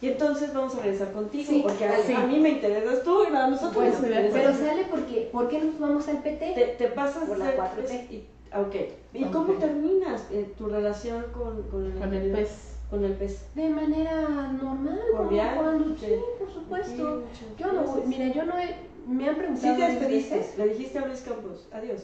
Y 0.00 0.08
entonces 0.08 0.54
vamos 0.54 0.74
a 0.76 0.80
regresar 0.80 1.12
contigo, 1.12 1.50
Sí, 1.50 1.60
porque 1.62 1.84
a, 1.86 1.98
sí. 2.02 2.12
a 2.12 2.20
mí 2.26 2.38
me 2.38 2.50
interesas 2.50 3.02
tú 3.02 3.24
y 3.24 3.34
a 3.34 3.48
nosotros 3.48 3.74
Bueno, 3.74 3.92
nos 3.92 4.02
interesa. 4.02 4.36
pero 4.36 4.54
sale 4.54 4.84
porque, 4.88 5.28
¿por 5.32 5.48
qué 5.48 5.60
nos 5.60 5.78
vamos 5.80 6.06
al 6.08 6.18
PT? 6.22 6.52
te, 6.54 6.66
te 6.78 6.86
pasas 6.88 7.28
Por 7.28 7.38
la 7.38 7.46
de- 7.46 7.56
4T. 7.56 7.84
es- 7.84 8.10
y- 8.12 8.26
ah, 8.52 8.60
ok. 8.60 8.74
¿Y 9.14 9.24
cómo 9.24 9.54
Ok. 9.54 9.58
terminas 9.58 10.24
eh, 10.30 10.52
tu 10.56 10.68
relación 10.68 11.24
con, 11.32 11.62
con 11.64 11.84
el 11.84 11.98
Con 11.98 12.14
el 12.14 12.30
pez. 12.30 12.76
Con 12.90 13.04
el 13.04 13.12
pez. 13.14 13.42
De 13.56 13.68
manera 13.68 14.52
normal, 14.52 15.00
Cordial, 15.10 15.56
cuando, 15.58 15.96
sí, 15.96 16.06
por 16.38 16.52
supuesto. 16.52 17.22
Sí, 17.32 17.44
Yo 17.58 17.72
no, 17.72 17.94
mira, 18.06 18.28
yo 18.28 18.44
no 18.44 18.56
he, 18.56 18.76
me 19.06 19.28
han 19.28 19.34
Sí 19.34 19.40
preguntado 19.40 19.74
te 19.74 19.80
varias 19.82 20.00
despediste, 20.00 20.54
le 20.58 20.68
dijiste 20.68 20.98
a 21.00 21.06
Luis 21.06 21.20
Campos, 21.22 21.68
adiós. 21.72 22.02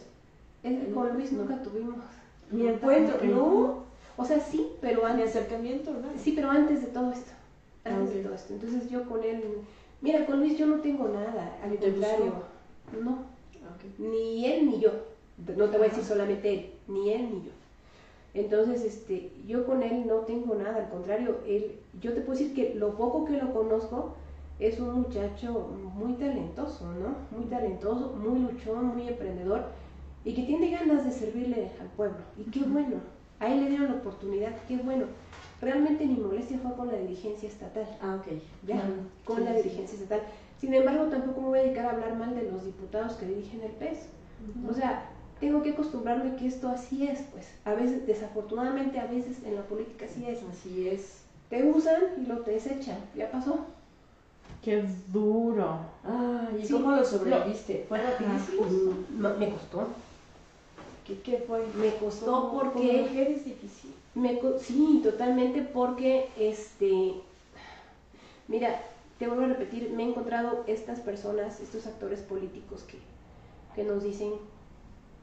es 0.65 0.79
que 0.81 0.91
con 0.91 1.15
Luis 1.15 1.31
nunca 1.33 1.63
tuvimos 1.63 1.97
Mi 2.51 2.67
encuentro, 2.67 3.17
no, 3.25 3.85
O 4.17 4.25
sea, 4.25 4.41
sí, 4.41 4.67
pero 4.81 5.07
antes, 5.07 5.31
acercamiento, 5.31 5.93
¿no? 5.93 6.09
sí, 6.23 6.33
pero 6.37 6.51
antes 6.51 6.81
de 6.83 6.89
todo 6.89 7.11
esto, 7.13 7.31
antes 7.85 8.15
de 8.15 8.23
todo 8.23 8.35
esto. 8.35 8.55
Entonces 8.55 8.91
yo 8.91 9.09
con 9.09 9.23
él, 9.23 9.43
mira, 10.01 10.27
con 10.27 10.41
Luis 10.41 10.59
yo 10.59 10.67
no 10.67 10.81
tengo 10.81 11.09
nada, 11.09 11.59
al 11.63 11.71
¿Ni 11.71 11.77
te 11.77 11.91
contrario, 11.91 12.33
no, 13.03 13.19
ni 13.99 14.47
él 14.47 14.67
ni 14.67 14.81
yo, 14.81 14.91
no 15.57 15.69
te 15.69 15.79
voy 15.79 15.87
a 15.87 15.91
decir 15.91 16.05
solamente 16.05 16.53
él, 16.53 16.73
ni 16.89 17.11
él 17.13 17.29
ni 17.33 17.43
yo. 17.45 17.53
Entonces, 18.35 18.85
este, 18.85 19.31
yo 19.47 19.65
con 19.65 19.83
él 19.83 20.07
no 20.09 20.19
tengo 20.21 20.57
nada, 20.57 20.77
al 20.77 20.89
contrario, 20.91 21.39
él, 21.47 21.79
yo 22.01 22.13
te 22.15 22.21
puedo 22.21 22.39
decir 22.39 22.55
que 22.55 22.75
lo 22.75 22.97
poco 22.97 23.25
que 23.27 23.39
lo 23.39 23.53
conozco 23.53 24.15
es 24.59 24.81
un 24.81 25.03
muchacho 25.03 25.71
muy 25.95 26.15
talentoso, 26.15 26.87
¿no? 26.95 27.37
Muy 27.37 27.49
talentoso, 27.49 28.15
muy 28.21 28.41
luchón, 28.41 28.97
muy 28.97 29.09
emprendedor 29.09 29.67
y 30.25 30.35
que 30.35 30.43
tiene 30.43 30.71
ganas 30.71 31.05
de 31.05 31.11
servirle 31.11 31.71
al 31.81 31.89
pueblo. 31.89 32.19
Y 32.39 32.51
qué 32.51 32.61
bueno, 32.61 32.97
a 33.41 33.53
él 33.53 33.63
le 33.63 33.69
dieron 33.71 33.89
la 33.89 33.99
oportunidad, 33.99 34.53
qué 34.67 34.79
bueno. 34.79 35.07
Realmente 35.65 36.05
mi 36.05 36.17
molestia 36.17 36.59
fue 36.59 36.75
con 36.75 36.89
la 36.89 36.99
dirigencia 36.99 37.49
estatal, 37.49 37.87
Ah, 38.03 38.17
ok. 38.21 38.35
ya, 38.67 38.85
con 39.25 39.39
Sí, 39.39 39.45
la 39.45 39.51
sí. 39.55 39.63
dirigencia 39.63 39.95
estatal. 39.99 40.23
Sin 40.61 40.75
embargo, 40.75 41.05
tampoco 41.07 41.41
me 41.41 41.49
voy 41.49 41.59
a 41.61 41.63
dedicar 41.63 41.87
a 41.87 41.91
hablar 41.93 42.17
mal 42.17 42.35
de 42.35 42.43
los 42.51 42.67
diputados 42.67 43.15
que 43.15 43.25
dirigen 43.27 43.63
el 43.63 43.71
PES. 43.73 43.99
O 44.69 44.75
sea, 44.75 45.07
tengo 45.41 45.63
que 45.63 45.71
acostumbrarme 45.71 46.37
que 46.37 46.47
esto 46.47 46.69
así 46.69 47.07
es, 47.07 47.23
pues. 47.33 47.47
A 47.65 47.73
veces, 47.73 48.07
desafortunadamente, 48.07 48.99
a 49.01 49.07
veces 49.07 49.39
en 49.43 49.55
la 49.57 49.63
política 49.63 50.05
así 50.05 50.27
es. 50.29 50.41
Así 50.43 50.87
es. 50.87 51.23
Te 51.49 51.65
usan 51.65 52.03
y 52.19 52.27
lo 52.27 52.41
te 52.41 52.51
desechan. 52.53 52.99
Ya 53.15 53.31
pasó. 53.31 53.57
Qué 54.63 54.85
duro. 55.13 55.79
Ah, 56.05 56.51
¿y 56.59 56.67
Sí. 56.67 56.75
cómo 56.75 56.91
lo 56.91 57.05
sobreviviste? 57.05 57.87
¿Fue 57.89 57.99
rapidísimo? 58.03 58.67
No, 59.17 59.35
me 59.39 59.49
costó. 59.51 59.89
¿Qué, 61.07 61.19
qué 61.21 61.39
fue? 61.47 61.65
Me 61.81 61.95
costó 61.97 62.49
como 62.51 62.61
porque... 62.73 63.01
mujer 63.09 63.29
es 63.31 63.45
difícil. 63.47 63.95
Sí, 64.61 65.01
totalmente 65.03 65.63
porque, 65.63 66.31
este... 66.39 67.15
Mira, 68.47 68.81
te 69.19 69.27
vuelvo 69.27 69.45
a 69.45 69.49
repetir, 69.49 69.91
me 69.91 70.05
he 70.05 70.09
encontrado 70.09 70.65
estas 70.67 71.01
personas, 71.01 71.61
estos 71.61 71.87
actores 71.87 72.21
políticos 72.21 72.85
que, 72.85 72.99
que 73.75 73.83
nos 73.83 74.05
dicen 74.05 74.33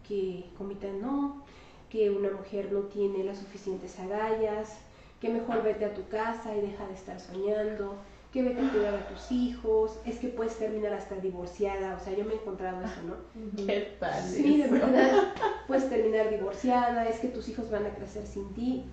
que 0.08 0.46
comitan 0.58 1.02
no, 1.02 1.44
que 1.90 2.10
una 2.10 2.32
mujer 2.32 2.72
no 2.72 2.82
tiene 2.82 3.24
las 3.24 3.38
suficientes 3.38 3.98
agallas, 4.00 4.78
que 5.22 5.30
mejor 5.30 5.64
vete 5.64 5.86
a 5.86 5.94
tu 5.94 6.08
casa 6.08 6.56
y 6.56 6.62
deja 6.62 6.88
de 6.88 6.94
estar 6.94 7.20
soñando, 7.20 7.96
que 8.32 8.44
vete 8.44 8.66
a 8.66 8.72
cuidar 8.72 8.96
a 8.96 9.08
tus 9.08 9.32
hijos, 9.32 10.00
es 10.06 10.18
que 10.20 10.30
puedes 10.30 10.58
terminar 10.58 10.94
hasta 10.94 11.16
divorciada, 11.16 11.98
o 12.00 12.04
sea, 12.04 12.16
yo 12.16 12.24
me 12.24 12.34
he 12.34 12.36
encontrado 12.36 12.82
eso, 12.82 13.02
¿no? 13.06 13.66
¿Qué 13.66 13.98
tal? 14.00 14.24
Sí, 14.24 14.58
de 14.58 14.70
verdad, 14.70 15.34
puedes 15.68 15.90
terminar 15.90 16.30
divorciada, 16.30 17.10
es 17.10 17.20
que 17.20 17.28
tus 17.28 17.50
hijos 17.50 17.70
van 17.70 17.86
a 17.86 17.94
crecer 17.94 18.26
sin 18.26 18.54
ti. 18.54 18.86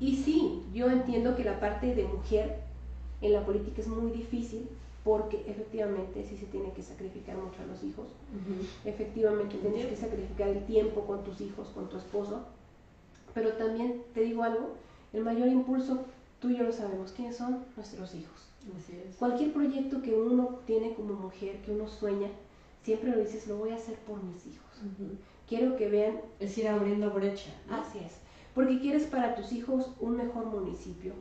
Y 0.00 0.16
sí, 0.16 0.62
yo 0.72 0.90
entiendo 0.90 1.36
que 1.36 1.44
la 1.44 1.60
parte 1.60 1.94
de 1.94 2.04
mujer 2.04 2.60
en 3.20 3.32
la 3.32 3.44
política 3.44 3.82
es 3.82 3.88
muy 3.88 4.10
difícil 4.10 4.68
porque 5.04 5.42
efectivamente 5.46 6.24
sí 6.24 6.36
se 6.36 6.46
tiene 6.46 6.72
que 6.72 6.82
sacrificar 6.82 7.36
mucho 7.36 7.62
a 7.62 7.66
los 7.66 7.82
hijos. 7.82 8.06
Efectivamente 8.84 9.56
tienes 9.56 9.80
Entiendo. 9.82 9.90
que 9.90 9.96
sacrificar 9.96 10.48
el 10.48 10.64
tiempo 10.66 11.06
con 11.06 11.24
tus 11.24 11.40
hijos, 11.40 11.68
con 11.68 11.88
tu 11.88 11.96
esposo. 11.98 12.46
Pero 13.34 13.52
también 13.52 14.02
te 14.14 14.20
digo 14.20 14.42
algo, 14.42 14.74
el 15.12 15.24
mayor 15.24 15.48
impulso, 15.48 16.04
tú 16.40 16.50
y 16.50 16.56
yo 16.56 16.64
lo 16.64 16.72
sabemos, 16.72 17.12
¿quiénes 17.12 17.36
son? 17.36 17.64
Nuestros 17.76 18.14
hijos. 18.14 18.48
Cualquier 19.18 19.52
proyecto 19.52 20.02
que 20.02 20.14
uno 20.14 20.60
tiene 20.66 20.94
como 20.94 21.14
mujer, 21.14 21.60
que 21.62 21.72
uno 21.72 21.88
sueña, 21.88 22.28
siempre 22.82 23.10
lo 23.10 23.18
dices, 23.18 23.46
lo 23.46 23.56
voy 23.56 23.70
a 23.70 23.76
hacer 23.76 23.96
por 24.00 24.22
mis 24.22 24.46
hijos. 24.46 24.66
Quiero 25.48 25.76
que 25.76 25.88
vean 25.88 26.20
Es 26.40 26.56
ir 26.58 26.68
abriendo 26.68 27.10
brecha. 27.10 27.50
¿no? 27.68 27.76
Así 27.76 27.98
es, 27.98 28.12
porque 28.54 28.80
quieres 28.80 29.04
para 29.06 29.34
tus 29.34 29.52
hijos 29.52 29.90
un 30.00 30.16
mejor 30.16 30.46
municipio, 30.46 31.14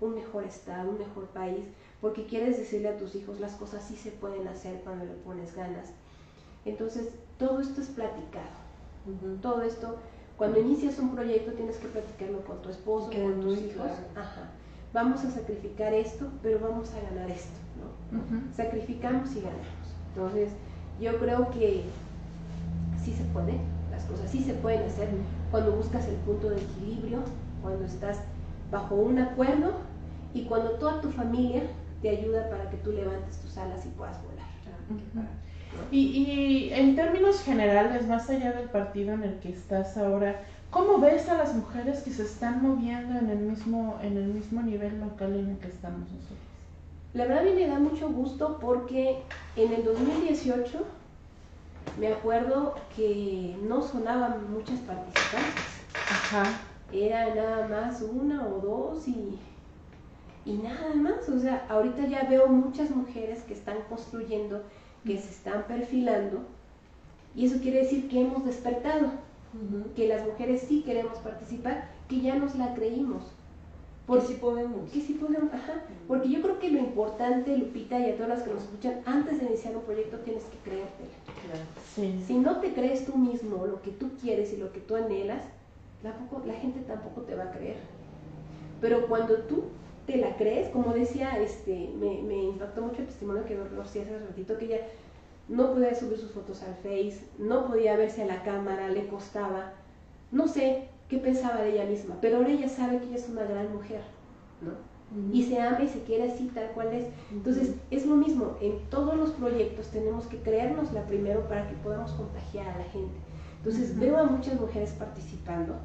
un 0.00 0.14
mejor 0.14 0.44
estado, 0.44 0.90
un 0.90 0.98
mejor 0.98 1.26
país, 1.28 1.64
porque 2.00 2.26
quieres 2.26 2.58
decirle 2.58 2.88
a 2.88 2.96
tus 2.96 3.14
hijos 3.14 3.40
las 3.40 3.54
cosas 3.54 3.84
sí 3.84 3.96
se 3.96 4.10
pueden 4.10 4.46
hacer 4.48 4.80
cuando 4.82 5.04
le 5.04 5.14
pones 5.14 5.54
ganas. 5.54 5.92
Entonces, 6.64 7.08
todo 7.38 7.60
esto 7.60 7.80
es 7.80 7.88
platicado. 7.88 8.58
Todo 9.40 9.62
esto, 9.62 9.96
cuando 10.36 10.60
inicias 10.60 10.98
un 10.98 11.14
proyecto 11.14 11.52
tienes 11.52 11.76
que 11.78 11.88
platicarlo 11.88 12.44
con 12.44 12.60
tu 12.62 12.68
esposo, 12.68 13.10
con 13.10 13.40
tus 13.40 13.58
hijos. 13.58 13.74
claro. 13.74 13.94
Ajá. 14.14 14.50
Vamos 14.92 15.24
a 15.24 15.30
sacrificar 15.30 15.92
esto, 15.92 16.28
pero 16.42 16.60
vamos 16.60 16.90
a 16.94 17.10
ganar 17.10 17.30
esto, 17.30 17.58
¿no? 18.10 18.54
Sacrificamos 18.54 19.30
y 19.36 19.40
ganamos. 19.40 19.66
Entonces, 20.14 20.50
yo 21.00 21.18
creo 21.18 21.50
que 21.50 21.84
sí 23.04 23.12
se 23.12 23.24
puede, 23.24 23.54
las 23.90 24.04
cosas 24.04 24.30
sí 24.30 24.42
se 24.42 24.54
pueden 24.54 24.82
hacer 24.82 25.08
cuando 25.50 25.72
buscas 25.72 26.06
el 26.08 26.16
punto 26.16 26.50
de 26.50 26.56
equilibrio, 26.56 27.18
cuando 27.62 27.84
estás 27.84 28.20
bajo 28.70 28.94
un 28.94 29.18
acuerdo 29.18 29.72
y 30.34 30.44
cuando 30.44 30.72
toda 30.72 31.00
tu 31.00 31.10
familia 31.10 31.62
te 32.02 32.10
ayuda 32.10 32.48
para 32.48 32.70
que 32.70 32.76
tú 32.78 32.92
levantes 32.92 33.38
tus 33.38 33.56
alas 33.58 33.84
y 33.86 33.90
puedas 33.90 34.16
volar. 34.22 34.48
Y, 35.90 35.98
y 35.98 36.72
en 36.72 36.96
términos 36.96 37.42
generales, 37.42 38.06
más 38.06 38.28
allá 38.30 38.52
del 38.52 38.68
partido 38.68 39.12
en 39.14 39.22
el 39.22 39.38
que 39.38 39.50
estás 39.50 39.96
ahora, 39.96 40.40
¿cómo 40.70 40.98
ves 40.98 41.28
a 41.28 41.36
las 41.36 41.54
mujeres 41.54 42.00
que 42.00 42.10
se 42.10 42.22
están 42.22 42.62
moviendo 42.62 43.18
en 43.18 43.30
el 43.30 43.38
mismo, 43.38 43.98
en 44.02 44.16
el 44.16 44.26
mismo 44.26 44.62
nivel 44.62 45.00
local 45.00 45.34
en 45.34 45.50
el 45.50 45.58
que 45.58 45.68
estamos 45.68 46.00
nosotros? 46.00 46.38
La 47.14 47.24
verdad 47.24 47.42
a 47.42 47.44
mí 47.44 47.52
me 47.52 47.66
da 47.66 47.78
mucho 47.78 48.10
gusto 48.10 48.58
porque 48.60 49.22
en 49.56 49.72
el 49.72 49.84
2018 49.84 50.84
me 51.98 52.08
acuerdo 52.08 52.74
que 52.94 53.56
no 53.62 53.82
sonaban 53.82 54.52
muchas 54.52 54.78
participantes. 54.80 55.64
Ajá. 56.10 56.44
era 56.92 57.34
nada 57.34 57.68
más 57.68 58.02
una 58.02 58.46
o 58.46 58.60
dos 58.60 59.08
y, 59.08 59.38
y 60.44 60.54
nada 60.54 60.94
más. 60.94 61.28
O 61.28 61.38
sea, 61.38 61.66
ahorita 61.68 62.06
ya 62.06 62.24
veo 62.24 62.46
muchas 62.48 62.90
mujeres 62.90 63.42
que 63.42 63.54
están 63.54 63.78
construyendo, 63.88 64.62
que 65.04 65.18
se 65.18 65.30
están 65.30 65.64
perfilando 65.66 66.44
y 67.34 67.46
eso 67.46 67.60
quiere 67.60 67.84
decir 67.84 68.08
que 68.08 68.20
hemos 68.20 68.44
despertado, 68.44 69.10
Que 69.96 70.08
las 70.08 70.26
mujeres 70.26 70.62
sí 70.68 70.82
queremos 70.82 71.18
participar, 71.18 71.88
que 72.08 72.20
ya 72.20 72.36
nos 72.36 72.54
la 72.56 72.74
creímos. 72.74 73.22
Porque 74.06 74.26
sí 74.26 74.34
podemos. 74.34 74.90
Que 74.90 75.00
sí 75.00 75.14
podemos, 75.14 75.52
ajá. 75.52 75.82
Porque 76.06 76.30
yo 76.30 76.40
creo 76.40 76.58
que 76.58 76.70
lo 76.70 76.78
importante, 76.78 77.56
Lupita, 77.56 77.98
y 78.00 78.10
a 78.10 78.14
todas 78.14 78.30
las 78.30 78.42
que 78.42 78.54
nos 78.54 78.62
escuchan, 78.62 79.00
antes 79.04 79.38
de 79.38 79.46
iniciar 79.46 79.76
un 79.76 79.82
proyecto 79.82 80.16
tienes 80.18 80.44
que 80.44 80.56
creértela. 80.58 81.10
Claro. 81.44 81.64
Sí. 81.94 82.24
Si 82.26 82.38
no 82.38 82.60
te 82.60 82.72
crees 82.72 83.04
tú 83.04 83.18
mismo 83.18 83.66
lo 83.66 83.82
que 83.82 83.90
tú 83.90 84.10
quieres 84.22 84.52
y 84.54 84.56
lo 84.56 84.72
que 84.72 84.80
tú 84.80 84.96
anhelas, 84.96 85.44
tampoco, 86.02 86.42
la 86.46 86.54
gente 86.54 86.80
tampoco 86.80 87.22
te 87.22 87.34
va 87.34 87.44
a 87.44 87.52
creer. 87.52 87.76
Pero 88.80 89.08
cuando 89.08 89.34
tú 89.40 89.64
te 90.06 90.16
la 90.16 90.36
crees, 90.36 90.70
como 90.70 90.94
decía, 90.94 91.38
este, 91.38 91.90
me, 92.00 92.22
me 92.22 92.44
impactó 92.44 92.80
mucho 92.80 93.02
el 93.02 93.08
testimonio 93.08 93.44
que 93.44 93.56
Rosy 93.56 93.98
hace 93.98 94.18
ratito, 94.18 94.56
que 94.56 94.64
ella 94.64 94.80
no 95.48 95.72
podía 95.72 95.94
subir 95.94 96.18
sus 96.18 96.32
fotos 96.32 96.62
al 96.62 96.74
Face, 96.76 97.24
no 97.38 97.66
podía 97.66 97.96
verse 97.96 98.22
a 98.22 98.26
la 98.26 98.42
cámara, 98.42 98.88
le 98.88 99.06
costaba, 99.08 99.72
no 100.30 100.46
sé, 100.46 100.88
qué 101.08 101.18
pensaba 101.18 101.62
de 101.62 101.72
ella 101.72 101.84
misma, 101.84 102.16
pero 102.20 102.36
ahora 102.36 102.50
ella 102.50 102.68
sabe 102.68 102.98
que 102.98 103.06
ella 103.06 103.16
es 103.16 103.28
una 103.28 103.44
gran 103.44 103.72
mujer, 103.72 104.02
¿no? 104.60 104.72
Y 105.32 105.42
se 105.44 105.58
ama 105.58 105.82
y 105.82 105.88
se 105.88 106.02
quiere 106.02 106.30
así 106.30 106.50
tal 106.54 106.70
cual 106.72 106.92
es. 106.92 107.06
Entonces, 107.32 107.74
es 107.90 108.04
lo 108.04 108.14
mismo, 108.14 108.58
en 108.60 108.78
todos 108.90 109.16
los 109.16 109.30
proyectos 109.30 109.86
tenemos 109.86 110.26
que 110.26 110.36
creérnosla 110.36 111.06
primero 111.06 111.48
para 111.48 111.66
que 111.66 111.74
podamos 111.76 112.10
contagiar 112.12 112.68
a 112.68 112.78
la 112.78 112.84
gente. 112.84 113.16
Entonces, 113.56 113.98
veo 113.98 114.18
a 114.18 114.24
muchas 114.24 114.60
mujeres 114.60 114.90
participando 114.92 115.76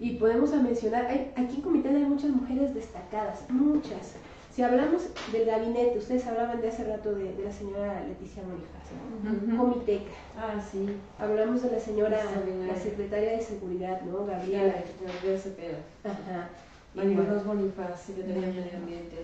y 0.00 0.16
podemos 0.16 0.50
mencionar, 0.50 1.06
hay, 1.06 1.32
aquí 1.36 1.56
en 1.56 1.62
Comitán 1.62 1.94
hay 1.94 2.04
muchas 2.04 2.30
mujeres 2.30 2.74
destacadas, 2.74 3.48
muchas. 3.48 4.16
Si 4.54 4.62
hablamos 4.62 5.02
del 5.32 5.46
gabinete, 5.46 5.98
ustedes 5.98 6.24
hablaban 6.28 6.60
de 6.60 6.68
hace 6.68 6.84
rato 6.84 7.12
de, 7.12 7.34
la 7.42 7.50
señora 7.50 8.04
Leticia 8.06 8.44
Bonifaz, 8.44 9.48
¿no? 9.48 9.58
Comiteca. 9.58 10.12
Ah, 10.38 10.62
sí. 10.70 10.86
Hablamos 11.18 11.62
de 11.62 11.72
la 11.72 11.80
señora, 11.80 12.20
la 12.68 12.76
secretaria 12.76 13.32
de 13.32 13.42
Seguridad, 13.42 14.02
¿no? 14.02 14.24
Gabriela. 14.24 14.84
Gabriela 15.04 15.38
Cepeda. 15.40 15.78
Ajá. 16.04 16.50
María 16.94 17.42
Bonifaz, 17.44 18.00
secretaria 18.00 18.42
de 18.42 18.52
Medio 18.52 18.76
Ambiente. 18.76 19.16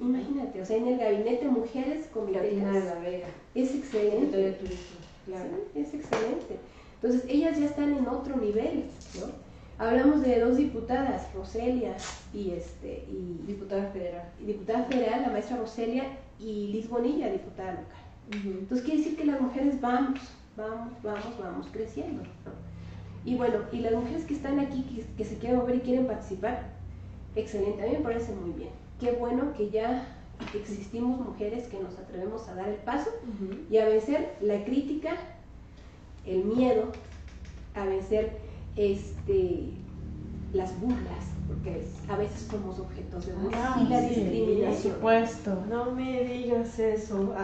Imagínate, 0.00 0.62
o 0.62 0.64
sea, 0.64 0.78
en 0.78 0.88
el 0.88 0.98
gabinete 0.98 1.46
mujeres 1.46 2.06
comitecas. 2.06 2.72
de 2.72 2.84
la 2.84 2.94
Vega. 2.94 3.28
Es 3.54 3.74
excelente. 3.74 4.34
De 4.34 4.52
turismo, 4.52 5.00
claro. 5.26 5.50
Sí, 5.74 5.80
es 5.80 5.92
excelente. 5.92 6.56
Entonces, 6.94 7.28
ellas 7.28 7.58
ya 7.58 7.66
están 7.66 7.92
en 7.92 8.08
otro 8.08 8.38
nivel, 8.38 8.84
¿no? 9.20 9.26
Hablamos 9.80 10.20
de 10.20 10.38
dos 10.40 10.58
diputadas, 10.58 11.32
Roselia 11.32 11.96
y 12.34 12.50
este 12.50 13.06
y 13.08 13.40
diputada 13.46 13.86
federal. 13.86 14.30
Y 14.38 14.44
diputada 14.44 14.84
federal, 14.84 15.22
la 15.22 15.30
maestra 15.30 15.56
Roselia 15.56 16.04
y 16.38 16.66
Liz 16.66 16.86
Bonilla, 16.86 17.32
diputada 17.32 17.72
local. 17.72 18.44
Entonces 18.44 18.84
quiere 18.84 18.98
decir 18.98 19.16
que 19.16 19.24
las 19.24 19.40
mujeres 19.40 19.80
vamos, 19.80 20.20
vamos, 20.54 20.92
vamos, 21.02 21.38
vamos 21.40 21.66
creciendo. 21.72 22.22
Y 23.24 23.36
bueno, 23.36 23.60
y 23.72 23.78
las 23.78 23.94
mujeres 23.94 24.26
que 24.26 24.34
están 24.34 24.60
aquí, 24.60 24.84
que, 25.16 25.24
se 25.24 25.38
quieren 25.38 25.60
mover 25.60 25.76
y 25.76 25.80
quieren 25.80 26.06
participar, 26.06 26.72
excelente, 27.34 27.82
a 27.82 27.86
mí 27.86 27.92
me 27.92 28.04
parece 28.04 28.34
muy 28.34 28.50
bien. 28.50 28.70
Qué 29.00 29.12
bueno 29.12 29.54
que 29.54 29.70
ya 29.70 30.06
existimos 30.54 31.18
mujeres 31.20 31.68
que 31.68 31.80
nos 31.80 31.98
atrevemos 31.98 32.46
a 32.50 32.54
dar 32.54 32.68
el 32.68 32.76
paso 32.76 33.08
y 33.70 33.78
a 33.78 33.86
vencer 33.86 34.36
la 34.42 34.62
crítica, 34.62 35.16
el 36.26 36.44
miedo, 36.44 36.92
a 37.74 37.86
vencer 37.86 38.49
este, 38.76 39.70
las 40.52 40.78
burlas, 40.80 41.24
porque 41.48 41.86
a 42.08 42.16
veces 42.16 42.48
somos 42.50 42.78
objetos 42.78 43.26
de 43.26 43.32
burla 43.34 43.74
ah, 43.76 43.82
y 43.82 43.88
la 43.88 44.00
discriminación. 44.00 44.94
Por 44.94 44.94
supuesto. 44.94 45.64
No 45.68 45.92
me 45.92 46.24
digas 46.24 46.78
eso. 46.78 47.34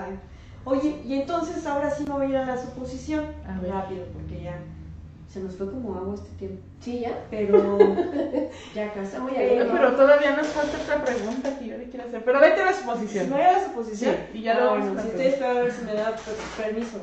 Oye, 0.64 1.00
y 1.04 1.14
entonces 1.14 1.64
ahora 1.66 1.90
sí 1.90 2.04
me 2.04 2.12
voy 2.12 2.26
a 2.26 2.28
ir 2.28 2.36
a 2.36 2.46
la 2.46 2.58
suposición. 2.58 3.24
Rápido, 3.62 4.04
porque 4.12 4.42
ya 4.42 4.58
se 5.28 5.40
nos 5.40 5.54
fue 5.54 5.70
como 5.70 5.94
agua 5.94 6.14
este 6.14 6.30
tiempo. 6.38 6.62
Sí, 6.80 7.00
ya. 7.00 7.24
Pero 7.30 7.78
ya 8.74 8.92
casi. 8.92 9.18
Muy 9.18 9.32
pero, 9.32 9.70
pero 9.70 9.94
todavía 9.94 10.36
nos 10.36 10.46
falta 10.48 10.78
otra 10.82 11.04
pregunta 11.04 11.58
que 11.58 11.66
yo 11.66 11.78
le 11.78 11.84
quiero 11.88 12.08
hacer. 12.08 12.24
Pero 12.24 12.40
vete 12.40 12.62
a 12.62 12.66
la 12.66 12.72
suposición. 12.72 13.30
¿Me 13.30 13.36
voy 13.36 13.44
a 13.44 13.52
la 13.52 13.64
suposición? 13.64 14.16
Sí, 14.32 14.38
y 14.38 14.42
ya 14.42 14.58
lo 14.58 14.70
bueno, 14.70 15.02
si 15.02 15.08
estoy 15.08 15.26
esperando 15.26 15.60
a 15.60 15.62
ver 15.64 15.72
si 15.72 15.84
me 15.84 15.94
da 15.94 16.16
permiso. 16.56 16.98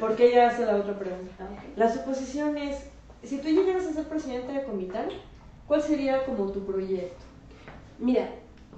Porque 0.00 0.28
ella 0.28 0.48
hace 0.48 0.66
la 0.66 0.76
otra 0.76 0.98
pregunta. 0.98 1.32
Ah, 1.40 1.62
la 1.76 1.92
suposición 1.92 2.58
es 2.58 2.76
si 3.26 3.38
tú 3.38 3.48
llegaras 3.48 3.86
a 3.86 3.92
ser 3.92 4.04
presidente 4.04 4.52
de 4.52 4.64
Comitán, 4.64 5.08
¿cuál 5.66 5.82
sería 5.82 6.24
como 6.24 6.52
tu 6.52 6.64
proyecto? 6.64 7.24
Mira, 7.98 8.28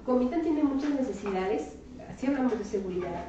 Comitán 0.06 0.42
tiene 0.42 0.62
muchas 0.62 0.90
necesidades, 0.90 1.76
si 2.16 2.26
hablamos 2.26 2.58
de 2.58 2.64
seguridad, 2.64 3.26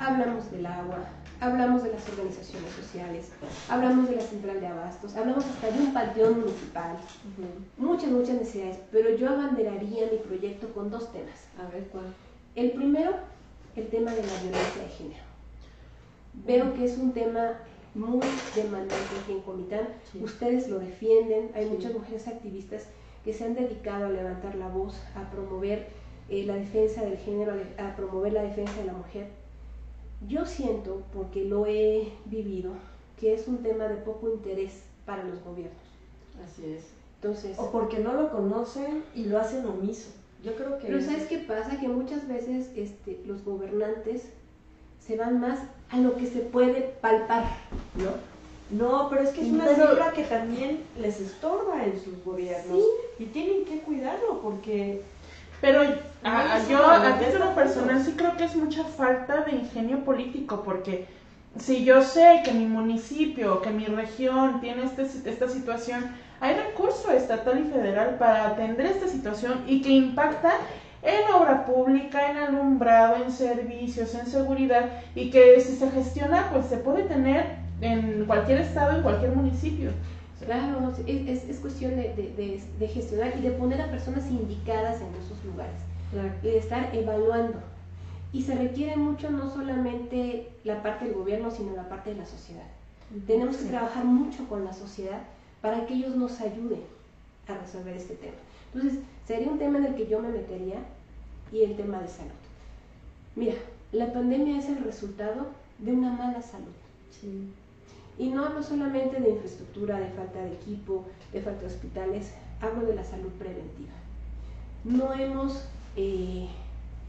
hablamos 0.00 0.50
del 0.50 0.66
agua, 0.66 0.98
hablamos 1.40 1.84
de 1.84 1.92
las 1.92 2.08
organizaciones 2.08 2.72
sociales, 2.72 3.30
hablamos 3.68 4.08
de 4.08 4.16
la 4.16 4.22
central 4.22 4.60
de 4.60 4.66
abastos, 4.66 5.14
hablamos 5.14 5.44
hasta 5.44 5.70
de 5.70 5.78
un 5.78 5.92
panteón 5.92 6.40
municipal, 6.40 6.96
muchas, 7.78 8.10
muchas 8.10 8.34
necesidades, 8.34 8.78
pero 8.90 9.14
yo 9.14 9.30
abanderaría 9.30 10.08
mi 10.10 10.18
proyecto 10.18 10.72
con 10.74 10.90
dos 10.90 11.12
temas. 11.12 11.46
A 11.58 11.70
ver, 11.72 11.84
¿cuál? 11.92 12.12
El 12.56 12.72
primero, 12.72 13.12
el 13.76 13.88
tema 13.88 14.10
de 14.10 14.22
la 14.22 14.42
violencia 14.42 14.82
de 14.82 14.88
género. 14.88 15.22
Veo 16.32 16.74
que 16.74 16.84
es 16.84 16.98
un 16.98 17.12
tema 17.12 17.54
muy 17.94 18.20
demandante 18.54 18.94
aquí 19.22 19.32
en 19.32 19.40
Comitán. 19.40 19.88
Ustedes 20.20 20.68
lo 20.68 20.78
defienden, 20.78 21.50
hay 21.54 21.66
muchas 21.66 21.92
mujeres 21.92 22.28
activistas 22.28 22.86
que 23.24 23.32
se 23.32 23.44
han 23.44 23.54
dedicado 23.54 24.06
a 24.06 24.10
levantar 24.10 24.54
la 24.54 24.68
voz, 24.68 24.94
a 25.14 25.30
promover 25.30 25.88
eh, 26.28 26.44
la 26.44 26.54
defensa 26.54 27.02
del 27.02 27.18
género, 27.18 27.52
a 27.78 27.96
promover 27.96 28.32
la 28.32 28.42
defensa 28.42 28.74
de 28.80 28.86
la 28.86 28.92
mujer. 28.92 29.28
Yo 30.28 30.46
siento, 30.46 31.02
porque 31.12 31.44
lo 31.44 31.66
he 31.66 32.12
vivido, 32.26 32.72
que 33.18 33.34
es 33.34 33.48
un 33.48 33.62
tema 33.62 33.84
de 33.88 33.96
poco 33.96 34.30
interés 34.30 34.82
para 35.04 35.24
los 35.24 35.42
gobiernos. 35.42 35.82
Así 36.44 36.72
es. 36.72 36.84
Entonces, 37.16 37.58
o 37.58 37.70
porque 37.70 37.98
no 37.98 38.14
lo 38.14 38.30
conocen 38.30 39.04
y 39.14 39.24
lo 39.24 39.38
hacen 39.38 39.66
omiso. 39.66 40.10
Yo 40.42 40.54
creo 40.54 40.78
que... 40.78 40.86
Pero 40.86 41.02
¿sabes 41.02 41.26
qué 41.26 41.38
pasa? 41.38 41.78
Que 41.78 41.88
muchas 41.88 42.26
veces 42.26 42.70
este, 42.74 43.20
los 43.26 43.44
gobernantes 43.44 44.30
se 45.00 45.16
van 45.16 45.38
más 45.38 45.58
a 45.90 45.96
lo 45.96 46.16
que 46.16 46.26
se 46.26 46.40
puede 46.40 46.94
palpar, 47.00 47.44
¿no? 47.96 48.30
No, 48.70 49.08
pero 49.10 49.22
es 49.22 49.30
que 49.30 49.42
es 49.42 49.48
una 49.48 49.66
cifra 49.66 50.12
que 50.12 50.22
también 50.22 50.84
les 50.96 51.20
estorba 51.20 51.84
en 51.84 52.00
sus 52.02 52.24
gobiernos 52.24 52.78
y 53.18 53.24
tienen 53.26 53.64
que 53.64 53.80
cuidarlo 53.80 54.40
porque... 54.40 55.02
Pero 55.60 55.82
a, 56.22 56.68
yo, 56.68 56.86
a 56.86 57.18
título 57.18 57.54
personal, 57.54 58.02
sí 58.02 58.12
creo 58.16 58.36
que 58.36 58.44
es 58.44 58.56
mucha 58.56 58.84
falta 58.84 59.42
de 59.42 59.56
ingenio 59.56 60.04
político 60.04 60.62
porque 60.64 61.06
si 61.58 61.84
yo 61.84 62.02
sé 62.02 62.42
que 62.44 62.52
mi 62.52 62.64
municipio, 62.64 63.60
que 63.60 63.70
mi 63.70 63.84
región 63.86 64.60
tiene 64.60 64.84
este, 64.84 65.02
esta 65.28 65.48
situación, 65.48 66.10
hay 66.40 66.54
recurso 66.54 67.10
estatal 67.10 67.58
y 67.58 67.70
federal 67.70 68.16
para 68.18 68.46
atender 68.46 68.86
esta 68.86 69.08
situación 69.08 69.64
y 69.66 69.82
que 69.82 69.90
impacta 69.90 70.52
en 71.02 71.32
obra 71.32 71.64
pública, 71.66 72.30
en 72.30 72.36
alumbrado, 72.36 73.24
en 73.24 73.30
servicios, 73.30 74.14
en 74.14 74.26
seguridad 74.26 74.90
y 75.14 75.30
que 75.30 75.60
si 75.60 75.76
se 75.76 75.90
gestiona 75.90 76.50
pues 76.52 76.66
se 76.66 76.76
puede 76.78 77.04
tener 77.04 77.60
en 77.80 78.24
cualquier 78.26 78.60
estado, 78.60 78.96
en 78.96 79.02
cualquier 79.02 79.34
municipio. 79.34 79.90
Claro, 80.44 80.92
es, 81.06 81.44
es 81.44 81.58
cuestión 81.58 81.96
de, 81.96 82.14
de, 82.14 82.62
de, 82.78 82.88
gestionar 82.88 83.34
y 83.38 83.42
de 83.42 83.50
poner 83.50 83.80
a 83.82 83.90
personas 83.90 84.26
indicadas 84.30 85.00
en 85.00 85.08
esos 85.22 85.44
lugares 85.44 85.80
y 86.42 86.46
de 86.46 86.58
estar 86.58 86.94
evaluando. 86.94 87.58
Y 88.32 88.42
se 88.42 88.54
requiere 88.54 88.96
mucho 88.96 89.30
no 89.30 89.50
solamente 89.52 90.48
la 90.64 90.82
parte 90.82 91.04
del 91.04 91.14
gobierno, 91.14 91.50
sino 91.50 91.76
la 91.76 91.88
parte 91.88 92.10
de 92.10 92.16
la 92.16 92.26
sociedad. 92.26 92.64
Tenemos 93.26 93.56
que 93.56 93.68
trabajar 93.68 94.04
mucho 94.04 94.48
con 94.48 94.64
la 94.64 94.72
sociedad 94.72 95.20
para 95.60 95.86
que 95.86 95.94
ellos 95.94 96.16
nos 96.16 96.40
ayuden 96.40 96.82
a 97.48 97.58
resolver 97.58 97.94
este 97.94 98.14
tema. 98.14 98.36
Entonces, 98.72 99.00
sería 99.30 99.52
un 99.52 99.60
tema 99.60 99.78
en 99.78 99.84
el 99.84 99.94
que 99.94 100.08
yo 100.08 100.20
me 100.20 100.28
metería 100.28 100.80
y 101.52 101.62
el 101.62 101.76
tema 101.76 102.00
de 102.00 102.08
salud. 102.08 102.32
Mira, 103.36 103.54
la 103.92 104.12
pandemia 104.12 104.58
es 104.58 104.68
el 104.68 104.82
resultado 104.82 105.46
de 105.78 105.92
una 105.92 106.10
mala 106.10 106.42
salud. 106.42 106.74
Y 108.18 108.26
no 108.26 108.44
hablo 108.44 108.60
solamente 108.60 109.20
de 109.20 109.30
infraestructura, 109.30 110.00
de 110.00 110.08
falta 110.08 110.40
de 110.40 110.54
equipo, 110.54 111.04
de 111.32 111.42
falta 111.42 111.60
de 111.60 111.66
hospitales, 111.68 112.34
hablo 112.60 112.84
de 112.88 112.96
la 112.96 113.04
salud 113.04 113.30
preventiva. 113.38 113.92
No 114.82 115.12
hemos 115.14 115.64
eh, 115.94 116.48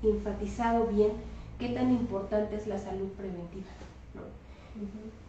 enfatizado 0.03 0.85
bien 0.87 1.13
qué 1.57 1.69
tan 1.69 1.89
importante 1.89 2.55
es 2.55 2.67
la 2.67 2.77
salud 2.77 3.07
preventiva. 3.17 3.71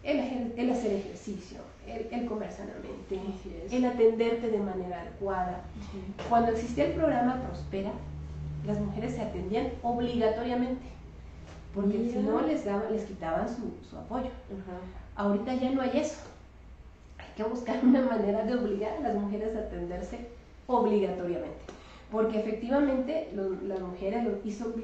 El, 0.03 0.71
hacer 0.71 0.93
ejercicio, 0.93 1.59
el, 1.87 2.27
comer 2.27 2.51
sanamente, 2.51 3.21
el 3.71 3.85
atenderte 3.85 4.49
de 4.49 4.59
manera 4.59 5.03
adecuada. 5.03 5.63
Cuando 6.29 6.53
existía 6.53 6.87
el 6.87 6.93
programa 6.93 7.43
Prospera, 7.43 7.93
las 8.67 8.79
mujeres 8.81 9.15
se 9.15 9.23
atendían 9.23 9.69
obligatoriamente, 9.83 10.87
porque 11.75 12.11
si 12.13 12.19
no 12.19 12.41
les, 12.43 12.65
les 12.91 13.05
quitaban 13.05 13.47
su, 13.49 13.97
apoyo. 13.97 14.31
Ahorita 15.17 15.55
ya 15.55 15.71
no 15.71 15.83
hay 15.83 15.99
eso. 15.99 16.21
Hay 17.19 17.27
que 17.37 17.45
buscar 17.45 17.81
una 17.83 18.03
manera 18.03 18.45
de 18.45 18.55
obligar 18.55 18.97
a 18.99 19.01
las 19.01 19.15
mujeres 19.15 19.57
a 19.57 19.61
atenderse 19.61 20.29
obligatoriamente. 20.67 21.61
Porque 22.11 22.41
efectivamente 22.41 23.31
las, 23.35 23.81
mujeres, 23.81 24.25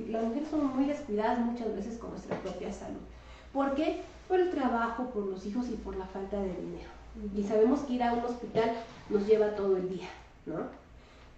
las 0.09 0.25
mujeres 0.25 0.49
son 0.51 0.75
muy 0.75 0.87
descuidadas 0.87 1.39
muchas 1.41 1.75
veces 1.77 1.99
con 1.99 2.11
nuestra 2.11 2.37
propia 2.39 2.73
salud. 2.73 3.01
¿Por 3.53 3.75
qué? 3.75 4.01
Por 4.29 4.41
el 4.41 4.51
trabajo, 4.51 5.11
por 5.11 5.27
los 5.27 5.45
hijos 5.47 5.67
y 5.69 5.77
por 5.77 5.97
la 5.97 6.07
falta 6.07 6.37
de 6.37 6.49
dinero. 6.55 6.91
Y 7.35 7.43
sabemos 7.43 7.81
que 7.81 7.95
ir 7.95 8.03
a 8.03 8.13
un 8.13 8.25
hospital 8.25 8.73
nos 9.09 9.27
lleva 9.27 9.57
todo 9.57 9.77
el 9.77 9.89
día, 9.89 10.09
¿no? 10.47 10.61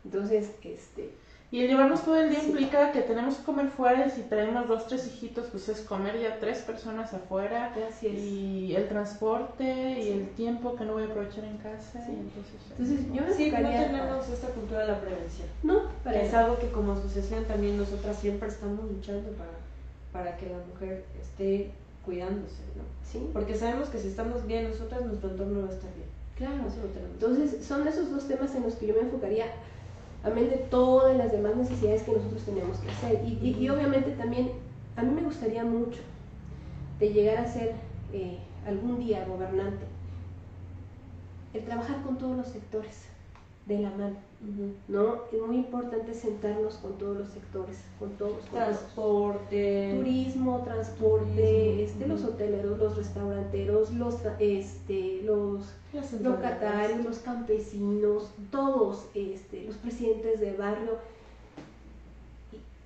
Entonces, 0.05 0.51
este, 0.63 1.11
Y 1.51 1.63
el 1.63 1.69
llevarnos 1.69 2.05
todo 2.05 2.17
el 2.17 2.31
día 2.31 2.43
implica 2.45 2.93
que 2.93 3.03
tenemos 3.03 3.37
que 3.37 3.45
comer 3.45 3.69
fuera 3.69 4.07
y 4.07 4.11
si 4.11 4.23
traemos 4.23 4.69
dos, 4.69 4.87
tres 4.87 5.07
hijitos, 5.07 5.47
pues 5.47 5.69
es 5.69 5.81
comer 5.81 6.21
ya 6.21 6.39
tres 6.39 6.61
personas 6.61 7.13
afuera. 7.13 7.75
así 7.89 8.07
es. 8.07 8.15
Y 8.15 8.75
el 8.77 8.89
transporte 8.89 9.65
y 10.01 10.13
el 10.13 10.29
tiempo 10.31 10.77
que 10.77 10.85
no 10.85 10.93
voy 10.95 11.05
a 11.05 11.07
aprovechar 11.07 11.45
en 11.45 11.59
casa. 11.59 12.05
Sí. 12.07 12.13
y 12.13 12.21
entonces, 12.21 12.55
Entonces, 12.71 13.13
yo 13.13 13.23
me 13.23 13.35
Sí, 13.35 13.51
no 13.51 13.69
tenemos 13.69 14.29
esta 14.29 14.49
cultura 14.49 14.81
de 14.81 14.87
la 14.89 15.01
prevención. 15.01 15.49
No, 15.63 15.83
para 16.05 16.21
Que 16.21 16.27
es 16.27 16.35
algo 16.35 16.59
que 16.59 16.71
como 16.71 16.93
asociación 16.93 17.45
también 17.47 17.77
nosotras 17.77 18.19
siempre 18.19 18.49
estamos 18.49 18.85
luchando 18.85 19.31
para, 19.33 19.51
para 20.13 20.37
que 20.37 20.47
la 20.47 20.59
mujer 20.73 21.05
esté 21.21 21.73
cuidándose, 22.05 22.63
¿no? 22.77 22.83
Sí, 23.05 23.29
Porque 23.33 23.55
sabemos 23.57 23.89
que 23.89 23.99
si 23.99 24.09
estamos 24.09 24.47
bien 24.47 24.69
nosotras, 24.71 25.05
nuestro 25.05 25.31
entorno 25.31 25.63
va 25.63 25.69
a 25.69 25.73
estar 25.73 25.91
bien. 25.95 26.09
claro. 26.37 26.69
Eso 26.69 26.81
lo 26.83 26.89
tenemos. 26.89 27.15
Entonces, 27.15 27.65
son 27.65 27.87
esos 27.87 28.11
dos 28.11 28.27
temas 28.29 28.55
en 28.55 28.63
los 28.63 28.75
que 28.75 28.87
yo 28.87 28.95
me 28.95 29.01
enfocaría, 29.01 29.47
amén 30.23 30.49
de 30.51 30.57
todas 30.59 31.17
las 31.17 31.31
demás 31.33 31.57
necesidades 31.57 32.03
que 32.03 32.13
nosotros 32.13 32.43
tenemos 32.45 32.79
que 32.79 32.91
hacer. 32.91 33.23
Y, 33.25 33.39
y- 33.43 33.57
y 33.65 33.69
obviamente 33.69 34.13
también, 34.13 34.51
a 34.97 35.03
mí 35.03 35.13
me 35.15 35.23
gustaría 35.23 35.65
mucho 35.65 36.01
de 36.99 37.13
llegar 37.13 37.39
a 37.39 37.47
ser 37.51 37.75
eh, 38.13 38.39
algún 38.67 38.99
día 38.99 39.25
gobernante, 39.27 39.85
el 41.55 41.65
trabajar 41.65 42.03
con 42.03 42.17
todos 42.19 42.37
los 42.37 42.47
sectores 42.49 43.07
de 43.67 43.79
la 43.81 43.91
mano. 43.91 44.17
¿No? 44.89 45.21
Es 45.33 45.41
muy 45.41 45.57
importante 45.57 46.15
sentarnos 46.15 46.75
con 46.77 46.97
todos 46.97 47.19
los 47.19 47.29
sectores, 47.29 47.79
con 47.99 48.11
todos. 48.13 48.33
con 48.33 48.41
todos. 48.41 48.51
Transporte. 48.51 49.95
Turismo, 49.97 50.63
transporte, 50.65 51.27
Turismo, 51.27 51.83
este, 51.83 52.07
los 52.07 52.25
hoteleros, 52.25 52.79
los 52.79 52.97
restauranteros, 52.97 53.93
los, 53.93 54.17
este, 54.39 55.23
los 55.25 55.65
locatarios, 56.23 57.05
los 57.05 57.19
campesinos, 57.19 58.31
todos 58.51 59.07
este, 59.15 59.65
los 59.65 59.77
presidentes 59.77 60.41
de 60.41 60.57
barrio 60.57 60.99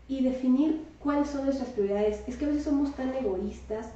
y, 0.08 0.16
y 0.16 0.24
definir 0.24 0.82
cuáles 0.98 1.28
son 1.28 1.44
nuestras 1.44 1.68
prioridades. 1.70 2.22
Es 2.26 2.36
que 2.36 2.46
a 2.46 2.48
veces 2.48 2.64
somos 2.64 2.92
tan 2.94 3.14
egoístas 3.14 3.86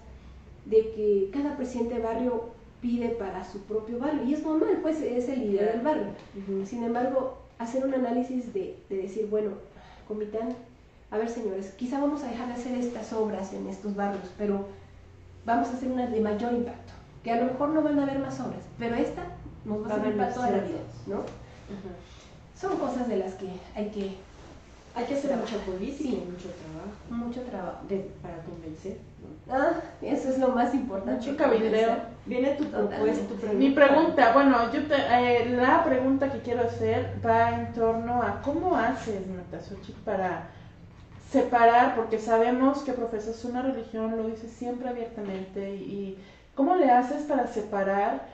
de 0.64 0.92
que 0.92 1.30
cada 1.32 1.56
presidente 1.56 1.94
de 1.94 2.02
barrio 2.02 2.44
pide 2.80 3.08
para 3.08 3.44
su 3.44 3.58
propio 3.62 3.98
barrio 3.98 4.22
y 4.24 4.34
es 4.34 4.44
normal, 4.44 4.78
pues 4.80 5.00
es 5.02 5.28
el 5.28 5.40
líder 5.40 5.72
del 5.72 5.80
barrio. 5.80 6.06
Sin 6.64 6.84
embargo, 6.84 7.38
hacer 7.58 7.84
un 7.84 7.94
análisis 7.94 8.52
de, 8.52 8.78
de 8.88 8.96
decir, 8.96 9.26
bueno, 9.28 9.50
Comitán, 10.06 10.48
a 11.10 11.18
ver 11.18 11.28
señores, 11.28 11.72
quizá 11.76 12.00
vamos 12.00 12.22
a 12.22 12.28
dejar 12.28 12.48
de 12.48 12.54
hacer 12.54 12.74
estas 12.78 13.12
obras 13.12 13.52
en 13.52 13.66
estos 13.68 13.94
barrios, 13.94 14.28
pero 14.38 14.66
vamos 15.44 15.68
a 15.68 15.72
hacer 15.72 15.90
unas 15.90 16.10
de 16.10 16.20
mayor 16.20 16.52
impacto, 16.52 16.92
que 17.24 17.30
a 17.32 17.36
lo 17.40 17.46
mejor 17.52 17.70
no 17.70 17.82
van 17.82 17.98
a 17.98 18.02
haber 18.04 18.18
más 18.18 18.38
obras, 18.40 18.60
pero 18.78 18.94
esta 18.94 19.22
nos 19.64 19.82
va 19.82 19.86
a 19.88 19.94
servir 19.96 20.16
para 20.16 20.32
toda 20.34 20.50
la 20.50 20.58
vida, 20.58 20.78
¿no? 21.06 21.22
Son 22.58 22.76
cosas 22.78 23.08
de 23.08 23.16
las 23.18 23.34
que 23.34 23.48
hay 23.74 23.88
que 23.90 24.16
Hay 24.94 25.04
que 25.04 25.14
hacer 25.14 25.30
Trabajar. 25.30 25.54
mucha 25.58 25.64
política 25.70 25.96
Sí. 26.02 26.08
y 26.08 26.30
mucho 26.30 26.48
trabajo 26.50 27.24
mucho 27.26 27.40
trabajo. 27.42 27.86
de- 27.88 28.10
para 28.20 28.42
convencer. 28.42 28.96
¿no? 29.22 29.28
Ah, 29.50 29.72
eso 30.02 30.28
es 30.28 30.38
lo 30.38 30.48
más 30.48 30.74
importante. 30.74 31.26
Mucho 31.26 31.36
cabildeo. 31.36 31.96
Viene 32.26 32.50
tu 32.50 32.64
propuesta, 32.64 33.26
tu 33.26 33.34
pregunta. 33.36 33.58
Mi 33.58 33.70
pregunta, 33.70 34.32
bueno, 34.34 34.70
yo 34.72 34.82
te- 34.86 34.94
eh, 34.96 35.56
la 35.56 35.82
pregunta 35.84 36.30
que 36.30 36.40
quiero 36.40 36.64
hacer 36.64 37.14
va 37.24 37.54
en 37.54 37.72
torno 37.72 38.22
a 38.22 38.42
cómo 38.42 38.76
haces, 38.76 39.26
Natasochi, 39.26 39.92
para 40.04 40.48
separar, 41.30 41.94
porque 41.94 42.18
sabemos 42.18 42.80
que 42.82 42.92
profesas 42.92 43.44
una 43.44 43.62
religión, 43.62 44.16
lo 44.16 44.24
dices 44.28 44.50
siempre 44.50 44.88
abiertamente, 44.88 45.74
y, 45.74 45.82
y 45.82 46.18
cómo 46.54 46.76
le 46.76 46.90
haces 46.90 47.22
para 47.22 47.46
separar 47.46 48.26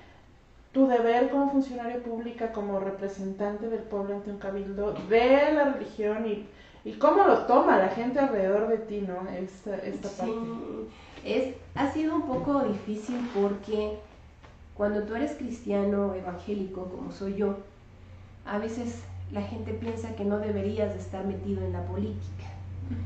tu 0.73 0.89
deber 0.89 1.31
como 1.31 1.51
funcionario 1.51 2.03
pública, 2.03 2.51
como 2.53 2.81
representante 2.81 3.69
del 3.69 3.81
pueblo 3.81 4.15
ante 4.17 4.31
un 4.31 4.39
cabildo, 4.39 4.95
de 5.09 5.53
la 5.53 5.65
religión 5.75 6.27
y, 6.27 6.47
y 6.85 6.93
cómo 6.93 7.25
lo 7.25 7.39
toma 7.47 7.79
la 7.79 7.89
gente 7.89 8.19
alrededor 8.21 8.69
de 8.69 8.79
ti, 8.79 9.01
¿no? 9.07 9.29
Esta, 9.31 9.77
esta 9.77 10.09
parte. 10.11 10.33
Sí, 10.35 10.89
es, 11.25 11.55
ha 11.75 11.91
sido 11.91 12.17
un 12.17 12.23
poco 12.23 12.61
difícil 12.65 13.17
porque 13.35 13.99
cuando 14.75 15.05
tú 15.05 15.15
eres 15.15 15.33
cristiano 15.37 16.15
evangélico 16.15 16.85
como 16.87 17.11
soy 17.13 17.37
yo, 17.37 17.57
a 18.45 18.59
veces 18.59 19.03
la 19.33 19.43
gente 19.43 19.73
piensa 19.73 20.15
que 20.15 20.25
no 20.25 20.39
deberías 20.39 20.93
de 20.93 21.01
estar 21.01 21.25
metido 21.25 21.65
en 21.65 21.73
la 21.73 21.83
política. 21.85 22.45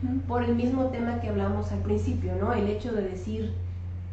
Ujú. 0.02 0.18
Por 0.26 0.42
el 0.42 0.56
mismo 0.56 0.86
tema 0.86 1.20
que 1.20 1.28
hablamos 1.28 1.70
al 1.70 1.78
principio, 1.80 2.34
¿no? 2.40 2.52
El 2.52 2.68
hecho 2.68 2.92
de 2.92 3.02
decir 3.02 3.52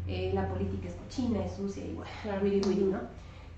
eh, 0.06 0.30
la 0.32 0.46
política 0.46 0.86
es 0.86 0.94
cochina, 0.94 1.44
es 1.44 1.54
sucia 1.54 1.84
y 1.84 1.92
bueno, 1.94 2.10
Claro. 2.22 2.44
wiri 2.44 2.60
wiri, 2.68 2.84
¿no? 2.84 3.00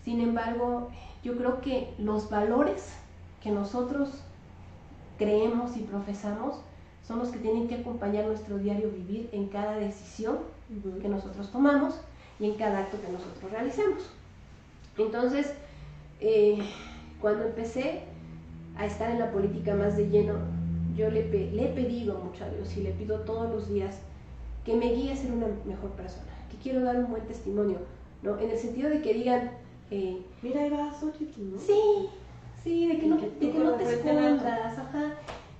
Sin 0.04 0.22
embargo, 0.22 0.88
yo 1.22 1.36
creo 1.36 1.60
que 1.60 1.92
los 1.98 2.30
valores 2.30 2.94
que 3.42 3.50
nosotros 3.50 4.22
creemos 5.18 5.76
y 5.76 5.80
profesamos 5.80 6.56
son 7.06 7.18
los 7.18 7.28
que 7.30 7.38
tienen 7.38 7.68
que 7.68 7.76
acompañar 7.76 8.26
nuestro 8.26 8.58
diario 8.58 8.90
vivir 8.90 9.28
en 9.32 9.48
cada 9.48 9.76
decisión 9.76 10.38
Ujú. 10.70 11.00
que 11.00 11.08
nosotros 11.08 11.50
tomamos 11.50 11.94
y 12.38 12.46
en 12.46 12.54
cada 12.54 12.80
acto 12.80 12.98
que 13.00 13.10
nosotros 13.12 13.50
realizamos. 13.50 14.02
Entonces, 14.96 15.52
eh, 16.20 16.58
cuando 17.20 17.44
empecé 17.44 18.02
a 18.76 18.86
estar 18.86 19.10
en 19.10 19.18
la 19.18 19.30
política 19.32 19.74
más 19.74 19.96
de 19.96 20.08
lleno, 20.08 20.34
yo 20.96 21.10
le, 21.10 21.22
pe- 21.22 21.50
le 21.52 21.66
he 21.66 21.68
pedido 21.74 22.18
mucho 22.18 22.44
a 22.44 22.48
Dios 22.50 22.76
y 22.76 22.82
le 22.82 22.90
pido 22.92 23.20
todos 23.20 23.50
los 23.50 23.68
días 23.72 24.00
que 24.64 24.74
me 24.76 24.92
guíe 24.92 25.12
a 25.12 25.16
ser 25.16 25.32
una 25.32 25.46
mejor 25.64 25.90
persona, 25.92 26.26
que 26.50 26.56
quiero 26.58 26.82
dar 26.82 26.96
un 26.98 27.10
buen 27.10 27.22
testimonio, 27.26 27.78
¿no? 28.22 28.38
En 28.38 28.50
el 28.50 28.58
sentido 28.58 28.90
de 28.90 29.00
que 29.00 29.14
digan, 29.14 29.50
eh, 29.90 30.20
Mira, 30.42 30.62
ahí 30.62 30.70
va 30.70 30.92
Xochitl, 30.92 31.40
¿no? 31.54 31.58
sí, 31.58 32.08
sí, 32.68 32.86
de 32.88 32.98
que 32.98 33.06
no, 33.06 33.16
Que 33.18 33.30
de 33.30 33.52
que 33.52 33.58
no 33.58 33.72
te 33.72 33.84
escondas, 33.94 34.78
ajá, 34.78 35.04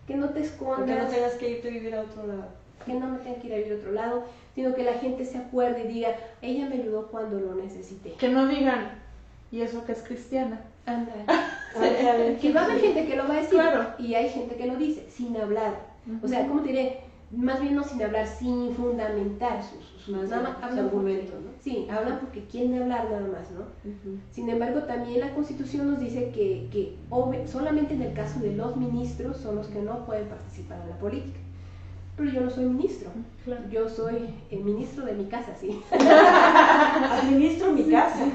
que 0.07 0.17
no 0.17 0.29
te 0.31 0.41
O 0.41 0.43
escondas 0.43 0.87
que 0.87 1.03
no 1.03 1.09
tengas 1.09 1.33
que 1.35 1.51
irte 1.51 1.69
a 1.69 1.71
vivir 1.71 1.95
a 1.95 2.01
otro 2.03 2.27
lado. 2.27 2.45
que 2.85 2.95
no 2.95 3.07
me 3.09 3.19
tenga 3.19 3.39
que 3.41 3.47
ir 3.49 3.53
a 3.55 3.57
vivir 3.57 3.73
a 3.73 3.77
otro 3.77 3.93
lado, 3.93 4.25
sino 4.55 4.75
que 4.75 4.83
la 4.83 4.95
gente 4.95 5.25
se 5.25 5.39
acuerde 5.39 5.85
y 5.85 5.89
diga, 5.89 6.17
ella 6.43 6.69
me 6.69 6.77
ayudó 6.77 7.09
cuando 7.09 7.39
lo 7.39 7.55
necesité. 7.55 8.13
Que 8.13 8.29
no 8.29 8.47
digan, 8.47 8.91
¿y 9.51 9.61
eso 9.63 9.85
que 9.85 9.93
es 9.93 10.03
cristiana? 10.03 10.61
Ándale. 10.87 11.25
Que 12.41 12.53
va 12.53 12.63
a 12.63 12.65
haber 12.65 12.81
gente 12.81 13.07
que 13.07 13.15
lo 13.17 13.29
va 13.29 13.35
a 13.35 13.37
decir 13.37 13.51
Claro. 13.51 13.91
y 13.99 14.15
hay 14.15 14.31
gente 14.31 14.57
que 14.57 14.67
lo 14.67 14.77
dice 14.77 15.07
sin 15.11 15.37
hablar. 15.37 15.75
O 16.23 16.27
sea, 16.27 16.47
¿cómo 16.47 16.63
te 16.63 16.69
diré? 16.69 17.01
Más 17.31 17.61
bien 17.61 17.75
no 17.75 17.85
sin 17.85 18.03
hablar, 18.03 18.27
sin 18.27 18.73
fundamentar 18.73 19.63
sus, 19.63 19.85
sus, 19.85 20.09
Más 20.09 20.31
nada 20.31 20.43
más 20.61 20.75
su 20.75 20.89
porque- 20.89 21.29
¿no? 21.45 21.51
Sí, 21.61 21.87
hablan 21.91 22.21
porque 22.21 22.45
quieren 22.47 22.81
hablar 22.81 23.11
nada 23.11 23.27
más, 23.29 23.51
¿no? 23.51 23.67
Sin 24.31 24.49
embargo, 24.49 24.81
también 24.85 25.21
la 25.21 25.35
Constitución 25.35 25.89
nos 25.89 26.01
dice 26.01 26.31
que, 26.31 26.69
que 26.71 26.97
solamente 27.47 27.95
en 27.95 28.03
el 28.03 28.15
caso 28.15 28.41
de 28.41 28.55
los 28.57 28.77
ministros 28.77 29.37
son 29.37 29.57
los 29.57 29.69
que 29.69 29.81
no 29.83 30.07
pueden 30.07 30.27
participar 30.27 30.81
en 30.83 30.89
la 30.91 30.99
política. 30.99 31.39
Pero 32.19 32.31
yo 32.33 32.41
no 32.41 32.51
soy 32.51 32.65
ministro, 32.65 33.11
Claro. 33.45 33.63
yo 33.71 33.89
soy 33.89 34.29
el 34.51 34.65
ministro 34.65 35.05
de 35.07 35.13
mi 35.13 35.25
casa, 35.27 35.55
sí. 35.59 35.81
Administro 35.93 37.73
mi 37.73 37.85
casa 37.85 38.27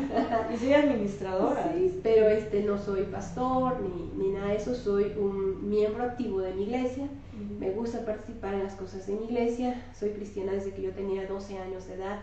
y 0.53 0.57
soy 0.57 0.73
administradora. 0.73 1.71
Sí, 1.73 1.99
pero 2.01 2.27
este 2.29 2.63
no 2.63 2.77
soy 2.77 3.03
pastor 3.03 3.81
ni, 3.81 4.23
ni 4.23 4.31
nada 4.33 4.47
de 4.47 4.55
eso, 4.55 4.73
soy 4.73 5.13
un 5.17 5.69
miembro 5.69 6.03
activo 6.03 6.39
de 6.41 6.53
mi 6.53 6.63
iglesia. 6.63 7.03
Ujú. 7.05 7.59
Me 7.59 7.71
gusta 7.71 8.05
participar 8.05 8.53
en 8.53 8.63
las 8.63 8.75
cosas 8.75 9.05
de 9.05 9.13
mi 9.15 9.25
iglesia. 9.25 9.83
Soy 9.97 10.11
cristiana 10.11 10.53
desde 10.53 10.71
que 10.73 10.81
yo 10.81 10.91
tenía 10.91 11.27
12 11.27 11.57
años 11.59 11.85
de 11.87 11.95
edad. 11.95 12.19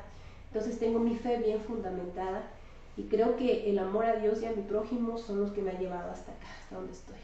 Entonces 0.52 0.78
tengo 0.78 0.98
mi 0.98 1.14
fe 1.16 1.38
bien 1.44 1.60
fundamentada 1.60 2.42
y 2.96 3.04
creo 3.04 3.36
que 3.36 3.70
el 3.70 3.78
amor 3.78 4.06
a 4.06 4.16
Dios 4.16 4.42
y 4.42 4.46
a 4.46 4.52
mi 4.52 4.62
prójimo 4.62 5.16
son 5.18 5.40
los 5.40 5.52
que 5.52 5.62
me 5.62 5.70
han 5.70 5.78
llevado 5.78 6.10
hasta 6.10 6.32
acá, 6.32 6.46
hasta 6.62 6.74
donde 6.76 6.92
estoy. 6.92 7.16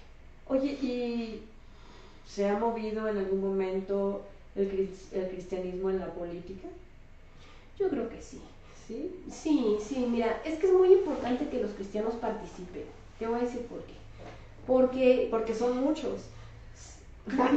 Oye, 0.46 0.72
¿y 0.80 1.42
se 2.26 2.48
ha 2.48 2.58
movido 2.58 3.08
en 3.08 3.18
algún 3.18 3.40
momento 3.40 4.26
el, 4.54 4.70
cris- 4.70 5.12
el 5.12 5.28
cristianismo 5.30 5.90
en 5.90 6.00
la 6.00 6.12
política? 6.14 6.68
Yo 7.78 7.88
creo 7.90 8.08
que 8.08 8.22
sí. 8.22 8.40
Sí. 8.86 9.10
Sí, 9.30 9.76
sí, 9.80 10.06
mira, 10.08 10.40
es 10.44 10.58
que 10.58 10.66
es 10.68 10.72
muy 10.72 10.92
importante 10.92 11.48
que 11.48 11.60
los 11.60 11.72
cristianos 11.72 12.14
participen. 12.14 12.84
Te 13.18 13.26
voy 13.26 13.40
a 13.40 13.42
decir 13.44 13.62
por 13.66 13.82
qué. 13.84 13.94
Porque 14.66 15.28
Porque 15.30 15.54
son 15.54 15.78
muchos. 15.78 16.26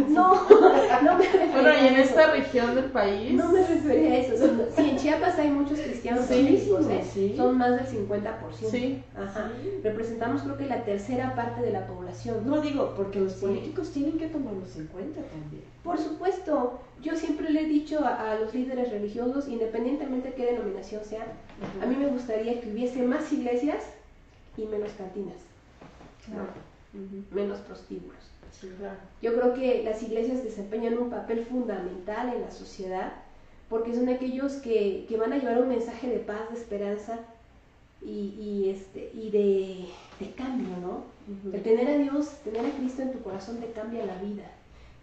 No, 0.09 0.49
no 1.03 1.17
me 1.17 1.23
refería 1.25 1.51
Bueno, 1.53 1.69
y 1.73 1.87
en 1.87 1.95
a 1.95 1.99
eso. 1.99 2.09
esta 2.19 2.31
región 2.31 2.73
del 2.75 2.85
país, 2.85 3.33
No 3.33 3.51
me 3.51 3.65
refería 3.67 4.11
a 4.13 4.17
eso. 4.17 4.35
sino- 4.47 4.63
Sí, 4.75 4.89
en 4.89 4.97
Chiapas 4.97 5.37
hay 5.37 5.49
muchos 5.51 5.79
cristianos 5.79 6.25
Sí, 6.25 6.33
¿eh? 6.89 7.03
sí. 7.13 7.33
Son 7.37 7.57
más 7.57 7.71
del 7.75 7.85
50%. 7.85 8.69
Sí. 8.71 9.03
Ajá. 9.15 9.51
Sí. 9.61 9.79
Representamos 9.83 10.41
creo 10.41 10.57
que 10.57 10.65
la 10.65 10.83
tercera 10.83 11.35
parte 11.35 11.61
de 11.61 11.71
la 11.71 11.85
población. 11.85 12.37
No 12.47 12.61
digo, 12.61 12.93
porque 12.97 13.19
los 13.19 13.33
Sí. 13.33 13.41
políticos 13.45 13.91
tienen 13.91 14.17
que 14.17 14.27
tomarlos 14.27 14.75
en 14.75 14.87
cuenta 14.87 15.21
también. 15.21 15.63
Por 15.83 15.99
supuesto, 15.99 16.79
yo 17.01 17.15
siempre 17.15 17.51
le 17.51 17.61
he 17.61 17.65
dicho 17.65 18.03
a, 18.03 18.31
a 18.31 18.39
los 18.39 18.53
líderes 18.53 18.91
religiosos, 18.91 19.47
independientemente 19.47 20.29
de 20.29 20.33
qué 20.35 20.45
denominación 20.47 21.03
sea, 21.05 21.25
a 21.81 21.85
mí 21.85 21.95
me 21.95 22.07
gustaría 22.07 22.59
que 22.59 22.71
hubiese 22.71 23.03
más 23.03 23.31
iglesias 23.31 23.83
y 24.57 24.65
menos 24.65 24.91
cantinas, 24.97 25.35
¿no? 26.27 26.41
Ujú. 26.99 27.23
menos 27.31 27.59
prostíbulos. 27.59 28.17
Sí. 28.51 28.71
Claro. 28.77 28.97
Yo 29.21 29.33
creo 29.35 29.53
que 29.53 29.83
las 29.83 30.01
iglesias 30.03 30.43
desempeñan 30.43 30.97
un 30.97 31.09
papel 31.09 31.45
fundamental 31.45 32.33
en 32.33 32.41
la 32.41 32.51
sociedad 32.51 33.13
porque 33.69 33.93
son 33.93 34.09
aquellos 34.09 34.53
que, 34.53 35.05
que 35.07 35.17
van 35.17 35.31
a 35.31 35.37
llevar 35.37 35.61
un 35.61 35.69
mensaje 35.69 36.09
de 36.09 36.19
paz, 36.19 36.49
de 36.51 36.59
esperanza 36.59 37.19
y, 38.01 38.33
y, 38.39 38.69
este, 38.69 39.11
y 39.13 39.29
de, 39.29 39.85
de 40.19 40.33
cambio, 40.33 40.75
¿no? 40.81 41.03
El 41.53 41.61
tener 41.61 41.87
a 41.87 41.97
Dios, 41.97 42.29
tener 42.43 42.65
a 42.65 42.71
Cristo 42.71 43.03
en 43.03 43.11
tu 43.11 43.19
corazón 43.19 43.59
te 43.59 43.71
cambia 43.71 44.03
la 44.05 44.17
vida, 44.17 44.45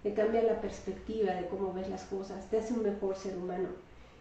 te 0.03 0.13
cambia 0.13 0.43
la 0.43 0.61
perspectiva 0.61 1.33
de 1.33 1.47
cómo 1.47 1.73
ves 1.73 1.89
las 1.89 2.03
cosas, 2.05 2.51
te 2.51 2.59
hace 2.59 2.75
un 2.75 2.83
mejor 2.83 3.15
ser 3.15 3.37
humano. 3.37 3.69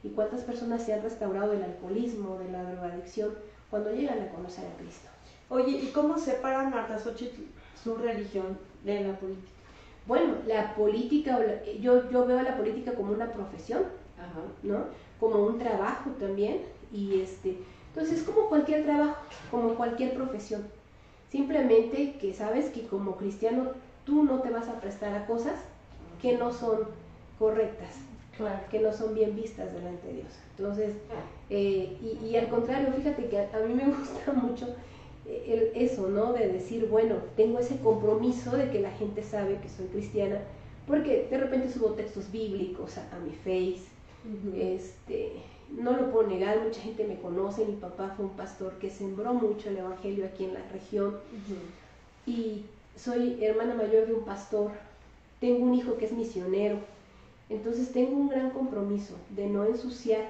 ¿Y 0.03 0.09
cuántas 0.09 0.41
personas 0.41 0.83
se 0.85 0.93
han 0.93 1.01
restaurado 1.01 1.51
del 1.51 1.63
alcoholismo, 1.63 2.37
de 2.37 2.51
la 2.51 2.63
drogadicción, 2.63 3.33
cuando 3.71 3.91
llegan 3.91 4.21
a 4.21 4.29
conocer 4.29 4.65
a 4.65 4.77
Cristo? 4.77 5.09
Oye, 5.49 5.71
¿y 5.71 5.87
cómo 5.87 6.19
separa 6.19 6.69
Marta 6.69 6.99
Xochitl 6.99 7.41
su 7.83 7.95
religión 7.95 8.57
de 8.85 9.01
la 9.01 9.19
política? 9.19 9.51
Bueno, 10.07 10.35
la 10.47 10.75
política, 10.75 11.39
yo, 11.81 12.09
yo 12.09 12.25
veo 12.25 12.39
a 12.39 12.43
la 12.43 12.57
política 12.57 12.93
como 12.93 13.11
una 13.11 13.31
profesión, 13.31 13.83
¿no? 14.63 14.85
Como 15.19 15.45
un 15.45 15.57
trabajo 15.57 16.11
también, 16.19 16.61
y 16.93 17.21
este, 17.21 17.57
entonces 17.87 18.19
es 18.19 18.23
como 18.23 18.47
cualquier 18.47 18.83
trabajo, 18.83 19.17
como 19.49 19.75
cualquier 19.75 20.13
profesión. 20.13 20.63
Simplemente 21.31 22.15
que 22.19 22.33
sabes 22.33 22.69
que 22.69 22.85
como 22.87 23.15
cristiano 23.15 23.71
tú 24.05 24.23
no 24.23 24.41
te 24.41 24.51
vas 24.51 24.67
a 24.69 24.79
prestar 24.79 25.15
a 25.15 25.25
cosas 25.25 25.55
que 26.21 26.37
no 26.37 26.53
son 26.53 26.87
correctas, 27.39 27.95
que 28.69 28.79
no 28.79 28.93
son 28.93 29.15
bien 29.15 29.35
vistas 29.35 29.73
delante 29.73 30.07
de 30.07 30.13
Dios. 30.13 30.33
Entonces, 30.57 30.93
eh, 31.49 31.97
y, 32.23 32.35
al 32.35 32.49
contrario, 32.49 32.93
fíjate 32.95 33.25
que 33.27 33.39
a, 33.39 33.59
mí 33.65 33.73
me 33.73 33.85
gusta 33.97 34.31
mucho 34.33 34.75
eso, 35.27 36.07
¿no? 36.09 36.33
De 36.33 36.47
decir, 36.47 36.87
bueno, 36.87 37.15
tengo 37.35 37.59
ese 37.59 37.77
compromiso 37.79 38.55
de 38.55 38.69
que 38.69 38.79
la 38.79 38.91
gente 38.91 39.23
sabe 39.23 39.59
que 39.59 39.69
soy 39.69 39.87
cristiana, 39.87 40.41
porque 40.87 41.27
de 41.29 41.37
repente 41.37 41.71
subo 41.71 41.91
textos 41.91 42.31
bíblicos 42.31 42.97
a, 42.97 43.19
mi 43.19 43.31
face, 43.31 43.87
este, 44.55 45.33
no 45.71 45.93
lo 45.93 46.11
puedo 46.11 46.27
negar, 46.27 46.61
mucha 46.61 46.81
gente 46.81 47.05
me 47.05 47.19
conoce, 47.19 47.65
mi 47.65 47.75
papá 47.75 48.13
fue 48.15 48.25
un 48.25 48.35
pastor 48.35 48.73
que 48.79 48.89
sembró 48.89 49.33
mucho 49.33 49.69
el 49.69 49.77
Evangelio 49.77 50.25
aquí 50.25 50.45
en 50.45 50.53
la 50.53 50.67
región 50.71 51.17
y 52.25 52.65
soy 52.95 53.43
hermana 53.43 53.75
mayor 53.75 54.07
de 54.07 54.13
un 54.13 54.25
pastor, 54.25 54.71
tengo 55.39 55.65
un 55.65 55.73
hijo 55.73 55.97
que 55.97 56.05
es 56.05 56.11
misionero, 56.11 56.77
entonces 57.49 57.91
tengo 57.91 58.15
un 58.15 58.29
gran 58.29 58.51
compromiso 58.51 59.15
de 59.29 59.47
no 59.47 59.65
ensuciar 59.65 60.23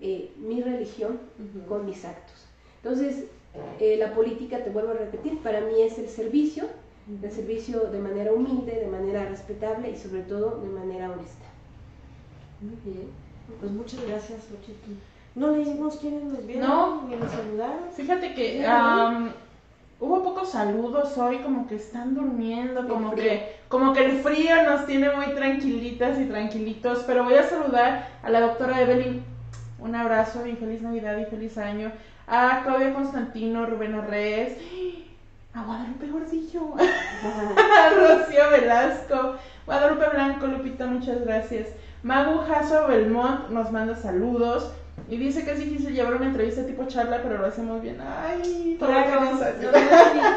eh, 0.00 0.30
mi 0.38 0.62
religión 0.62 1.18
con 1.68 1.84
mis 1.84 2.04
actos. 2.04 2.46
Entonces, 2.82 3.26
eh, 3.80 3.96
la 3.98 4.14
política, 4.14 4.62
te 4.62 4.70
vuelvo 4.70 4.90
a 4.90 4.94
repetir, 4.94 5.38
para 5.38 5.60
mí 5.60 5.80
es 5.80 5.98
el 5.98 6.08
servicio, 6.08 6.66
el 7.22 7.32
servicio 7.32 7.80
de 7.90 7.98
manera 7.98 8.32
humilde, 8.32 8.72
de 8.72 8.86
manera 8.86 9.24
respetable 9.24 9.90
y 9.90 9.96
sobre 9.96 10.22
todo 10.22 10.60
de 10.60 10.68
manera 10.68 11.10
honesta. 11.10 11.46
Muy 12.60 12.76
bien. 12.84 13.08
Pues 13.58 13.72
muchas 13.72 14.06
gracias, 14.06 14.46
Ochito. 14.52 15.00
No 15.34 15.52
leímos 15.52 15.96
quiénes 15.96 16.24
nos 16.24 16.46
vieron 16.46 16.68
no. 16.68 17.02
ni 17.08 17.16
nos 17.16 17.30
saludaron. 17.30 17.90
Fíjate 17.94 18.34
que 18.34 18.64
hubo 19.98 20.22
pocos 20.22 20.50
saludos 20.50 21.16
hoy, 21.18 21.38
como 21.38 21.66
que 21.66 21.76
están 21.76 22.14
durmiendo, 22.14 22.86
como 22.88 23.14
que, 23.14 23.56
como 23.68 23.92
que 23.92 24.04
el 24.04 24.20
frío 24.20 24.62
nos 24.64 24.86
tiene 24.86 25.10
muy 25.10 25.34
tranquilitas 25.34 26.18
y 26.18 26.26
tranquilitos. 26.26 27.04
Pero 27.06 27.24
voy 27.24 27.34
a 27.34 27.44
saludar 27.44 28.08
a 28.22 28.30
la 28.30 28.40
doctora 28.40 28.80
Evelyn. 28.80 29.22
Un 29.78 29.94
abrazo 29.94 30.46
y 30.46 30.56
feliz 30.56 30.82
Navidad 30.82 31.16
y 31.18 31.24
feliz 31.24 31.56
año. 31.58 31.92
A 32.32 32.62
Claudia 32.62 32.94
Constantino, 32.94 33.66
Rubén 33.66 33.92
Arrez, 33.96 34.56
a 35.52 35.62
Guadalupe 35.64 36.06
Gordillo, 36.06 36.76
a 36.78 37.90
Rocío 37.90 38.50
Velasco, 38.50 39.34
Guadalupe 39.66 40.08
Blanco, 40.10 40.46
Lupita, 40.46 40.86
muchas 40.86 41.24
gracias. 41.24 41.66
Magu 42.04 42.38
Jaso 42.46 42.86
Belmont 42.86 43.50
nos 43.50 43.72
manda 43.72 43.96
saludos. 43.96 44.70
Y 45.08 45.16
dice 45.16 45.44
que 45.44 45.52
es 45.52 45.58
difícil 45.58 45.94
llevar 45.94 46.14
una 46.14 46.26
entrevista 46.26 46.66
tipo 46.66 46.84
charla, 46.84 47.20
pero 47.22 47.38
lo 47.38 47.46
hacemos 47.46 47.82
bien. 47.82 47.98
Ay, 48.00 48.76
todo 48.78 48.90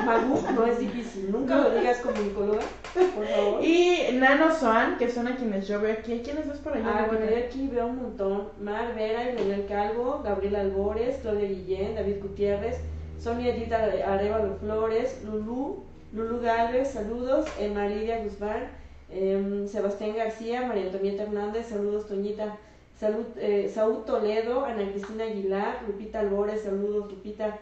Magu, 0.05 0.41
no 0.55 0.65
es 0.65 0.79
difícil. 0.79 1.31
Nunca 1.31 1.57
lo 1.57 1.71
digas 1.71 1.99
como 1.99 2.15
psicóloga, 2.15 2.61
por 2.93 3.25
favor. 3.27 3.63
Y 3.63 4.13
Nano 4.13 4.53
Swan, 4.53 4.97
que 4.97 5.09
son 5.09 5.27
a 5.27 5.35
quienes 5.35 5.67
yo 5.67 5.79
veo 5.81 5.93
aquí. 5.93 6.21
¿Quiénes 6.23 6.47
ves 6.47 6.59
por 6.59 6.73
allá? 6.73 6.85
Ah, 6.87 7.05
bueno, 7.07 7.25
yo 7.29 7.37
aquí 7.37 7.67
veo 7.67 7.87
un 7.87 7.97
montón. 7.97 8.49
Mar 8.61 8.95
Vera, 8.95 9.33
Daniel 9.35 9.65
Calvo, 9.67 10.21
Gabriel 10.23 10.55
Albores, 10.55 11.17
Claudia 11.21 11.47
Guillén, 11.47 11.95
David 11.95 12.21
Gutiérrez, 12.21 12.77
Sonia 13.19 13.55
Edita 13.55 13.77
Arevalo 14.07 14.55
Flores, 14.55 15.21
Lulu, 15.25 15.83
Lulu 16.13 16.41
Galvez, 16.41 16.91
saludos, 16.91 17.45
Emma 17.59 17.87
Lidia 17.87 18.23
Guzmán. 18.23 18.83
Em, 19.15 19.67
Sebastián 19.67 20.15
García, 20.15 20.65
María 20.65 20.85
Antonieta 20.85 21.23
Hernández, 21.23 21.67
saludos 21.67 22.07
Toñita, 22.07 22.57
salud, 22.99 23.25
eh, 23.37 23.71
Saúl 23.73 24.05
Toledo, 24.05 24.65
Ana 24.65 24.89
Cristina 24.91 25.25
Aguilar, 25.25 25.81
Lupita 25.87 26.19
Albores, 26.19 26.63
saludos 26.63 27.11
Lupita, 27.11 27.57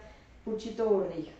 Puchito 0.45 0.89
Gordillo. 0.89 1.31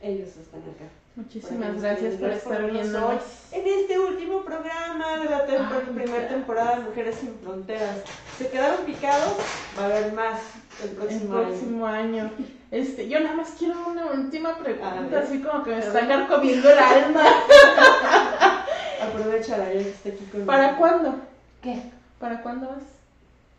Ellos 0.00 0.28
están 0.36 0.60
acá. 0.60 0.90
Muchísimas 1.14 1.82
gracias 1.82 2.14
por 2.14 2.30
estar 2.30 2.70
viendo 2.70 3.06
hoy 3.06 3.16
en 3.52 3.68
este 3.68 3.98
último 3.98 4.42
programa 4.42 5.18
de 5.18 5.28
la 5.28 5.44
primera 5.44 6.26
temporada 6.26 6.76
de 6.76 6.84
Mujeres 6.84 7.16
sin 7.16 7.34
Fronteras. 7.34 7.98
¿Se 8.38 8.48
quedaron 8.48 8.86
picados? 8.86 9.34
Va 9.78 9.82
a 9.82 9.86
haber 9.86 10.12
más 10.14 10.40
el 10.82 10.90
próximo, 10.90 11.38
el 11.38 11.46
próximo 11.48 11.86
año. 11.86 12.30
Este, 12.70 13.10
yo 13.10 13.20
nada 13.20 13.36
más 13.36 13.50
quiero 13.58 13.74
una 13.86 14.06
última 14.06 14.56
pregunta, 14.56 15.20
así 15.22 15.42
como 15.42 15.62
que 15.62 15.72
me 15.72 15.78
está 15.80 16.08
carcomiendo 16.08 16.70
el 16.70 16.78
alma. 16.78 17.22
Aprovechala, 19.02 19.66
ya 19.66 19.82
que 19.82 19.90
está 19.90 20.08
aquí 20.08 20.24
conmigo. 20.24 20.46
¿Para 20.46 20.76
cuándo? 20.78 21.16
¿Qué? 21.60 21.82
¿Para 22.18 22.40
cuándo 22.40 22.68
vas? 22.68 23.01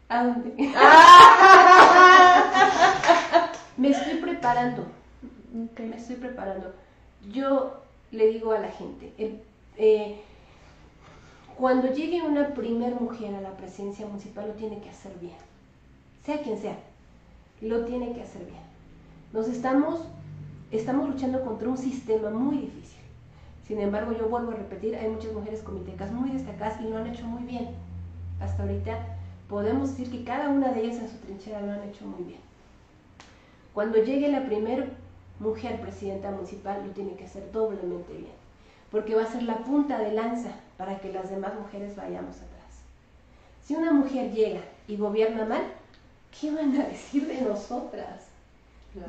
¿A 0.10 0.26
dónde? 0.26 0.54
Me 3.78 3.89
estoy 3.89 4.16
preparando. 4.16 4.86
Me 5.51 5.95
estoy 5.95 6.18
preparando. 6.18 6.74
Yo 7.32 7.82
le 8.12 8.28
digo 8.28 8.51
a 8.51 8.60
la 8.60 8.70
gente, 8.70 9.14
eh, 9.78 10.22
cuando 11.58 11.91
llegue 11.91 12.22
una 12.22 12.54
primer 12.54 12.99
mujer 12.99 13.34
a 13.36 13.41
la 13.41 13.58
presidencia 13.58 14.06
municipal 14.06 14.47
lo 14.47 14.54
tiene 14.54 14.80
que 14.82 14.89
hacer 14.89 15.14
bien. 15.20 15.38
Sea 16.24 16.41
quien 16.41 16.60
sea, 16.60 16.78
lo 17.62 17.86
tiene 17.86 18.14
que 18.14 18.22
hacer 18.22 18.45
bien. 18.45 18.62
Nos 19.32 19.47
estamos, 19.47 20.01
estamos 20.72 21.10
luchando 21.10 21.43
contra 21.43 21.70
un 21.70 21.78
sistema 21.78 22.30
muy 22.30 22.58
difícil 22.58 22.84
sin 23.68 23.80
embargo, 23.80 24.12
yo 24.12 24.28
vuelvo 24.28 24.51
a 24.51 24.56
repetir, 24.56 24.95
hay 24.95 25.10
muchas 25.10 25.32
mujeres 25.32 25.62
comitecas 25.62 26.12
muy 26.12 26.32
destacadas 26.32 26.82
y 26.82 26.89
lo 26.89 26.97
han 26.97 27.08
hecho 27.08 27.26
muy 27.26 27.43
bien. 27.43 27.70
Hasta 28.41 28.64
ahorita 28.64 28.97
podemos 29.50 29.89
decir 29.89 30.12
que 30.12 30.24
cada 30.24 30.50
una 30.50 30.72
de 30.72 30.82
ellas 30.82 30.98
en 30.98 31.10
su 31.10 31.18
trinchera 31.18 31.62
lo 31.62 31.72
han 31.72 31.84
hecho 31.84 32.06
muy 32.06 32.24
bien. 32.24 32.39
Cuando 33.74 33.98
llegue 33.98 34.28
la 34.30 34.46
primera 34.46 34.86
mujer 35.39 35.82
presidenta 35.82 36.32
municipal, 36.32 36.84
lo 36.86 36.91
tiene 36.94 37.16
que 37.16 37.26
hacer 37.26 37.52
doblemente 37.52 38.14
bien, 38.14 38.34
porque 38.91 39.16
va 39.16 39.24
a 39.24 39.32
ser 39.32 39.44
la 39.44 39.58
punta 39.58 39.98
de 39.98 40.14
lanza 40.14 40.52
para 40.78 41.00
que 41.00 41.12
las 41.12 41.30
demás 41.30 41.54
mujeres 41.56 41.96
vayamos 41.96 42.36
atrás. 42.36 42.50
Si 43.64 43.76
una 43.76 43.91
mujer 43.91 44.32
llega 44.32 44.62
y 44.88 44.98
gobierna 44.98 45.46
mal, 45.46 45.64
¿qué 46.39 46.52
van 46.52 46.80
a 46.80 46.86
decir 46.86 47.28
de 47.28 47.41
nosotras? 47.41 48.28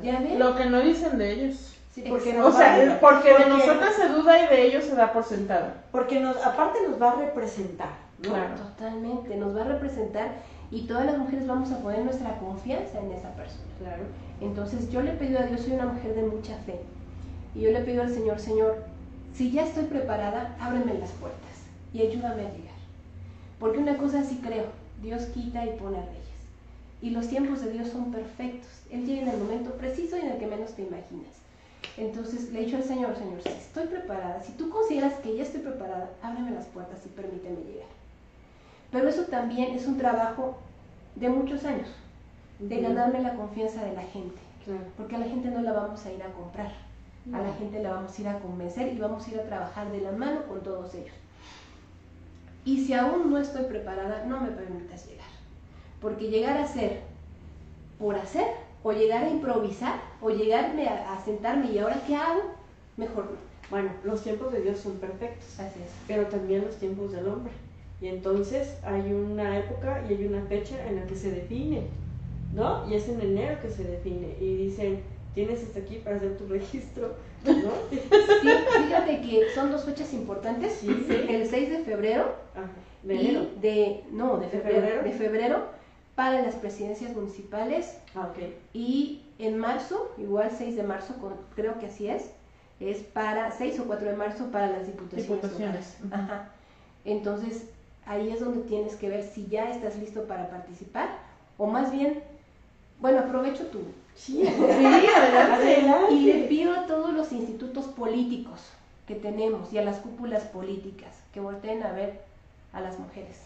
¿Ya 0.01 0.19
ven? 0.19 0.39
Lo 0.39 0.55
que 0.55 0.65
no 0.65 0.79
dicen 0.81 1.17
de 1.17 1.31
ellos 1.31 1.75
porque 2.09 2.37
o 2.41 2.51
sea, 2.51 2.97
porque, 2.99 3.33
de 3.33 3.45
nosotros 3.45 3.95
se 3.95 4.09
duda 4.09 4.43
y 4.43 4.47
de 4.47 4.63
ellos 4.63 4.83
se 4.83 4.95
da 4.95 5.13
por 5.13 5.23
sentado. 5.23 5.67
Porque 5.91 6.19
nos, 6.19 6.35
aparte 6.45 6.79
nos 6.87 7.01
va 7.01 7.11
a 7.11 7.15
representar. 7.15 8.04
Claro. 8.27 8.55
Totalmente, 8.55 9.35
nos 9.37 9.55
va 9.55 9.61
a 9.61 9.67
representar 9.67 10.33
y 10.71 10.81
todas 10.81 11.05
las 11.05 11.17
mujeres 11.17 11.47
vamos 11.47 11.71
a 11.71 11.79
poner 11.79 12.03
nuestra 12.03 12.37
confianza 12.39 12.99
en 12.99 13.11
esa 13.11 13.29
persona. 13.35 13.63
Claro. 13.79 14.03
Entonces 14.41 14.89
yo 14.91 15.01
le 15.01 15.11
pido 15.11 15.39
a 15.39 15.43
Dios, 15.43 15.61
soy 15.61 15.73
una 15.73 15.85
mujer 15.87 16.15
de 16.15 16.23
mucha 16.23 16.57
fe, 16.65 16.79
y 17.55 17.61
yo 17.61 17.71
le 17.71 17.81
pido 17.81 18.01
al 18.01 18.13
Señor, 18.13 18.39
Señor, 18.39 18.83
si 19.33 19.51
ya 19.51 19.63
estoy 19.63 19.85
preparada, 19.85 20.55
ábreme 20.59 20.93
las 20.95 21.11
puertas 21.11 21.41
y 21.93 22.01
ayúdame 22.01 22.41
a 22.41 22.51
llegar. 22.51 22.75
Porque 23.59 23.79
una 23.79 23.97
cosa 23.97 24.23
sí 24.23 24.41
creo, 24.43 24.65
Dios 25.01 25.23
quita 25.33 25.65
y 25.65 25.77
pone 25.77 25.97
reyes. 25.97 26.25
Y 27.01 27.11
los 27.11 27.27
tiempos 27.27 27.61
de 27.61 27.71
Dios 27.71 27.89
son 27.89 28.11
perfectos. 28.11 28.69
Él 28.89 29.05
llega 29.05 29.21
en 29.21 29.29
el 29.29 29.37
momento 29.37 29.71
preciso 29.71 30.17
y 30.17 30.21
en 30.21 30.31
el 30.31 30.37
que 30.37 30.47
menos 30.47 30.71
te 30.71 30.81
imaginas. 30.81 31.35
Entonces 31.97 32.51
le 32.51 32.59
he 32.59 32.65
dicho 32.65 32.77
al 32.77 32.83
Señor, 32.83 33.15
Señor, 33.15 33.41
si 33.41 33.49
estoy 33.49 33.87
preparada, 33.87 34.41
si 34.43 34.53
tú 34.53 34.69
consideras 34.69 35.13
que 35.15 35.35
ya 35.35 35.43
estoy 35.43 35.61
preparada, 35.61 36.09
ábreme 36.21 36.51
las 36.51 36.65
puertas 36.65 36.99
y 37.05 37.09
permíteme 37.09 37.57
llegar. 37.63 37.94
Pero 38.91 39.09
eso 39.09 39.23
también 39.23 39.75
es 39.75 39.87
un 39.87 39.97
trabajo 39.97 40.57
de 41.15 41.29
muchos 41.29 41.65
años, 41.65 41.89
de 42.59 42.81
ganarme 42.81 43.21
la 43.21 43.35
confianza 43.35 43.83
de 43.83 43.93
la 43.93 44.03
gente. 44.03 44.39
Porque 44.97 45.15
a 45.15 45.19
la 45.19 45.25
gente 45.25 45.49
no 45.49 45.61
la 45.61 45.73
vamos 45.73 46.05
a 46.05 46.11
ir 46.11 46.23
a 46.23 46.31
comprar, 46.31 46.71
a 47.31 47.41
la 47.41 47.53
gente 47.53 47.81
la 47.81 47.93
vamos 47.93 48.17
a 48.17 48.21
ir 48.21 48.27
a 48.27 48.39
convencer 48.39 48.93
y 48.93 48.97
vamos 48.97 49.27
a 49.27 49.31
ir 49.31 49.39
a 49.39 49.45
trabajar 49.45 49.91
de 49.91 50.01
la 50.01 50.11
mano 50.11 50.43
con 50.47 50.61
todos 50.61 50.93
ellos. 50.95 51.13
Y 52.63 52.83
si 52.83 52.93
aún 52.93 53.29
no 53.29 53.37
estoy 53.37 53.65
preparada, 53.65 54.25
no 54.25 54.41
me 54.41 54.49
permitas 54.49 55.07
llegar. 55.07 55.27
Porque 56.01 56.29
llegar 56.29 56.57
a 56.57 56.67
ser 56.67 57.01
por 57.99 58.15
hacer 58.15 58.47
o 58.85 58.91
llegar 58.91 59.23
a 59.23 59.29
improvisar, 59.29 59.99
o 60.21 60.29
llegarme 60.29 60.87
a, 60.87 61.19
sentarme 61.25 61.71
y 61.71 61.79
ahora 61.79 61.99
qué 62.05 62.15
hago, 62.15 62.41
mejor 62.97 63.25
no. 63.25 63.37
Bueno, 63.71 63.89
los 64.03 64.21
tiempos 64.21 64.53
de 64.53 64.61
Dios 64.61 64.77
son 64.77 64.97
perfectos, 64.97 65.59
Así 65.59 65.79
es. 65.83 65.89
pero 66.05 66.27
también 66.27 66.63
los 66.63 66.75
tiempos 66.75 67.11
del 67.11 67.27
hombre. 67.27 67.51
Y 68.01 68.07
entonces 68.07 68.77
hay 68.83 69.11
una 69.13 69.57
época 69.57 70.03
y 70.09 70.13
hay 70.13 70.25
una 70.25 70.41
fecha 70.45 70.75
en 70.87 70.97
la 70.97 71.05
que 71.07 71.15
se 71.15 71.31
define 71.31 71.87
¿no? 72.51 72.87
Y 72.89 72.93
es 72.95 73.09
en 73.09 73.19
enero 73.19 73.59
que 73.61 73.69
se 73.69 73.83
define 73.83 74.35
y 74.39 74.55
dicen, 74.55 75.01
tienes 75.33 75.61
hasta 75.63 75.79
aquí 75.79 75.95
para 75.97 76.15
hacer 76.17 76.37
tu 76.37 76.47
registro, 76.49 77.15
¿no? 77.43 77.71
Sí, 77.89 77.99
fíjate 78.83 79.21
que 79.21 79.49
son 79.53 79.71
dos 79.71 79.83
fechas 79.83 80.13
importantes. 80.13 80.73
Sí, 80.79 80.87
sí. 81.07 81.25
El 81.27 81.47
6 81.47 81.69
de 81.69 81.79
febrero 81.79 82.35
Ajá, 82.53 82.69
de 83.03 83.15
y 83.15 83.19
enero. 83.29 83.47
de 83.61 84.03
no, 84.11 84.37
de 84.37 84.45
¿De 84.49 84.59
febrero, 84.59 85.03
de 85.03 85.11
febrero 85.11 85.65
para 86.15 86.41
las 86.43 86.55
presidencias 86.55 87.13
municipales 87.13 87.97
Ah, 88.15 88.29
ok. 88.31 88.43
y 88.73 89.21
en 89.37 89.57
marzo, 89.57 90.13
igual 90.17 90.49
6 90.57 90.77
de 90.77 90.83
marzo, 90.83 91.15
con- 91.19 91.35
creo 91.55 91.77
que 91.77 91.87
así 91.87 92.07
es, 92.07 92.31
es 92.79 92.99
para 92.99 93.51
6 93.51 93.79
o 93.81 93.85
4 93.85 94.09
de 94.11 94.15
marzo 94.15 94.45
para 94.51 94.67
las 94.71 94.85
diputaciones. 94.87 95.27
Diputaciones. 95.29 95.97
Ajá. 96.11 96.51
Entonces, 97.03 97.69
ahí 98.05 98.29
es 98.29 98.39
donde 98.39 98.61
tienes 98.67 98.95
que 98.95 99.09
ver 99.09 99.23
si 99.23 99.47
ya 99.47 99.69
estás 99.71 99.97
listo 99.97 100.23
para 100.23 100.49
participar 100.49 101.09
o 101.57 101.65
más 101.67 101.91
bien, 101.91 102.21
bueno, 102.99 103.19
aprovecho 103.19 103.67
tu 103.67 103.79
Sí, 104.15 104.47
adelante. 105.17 106.13
y 106.13 106.25
le 106.25 106.47
pido 106.47 106.73
a 106.73 106.85
todos 106.87 107.13
los 107.13 107.31
institutos 107.33 107.85
políticos 107.85 108.61
que 109.07 109.15
tenemos 109.15 109.71
y 109.73 109.77
a 109.77 109.83
las 109.83 109.97
cúpulas 109.97 110.43
políticas 110.43 111.13
que 111.33 111.41
volteen 111.41 111.83
a 111.83 111.91
ver 111.91 112.21
a 112.71 112.79
las 112.79 112.97
mujeres, 112.97 113.41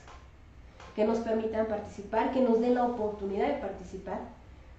que 0.95 1.05
nos 1.05 1.19
permitan 1.19 1.65
participar, 1.65 2.31
que 2.31 2.41
nos 2.41 2.59
den 2.59 2.75
la 2.75 2.85
oportunidad 2.85 3.47
de 3.47 3.55
participar, 3.55 4.19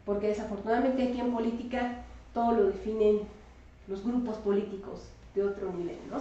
porque 0.07 0.29
desafortunadamente 0.29 1.09
aquí 1.09 1.21
en 1.21 1.33
política 1.33 1.97
todo 2.33 2.53
lo 2.53 2.65
definen 2.67 3.21
los 3.89 4.05
grupos 4.05 4.37
políticos 4.39 5.01
de 5.41 5.49
otro 5.49 5.73
nivel, 5.73 5.99
¿no? 6.11 6.19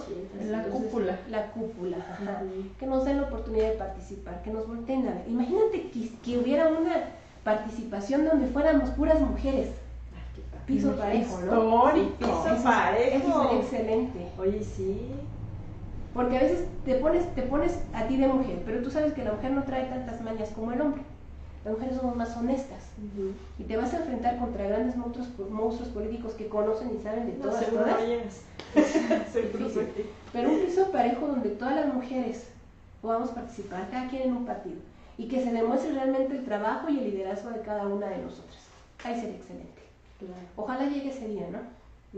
La 0.50 0.64
cúpula. 0.64 1.20
La 1.30 1.52
cúpula, 1.52 1.98
ajá. 1.98 2.42
Que 2.80 2.86
nos 2.86 3.06
den 3.06 3.22
la 3.22 3.28
oportunidad 3.28 3.70
de 3.70 3.78
participar, 3.78 4.42
que 4.44 4.52
nos 4.52 4.68
volteen 4.68 5.08
a 5.08 5.14
ver. 5.16 5.26
Imagínate 5.28 5.90
que, 5.90 6.10
que 6.24 6.38
hubiera 6.38 6.68
una 6.68 7.06
participación 7.44 8.26
donde 8.26 8.48
fuéramos 8.48 8.90
puras 8.92 9.20
mujeres, 9.20 9.70
piso 10.66 10.96
parejo, 10.96 11.40
¿no? 11.42 11.64
Histórico. 11.64 12.18
Piso 12.20 12.64
parejo. 12.64 13.18
Eso 13.18 13.44
sería 13.44 13.60
excelente. 13.60 14.28
Oye, 14.38 14.64
sí. 14.64 15.12
Porque 16.14 16.38
a 16.38 16.42
veces 16.42 16.66
te 16.86 16.96
pones, 16.96 17.36
te 17.36 17.44
pones 17.44 17.80
a 17.94 18.08
ti 18.08 18.18
de 18.18 18.28
mujer, 18.28 18.62
pero 18.66 18.82
tú 18.82 18.90
sabes 18.90 19.14
que 19.14 19.24
la 19.24 19.34
mujer 19.34 19.52
no 19.52 19.64
trae 19.64 19.86
tantas 19.86 20.22
mañas 20.22 20.50
como 20.56 20.72
el 20.72 20.82
hombre. 20.82 21.02
Las 21.66 21.74
mujeres 21.74 21.98
somos 21.98 22.16
más 22.16 22.36
honestas. 22.38 22.80
Y 23.58 23.64
te 23.64 23.78
vas 23.78 23.94
a 23.94 23.98
enfrentar 23.98 24.38
contra 24.40 24.66
grandes 24.66 24.96
monstruos, 24.96 25.28
monstruos 25.50 25.90
políticos 25.90 26.34
que 26.34 26.48
conocen 26.48 26.96
y 26.98 27.04
saben 27.04 27.26
de 27.26 27.34
No, 27.34 27.46
todas, 27.46 27.66
seguro 27.66 27.84
todas. 27.84 28.00
sí. 29.34 29.40
Pero 30.32 30.50
un 30.50 30.60
piso 30.66 30.92
parejo 30.92 31.28
donde 31.28 31.50
todas 31.50 31.76
las 31.76 31.94
mujeres 31.94 32.48
podamos 33.02 33.30
participar, 33.30 33.90
cada 33.90 34.10
quien 34.10 34.24
en 34.24 34.38
un 34.38 34.46
partido, 34.46 34.78
y 35.18 35.28
que 35.28 35.44
se 35.44 35.52
demuestre 35.52 35.94
realmente 35.94 36.36
el 36.36 36.46
trabajo 36.46 36.90
y 36.90 37.00
el 37.00 37.12
liderazgo 37.12 37.50
de 37.52 37.62
cada 37.62 37.88
una 37.88 38.08
de 38.08 38.18
nosotras. 38.20 38.58
Ahí 39.04 39.16
sería 39.20 39.38
excelente. 39.38 39.82
Claro. 40.20 40.34
Ojalá 40.58 40.90
llegue 40.90 41.10
ese 41.10 41.28
día, 41.28 41.48
¿no? 41.52 41.60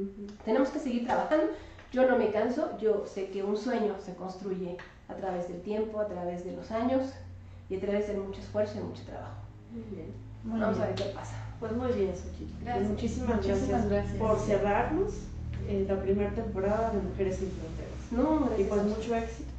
Ujú. 0.01 0.33
Tenemos 0.43 0.69
que 0.69 0.79
seguir 0.79 1.05
trabajando. 1.05 1.47
Yo 1.91 2.09
no 2.09 2.17
me 2.17 2.31
canso, 2.31 2.77
yo 2.79 3.05
sé 3.05 3.29
que 3.29 3.43
un 3.43 3.57
sueño 3.57 3.95
se 4.03 4.15
construye 4.15 4.77
a 5.09 5.13
través 5.15 5.47
del 5.49 5.61
tiempo, 5.61 5.99
a 5.99 6.07
través 6.07 6.43
de 6.45 6.53
los 6.55 6.71
años 6.71 7.11
y 7.69 7.75
a 7.75 7.79
través 7.81 8.07
de 8.07 8.15
mucho 8.15 8.39
esfuerzo 8.39 8.79
y 8.79 8.83
mucho 8.83 9.03
trabajo. 9.03 9.35
Muy 9.71 9.83
bien. 9.95 10.13
Muy 10.43 10.59
Vamos 10.59 10.77
bien. 10.77 10.83
a 10.83 10.87
ver 10.87 10.95
qué 10.95 11.13
pasa. 11.13 11.35
Pues 11.59 11.71
muy 11.73 11.91
bien, 11.91 12.13
Xochitl. 12.15 12.63
Gracias. 12.63 12.89
Muchísimas, 12.89 13.35
Muchísimas 13.35 13.69
gracias, 13.69 13.89
gracias. 13.89 14.17
por 14.17 14.39
cerrarnos 14.39 15.13
en 15.67 15.87
la 15.87 16.01
primera 16.01 16.31
temporada 16.31 16.91
de 16.91 17.01
Mujeres 17.01 17.37
sin 17.37 17.49
Fronteras. 17.51 17.91
No, 18.11 18.49
Y 18.57 18.63
pues 18.65 18.83
mucho 18.83 19.15
éxito. 19.15 19.49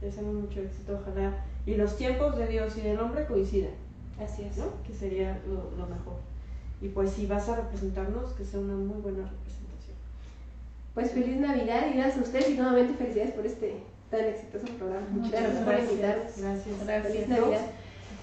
Deseamos 0.00 0.34
mucho 0.34 0.60
éxito, 0.60 1.00
ojalá. 1.00 1.44
Y 1.66 1.74
los 1.74 1.96
tiempos 1.96 2.36
de 2.36 2.46
Dios 2.46 2.76
y 2.76 2.82
del 2.82 3.00
hombre 3.00 3.26
coincidan, 3.26 3.72
Así 4.22 4.42
es. 4.42 4.56
¿no? 4.56 4.66
Que 4.86 4.94
sería 4.94 5.40
lo, 5.46 5.76
lo 5.76 5.86
mejor. 5.86 6.14
Y 6.80 6.88
pues 6.88 7.10
si 7.12 7.26
vas 7.26 7.48
a 7.48 7.56
representarnos, 7.56 8.32
que 8.32 8.44
sea 8.44 8.60
una 8.60 8.74
muy 8.74 9.00
buena 9.00 9.22
representación. 9.22 9.96
Pues 10.94 11.10
feliz 11.10 11.38
Navidad 11.38 11.86
y 11.90 11.96
gracias 11.96 12.18
a 12.18 12.22
ustedes 12.22 12.50
y 12.50 12.54
nuevamente 12.54 12.94
felicidades 12.94 13.32
por 13.32 13.46
este 13.46 13.82
tan 14.10 14.24
exitoso 14.24 14.66
programa. 14.78 15.06
Muchas 15.10 15.32
gracias, 15.32 15.64
por 15.64 15.74
invitarnos. 15.74 16.38
Gracias. 16.38 16.84
Gracias. 16.84 17.12
Feliz 17.12 17.28
Navidad. 17.28 17.66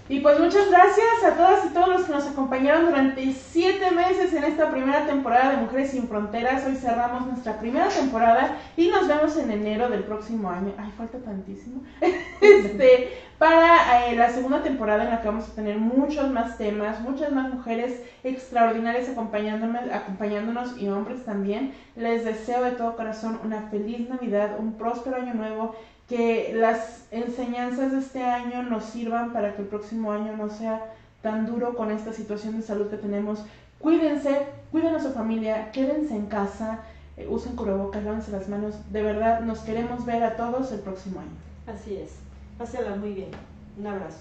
Y 0.10 0.20
pues 0.20 0.38
muchas 0.38 0.70
gracias 0.70 1.24
a 1.26 1.38
todas 1.38 1.66
y 1.66 1.70
todos 1.70 1.88
los 1.88 2.04
que 2.04 2.12
nos 2.12 2.28
acompañaron 2.28 2.88
durante 2.88 3.32
siete 3.32 3.90
meses 3.92 4.34
en 4.34 4.44
esta 4.44 4.70
primera 4.70 5.06
temporada 5.06 5.52
de 5.52 5.58
Mujeres 5.58 5.92
sin 5.92 6.10
Fronteras. 6.10 6.66
Hoy 6.68 6.76
cerramos 6.76 7.26
nuestra 7.26 7.58
primera 7.58 7.88
temporada 7.88 8.58
y 8.76 8.90
nos 8.90 9.08
vemos 9.08 9.38
en 9.38 9.50
enero 9.50 9.88
del 9.88 10.04
próximo 10.04 10.50
año. 10.50 10.74
Ay, 10.78 10.92
falta 10.98 11.20
tantísimo. 11.20 11.84
Este, 12.42 13.14
para 13.38 14.10
eh, 14.10 14.18
la 14.18 14.30
segunda 14.30 14.62
temporada 14.62 15.06
en 15.06 15.12
la 15.12 15.22
que 15.22 15.28
vamos 15.30 15.48
a 15.48 15.56
tener 15.56 15.78
muchos 15.78 16.30
más 16.30 16.58
temas, 16.58 17.00
muchas 17.00 17.32
más 17.32 17.54
mujeres 17.54 18.02
extraordinarias 18.26 19.08
acompañándonos 19.08 20.78
y 20.78 20.90
hombres 20.90 21.24
también. 21.24 21.74
Les 21.96 22.26
deseo 22.26 22.62
de 22.64 22.72
todo 22.72 22.98
corazón 22.98 23.40
una 23.44 23.70
feliz 23.70 24.10
Navidad, 24.10 24.58
un 24.60 24.74
próspero 24.74 25.16
año 25.16 25.34
nuevo 25.34 25.74
que 26.08 26.54
las 26.56 27.06
enseñanzas 27.12 27.92
de 27.92 28.00
este 28.00 28.24
año 28.24 28.64
nos 28.64 28.86
sirvan 28.86 29.34
para 29.34 29.56
que 29.56 29.62
el 29.62 29.68
próximo 29.68 30.12
año 30.12 30.36
no 30.36 30.50
sea 30.50 30.82
tan 31.22 31.46
duro 31.46 31.76
con 31.76 31.92
esta 31.92 32.14
situación 32.14 32.58
de 32.58 32.66
salud 32.66 32.90
que 32.90 32.98
tenemos. 32.98 33.44
Cuídense, 33.80 34.46
cuiden 34.72 34.96
a 34.96 35.02
su 35.02 35.12
familia, 35.12 35.72
quédense 35.72 36.16
en 36.16 36.26
casa, 36.28 36.82
eh, 37.18 37.28
usen 37.30 37.56
cubrebocas, 37.56 38.04
lávense 38.04 38.32
las 38.32 38.50
manos. 38.50 38.76
De 38.92 39.04
verdad, 39.04 39.42
nos 39.42 39.60
queremos 39.60 40.06
ver 40.06 40.24
a 40.24 40.36
todos 40.36 40.72
el 40.72 40.80
próximo 40.80 41.20
año. 41.20 41.76
Así 41.76 41.96
es. 41.96 42.12
Pásala 42.58 42.96
muy 42.96 43.14
bien. 43.14 43.30
Un 43.78 43.88
abrazo. 43.88 44.20